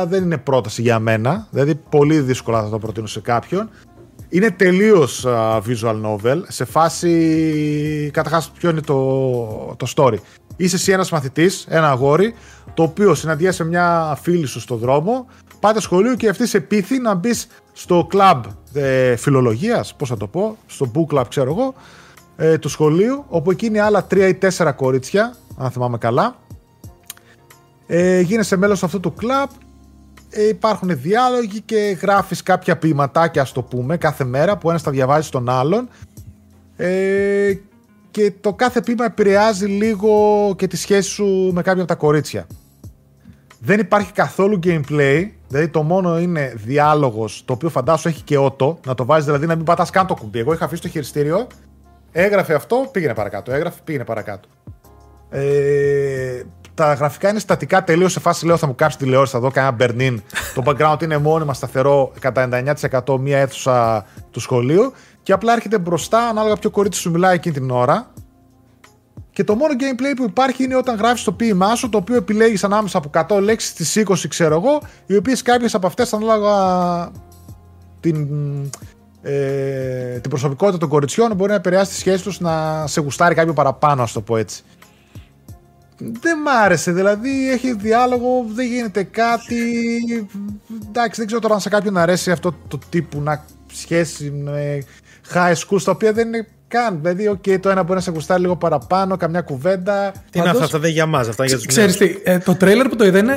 [0.06, 1.46] δεν είναι πρόταση για μένα.
[1.50, 3.70] Δηλαδή, πολύ δύσκολα θα το προτείνω σε κάποιον.
[4.28, 5.26] Είναι τελείως
[5.66, 6.42] visual novel.
[6.48, 8.10] Σε φάση.
[8.12, 10.16] Καταρχάς, ποιο είναι το, το story.
[10.56, 12.34] Είσαι εσύ ένας μαθητής, ένα αγόρι,
[12.74, 15.26] το οποίο συναντιέσαι μια φίλη σου στο δρόμο
[15.66, 20.26] πάτε σχολείο και αυτή σε πείθει να μπεις στο κλαμπ ε, φιλολογίας, πώς θα το
[20.26, 21.74] πω, στο book club, ξέρω εγώ,
[22.36, 26.36] ε, του σχολείου, όπου εκεί είναι άλλα τρία ή τέσσερα κορίτσια, αν θυμάμαι καλά.
[27.86, 29.48] Ε, γίνεσαι μέλος αυτού του κλαμπ,
[30.30, 34.90] ε, υπάρχουν διάλογοι και γράφεις κάποια ποιηματάκια, ας το πούμε, κάθε μέρα που ένας τα
[34.90, 35.88] διαβάζει στον άλλον.
[36.76, 37.52] Ε,
[38.10, 42.46] και το κάθε ποίημα επηρεάζει λίγο και τη σχέση σου με κάποια από τα κορίτσια.
[43.60, 48.78] Δεν υπάρχει καθόλου gameplay, δηλαδή το μόνο είναι διάλογος, το οποίο φαντάσου έχει και ότο,
[48.86, 50.38] να το βάζεις δηλαδή να μην πατάς καν το κουμπί.
[50.38, 51.46] Εγώ είχα αφήσει το χειριστήριο,
[52.12, 53.52] έγραφε αυτό, πήγαινε παρακάτω.
[53.52, 54.48] Έγραφε, πήγαινε παρακάτω.
[55.30, 56.42] Ε,
[56.74, 59.72] τα γραφικά είναι στατικά τελείως σε φάση λέω θα μου κάψεις τηλεόραση, θα δω κανένα
[59.74, 60.22] Μπερνίν.
[60.54, 62.48] το background είναι μόνιμα σταθερό κατά
[63.06, 64.92] 99% μία αίθουσα του σχολείου
[65.22, 68.12] και απλά έρχεται μπροστά ανάλογα ποιο κορίτσι σου μιλάει εκείνη την ώρα
[69.36, 72.64] και το μόνο gameplay που υπάρχει είναι όταν γράφεις το ποίημά σου, το οποίο επιλέγεις
[72.64, 77.10] ανάμεσα από 100 λέξεις στι 20, ξέρω εγώ, οι οποίες κάποιες από αυτές ανάλογα
[78.00, 78.28] την,
[79.22, 83.52] ε, την προσωπικότητα των κοριτσιών μπορεί να επηρεάσει τη σχέση τους να σε γουστάρει κάποιο
[83.52, 84.62] παραπάνω, ας το πω έτσι.
[85.98, 89.56] Δεν μ' άρεσε, δηλαδή έχει διάλογο, δεν γίνεται κάτι.
[90.88, 94.82] Εντάξει, δεν ξέρω τώρα αν σε κάποιον αρέσει αυτό το τύπου να σχέση με
[95.34, 96.98] high school, τα οποία δεν είναι καν.
[97.02, 100.12] Δηλαδή, okay, το ένα μπορεί να σε γουστάρει λίγο παραπάνω, καμιά κουβέντα.
[100.30, 102.88] Τι είναι αυτά, αυτά δεν για μας, αυτά για τους Ξέρεις τι, ε, το τρέιλερ
[102.88, 103.36] που το είδε είναι,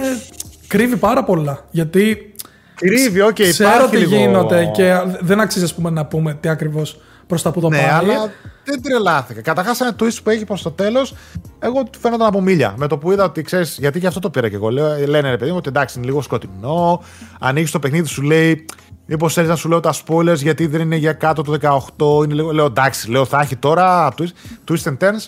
[0.68, 1.66] κρύβει πάρα πολλά.
[1.72, 2.34] Γιατί.
[2.76, 4.16] Κρύβει, OK, okay, Ξέρω τι λίγο...
[4.16, 7.88] γίνονται και δεν αξίζει πούμε, να πούμε τι ακριβώς προς τα που το ναι, πάει.
[7.90, 8.32] αλλά
[8.64, 9.42] δεν τρελάθηκα.
[9.42, 11.16] Καταρχάς, ένα twist που έχει προς το τέλος,
[11.60, 12.74] εγώ φαίνονταν από μίλια.
[12.78, 14.70] Με το που είδα ότι ξέρεις, γιατί και αυτό το πήρα και εγώ.
[14.70, 17.04] Λέω, λένε ρε παιδί μου ότι εντάξει, είναι λίγο σκοτεινό.
[17.40, 18.66] Ανοίγεις το παιχνίδι, σου λέει
[19.12, 21.58] Μήπως θέλεις να σου λέω τα spoilers γιατί δεν είναι για κάτω των
[21.98, 22.24] 18.
[22.24, 25.28] Είναι λίγο, λέω εντάξει, λέω θα έχει τώρα twist, twist and turns.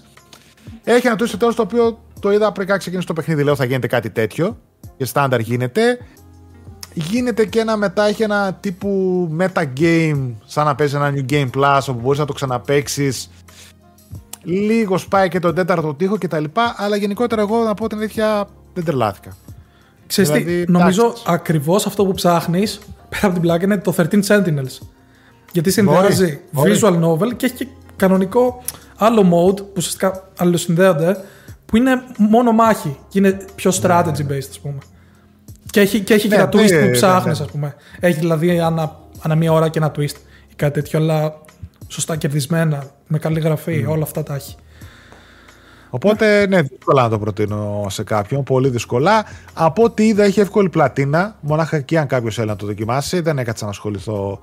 [0.84, 3.44] Έχει ένα twist and turns το οποίο το είδα πριν ξεκινήσει το παιχνίδι.
[3.44, 4.58] Λέω θα γίνεται κάτι τέτοιο.
[4.98, 6.00] Και στάνταρ γίνεται.
[6.94, 11.50] Γίνεται και ένα μετά, έχει ένα τύπου meta game, σαν να παίζει ένα new game
[11.58, 13.14] plus, όπου μπορείς να το ξαναπέξει.
[14.44, 16.44] Λίγο σπάει και τον τέταρτο τοίχο κτλ.
[16.76, 19.36] Αλλά γενικότερα εγώ να πω την αλήθεια δεν τρελάθηκα.
[20.12, 22.80] Ξέρεις δηλαδή, τι, νομίζω ακριβώς αυτό που ψάχνεις
[23.10, 24.78] πέρα από την πλάκα είναι το 13 Sentinels.
[25.52, 28.64] Γιατί συνδυάζει visual novel και έχει και κανονικό
[28.98, 31.18] άλλο mode που ουσιαστικά αλληλοσυνδέονται
[31.66, 34.78] που είναι μόνο μάχη και είναι πιο strategy based, ας πούμε.
[35.70, 37.76] Και έχει και, έχει ναι, τα twist που ψάχνεις, ας πούμε.
[38.00, 40.16] Έχει δηλαδή ανά, ανά μία ώρα και ένα twist
[40.48, 41.34] ή κάτι τέτοιο, αλλά
[41.88, 44.56] σωστά κερδισμένα, με καλή γραφή, όλα αυτά τα έχει.
[45.94, 48.44] Οπότε, ναι, δύσκολα να το προτείνω σε κάποιον.
[48.44, 49.26] Πολύ δύσκολα.
[49.54, 51.36] Από ό,τι είδα, έχει εύκολη πλατίνα.
[51.42, 53.20] Μονάχα εκεί, αν κάποιος θέλει να το δοκιμάσει.
[53.20, 54.40] Δεν έκατσα να ασχοληθώ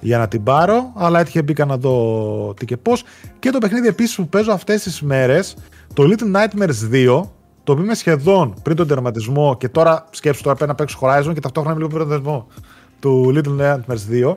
[0.00, 0.92] για να την πάρω.
[0.96, 3.04] Αλλά έτυχε μπήκα να δω τι και πώς.
[3.38, 5.56] Και το παιχνίδι επίσης που παίζω αυτές τις μέρες,
[5.94, 7.22] το Little Nightmares 2,
[7.64, 11.30] το οποίο είμαι σχεδόν πριν τον τερματισμό και τώρα σκέψου τώρα πέρα να παίξω Horizon
[11.34, 12.46] και ταυτόχρονα είμαι λίγο πριν τον τερματισμό
[13.00, 14.36] του Little Nightmares 2.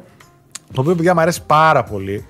[0.74, 2.26] Το οποίο παιδιά μου αρέσει πάρα πολύ.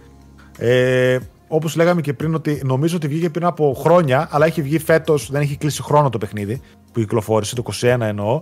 [0.58, 1.18] Ε,
[1.54, 5.32] Όπως λέγαμε και πριν, ότι νομίζω ότι βγήκε πριν από χρόνια, αλλά έχει βγει φέτος,
[5.32, 6.62] δεν έχει κλείσει χρόνο το παιχνίδι
[6.94, 8.42] που κυκλοφόρησε, το 21 εννοώ.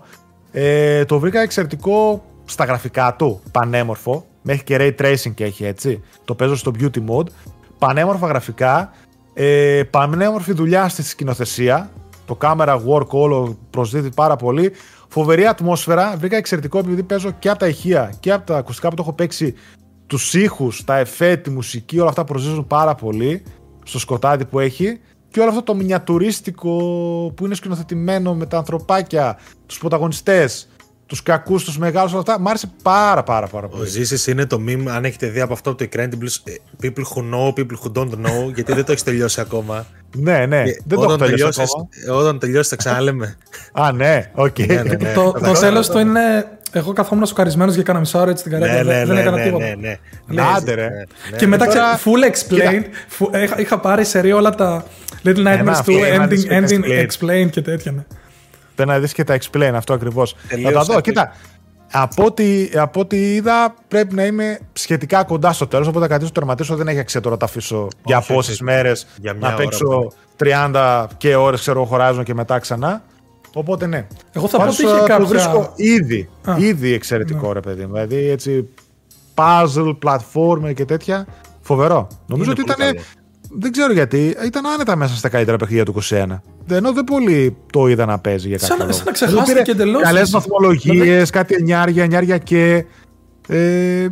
[0.51, 4.25] Ε, το βρήκα εξαιρετικό στα γραφικά του πανέμορφο.
[4.41, 6.01] Μέχρι και ray tracing και έχει έτσι.
[6.25, 7.27] Το παίζω στο beauty mode.
[7.77, 8.91] Πανέμορφα γραφικά.
[9.33, 11.91] Ε, πανέμορφη δουλειά στη σκηνοθεσία.
[12.25, 14.71] Το camera work όλο προσδίδει πάρα πολύ.
[15.07, 16.15] Φοβερή ατμόσφαιρα.
[16.17, 19.13] Βρήκα εξαιρετικό επειδή παίζω και από τα ηχεία και από τα ακουστικά που το έχω
[19.13, 19.55] παίξει.
[20.11, 23.43] Τους ήχους, τα εφέ, τη μουσική, όλα αυτά προσδίδουν πάρα πολύ
[23.85, 24.99] στο σκοτάδι που έχει.
[25.29, 26.71] Και όλο αυτό το μινιατουρίστικο
[27.35, 30.69] που είναι σκηνοθετημένο με τα ανθρωπάκια, τους πρωταγωνιστές,
[31.05, 32.39] τους κακούς, τους μεγάλους, όλα αυτά.
[32.39, 33.81] Μ' άρεσε πάρα πάρα πάρα πολύ.
[33.81, 37.33] Ο Ζήση είναι το meme, αν έχετε δει από αυτό το Incredibles, ε, people who
[37.33, 39.85] know, people who don't know, γιατί δεν το έχεις τελειώσει ακόμα.
[40.15, 42.19] ναι, ναι, Και δεν το έχω τελειώσει ακόμα.
[42.19, 43.37] Όταν τελειώσεις, θα ξαναλέμε.
[43.73, 44.59] Α, ναι, οκ.
[44.59, 45.13] Ναι, ναι, ναι.
[45.13, 45.59] το το Κατάλαβα.
[45.59, 46.59] τέλος του είναι.
[46.71, 48.83] Εγώ καθόμουν σοκαρισμένος για κανένα μισό ώρα έτσι στην καρέκλα.
[48.83, 49.65] ναι, δεν- ναι, δεν ναι, έκανα ναι, τίποτα.
[49.65, 49.97] ναι, ναι.
[50.25, 50.81] Ναι, άντε, ρε.
[50.89, 50.89] ναι,
[51.31, 51.37] ναι.
[51.37, 52.83] Και μετά τώρα- ξε- full explained.
[53.07, 54.83] Φου- είχα, είχα πάρει σε όλα τα
[55.25, 57.05] Little Nightmares αυτό, του να δεις ending, και τα ending explained.
[57.45, 57.91] explained και τέτοια.
[57.91, 58.03] Ναι.
[58.75, 60.31] Πρέπει να δεις και τα explain αυτό ακριβώς.
[60.41, 60.95] Θα Τελείως τα δω.
[60.95, 61.01] epic.
[61.01, 61.35] Κοίτα,
[61.91, 65.87] από ό,τι, από ό,τι είδα, πρέπει να είμαι σχετικά κοντά στο τέλος.
[65.87, 68.63] Οπότε κάτι το τερματίσω δεν έχει αξία τώρα να τα αφήσω για όχι, πόσες όχι.
[68.63, 73.01] μέρες Για μια να ώρα παίξω 30 και ώρες, ξέρω εγώ, Horizon και μετά ξανά.
[73.53, 74.07] Οπότε ναι.
[74.31, 76.55] Εγώ θα πω Πάντως, ότι είχε ε, κάποια- Το βρίσκω ήδη, Α.
[76.57, 77.93] ήδη εξαιρετικό ρε παιδί μου.
[77.93, 78.69] Δηλαδή έτσι
[79.35, 81.25] puzzle, platformer και τέτοια.
[81.61, 82.07] Φοβερό.
[82.27, 82.95] Νομίζω Είναι ότι πολύ ήταν.
[82.95, 83.05] καλό.
[83.59, 84.35] Δεν ξέρω γιατί.
[84.45, 86.41] Ήταν άνετα μέσα στα καλύτερα παιχνίδια του 21.
[86.69, 88.97] Ενώ δεν πολύ το είδα να παίζει για Σαν κάποιο να- λόγο.
[88.97, 90.01] σαν να ξεχάστηκε εντελώς.
[90.01, 92.85] Καλές Δηλαδή- βαθμολογίες, κάτι εννιάρια, εννιάρια και.
[93.47, 94.07] Ε,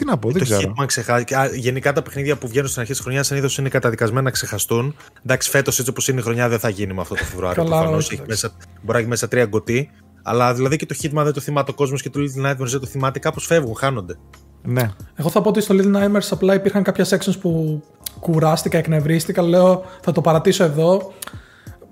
[0.00, 0.72] τι να πω, δεν Το ξέρω.
[0.78, 1.24] Hitman ξεχάσει.
[1.24, 4.30] και, α, Γενικά τα παιχνίδια που βγαίνουν στην αρχή της χρονιάς συνήθως είναι καταδικασμένα να
[4.30, 4.96] ξεχαστούν.
[5.24, 7.62] Εντάξει, φέτος έτσι όπως είναι η χρονιά δεν θα γίνει με αυτό το Φεβρουάριο.
[7.62, 8.04] Καλά, προφανώς.
[8.04, 8.44] όχι, Έχει εντάξει.
[8.46, 9.90] μέσα, μπορεί να έχει μέσα τρία γκωτί.
[10.22, 12.80] Αλλά δηλαδή και το Hitman δεν το θυμάται ο κόσμος και το Little Nightmares δεν
[12.80, 13.18] το θυμάται.
[13.18, 14.14] Κάπως φεύγουν, χάνονται.
[14.62, 14.90] Ναι.
[15.14, 17.82] Εγώ θα πω ότι στο Little Nightmares απλά υπήρχαν κάποια sections που
[18.20, 19.42] κουράστηκα, εκνευρίστηκα.
[19.42, 21.12] Λέω θα το παρατήσω εδώ.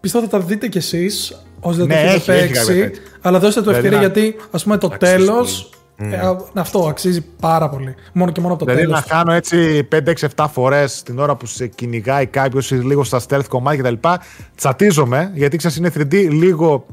[0.01, 2.67] Πιστεύω θα τα δείτε κι εσείς όσοι δεν Ναι, το έχετε έχει, έχει παίξει.
[2.67, 3.03] κάποια τέτοια.
[3.21, 5.71] αλλά δώστε το Δηλαδή ευκαιρία να- γιατί ας πούμε το Αξίζει τέλος.
[5.99, 6.15] Πολύ.
[6.15, 7.95] Ε, αυτό αξίζει πάρα πολύ.
[8.13, 9.07] Μόνο και μόνο από το Δηλαδή τέλος.
[9.09, 9.89] να χάνω έτσι
[10.37, 14.09] 5-6-7 φορές την ώρα που σε κυνηγάει κάποιος ή λίγο στα stealth κομμάτια κτλ.
[14.57, 16.87] Τσατίζομαι γιατί ξέρεις είναι 3D, λίγο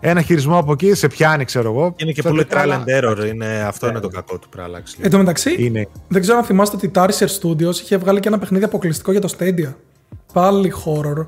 [0.00, 1.94] ένα χειρισμό από εκεί σε πιάνει, ξέρω εγώ.
[1.96, 3.26] Είναι και Σε πολύ trial αλλά- and error.
[3.26, 4.48] Είναι, αυτό είναι το κακό του.
[4.48, 4.94] Πρέπει να αλλάξει.
[4.96, 5.06] λίγο.
[5.06, 5.88] Εν τω μεταξύ, Είναι.
[6.08, 9.20] δεν ξέρω αν θυμάστε ότι η Tarsier Studios είχε βγάλει και ένα παιχνίδι αποκλειστικό για
[9.20, 9.72] το Stadia.
[10.32, 11.26] Πάλι horror.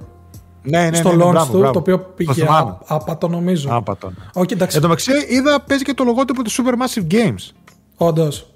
[0.70, 1.72] Ναι, ναι, ναι, στο ναι, launch μπράβο, του, μπράβο.
[1.72, 2.70] το οποίο πήγε θυμάμαι.
[2.70, 3.68] α- άπατο νομίζω.
[3.74, 4.12] Άπατο.
[4.34, 7.50] Όχι, εντάξει, Εν τω μεταξύ είδα παίζει και το λογότυπο του Supermassive Games.
[7.96, 8.50] όντως.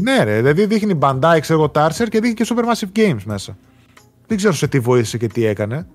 [0.00, 3.56] Ναι, ρε, δηλαδή δείχνει Bandai, ξέρω εγώ, Tarsier και δείχνει και Supermassive Games μέσα.
[4.26, 5.86] Δεν ξέρω σε τι βοήθησε και τι έκανε.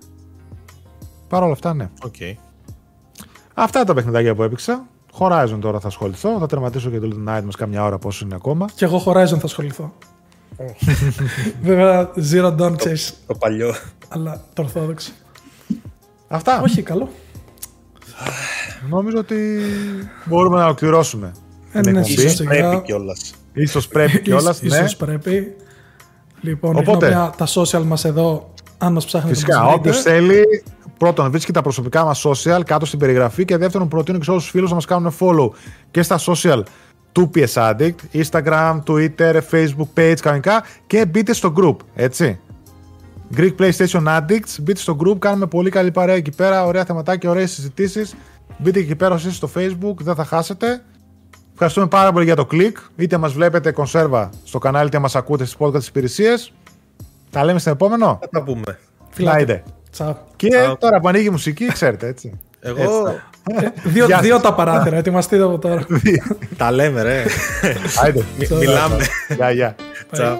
[1.30, 1.89] Παρ' όλα αυτά, ναι.
[2.03, 2.15] Οκ.
[3.53, 4.85] Αυτά τα παιχνιδάκια που έπαιξα.
[5.19, 6.39] Horizon τώρα θα ασχοληθώ.
[6.39, 8.65] Θα τερματίσω και το Little Nightmares κάμια ώρα πόσο είναι ακόμα.
[8.76, 9.94] Και εγώ Horizon θα ασχοληθώ.
[11.61, 13.73] Βέβαια, Zero Dawn ξέρεις, Το παλιό.
[14.07, 15.11] αλλά το ορθόδοξο.
[16.28, 16.62] Αυτά.
[16.62, 17.10] Όχι, καλό.
[18.90, 19.38] Νομίζω ότι
[20.26, 21.32] μπορούμε να ολοκληρώσουμε.
[21.72, 22.16] Ε, την ναι, εκπομπή.
[22.16, 22.49] σιγά Ίσως σιγά.
[22.70, 23.34] πρέπει κιόλας.
[23.54, 24.62] Ίσως πρέπει κιόλας.
[24.62, 24.86] Ίσως- ναι.
[24.86, 25.56] ίσως πρέπει.
[26.41, 27.08] Λοιπόν, Οπότε.
[27.08, 30.10] ρίχνω μια, τα social μας εδώ, αν μας ψάχνετε Φυσικά, να μας όποιος βρείτε.
[30.18, 30.64] θέλει,
[30.98, 34.44] πρώτον βρίσκει τα προσωπικά μας social κάτω στην περιγραφή και δεύτερον προτείνω και σε όλους
[34.44, 35.49] τους φίλους να μας κάνουν follow
[35.91, 36.62] και στα social
[37.12, 42.40] του PS Addict, Instagram, Twitter, Facebook page κανονικά και μπείτε στο group, έτσι.
[43.38, 47.52] Greek PlayStation Addicts, μπείτε στο group, κάνουμε πολύ καλή παρέα εκεί πέρα, ωραία θεματάκια, ωραίες
[47.52, 48.16] συζητήσεις.
[48.58, 50.82] Μπείτε εκεί πέρα εσείς στο Facebook, δεν θα χάσετε.
[51.54, 52.78] Ευχαριστούμε πάρα πολύ για το κλικ.
[52.95, 56.54] Είτε μας βλέπετε κονσέρβα στο κανάλι, είτε μας ακούτε στις podcast της υπηρεσίες.
[57.30, 58.18] Τα λέμε στο επόμενο.
[58.22, 58.80] Θα τα πούμε.
[59.10, 59.38] Φιλάκια.
[59.40, 59.64] Άιντε.
[59.91, 60.18] Τσάου.
[60.36, 60.49] Και
[60.80, 62.40] τώρα που ανοίγει η μουσική, ξέρετε έτσι.
[62.60, 63.08] Εγώ
[63.62, 64.41] Ε, δύο, Γεια δύο σας.
[64.44, 65.86] τα παράθυρα, ετοιμαστείτε από τώρα.
[66.58, 67.24] τα λέμε, ρε.
[68.04, 68.24] Άιντε.
[68.40, 68.98] Μι- Μιλάμε.
[69.36, 69.76] Γεια, γεια.
[70.12, 70.38] Τσαου.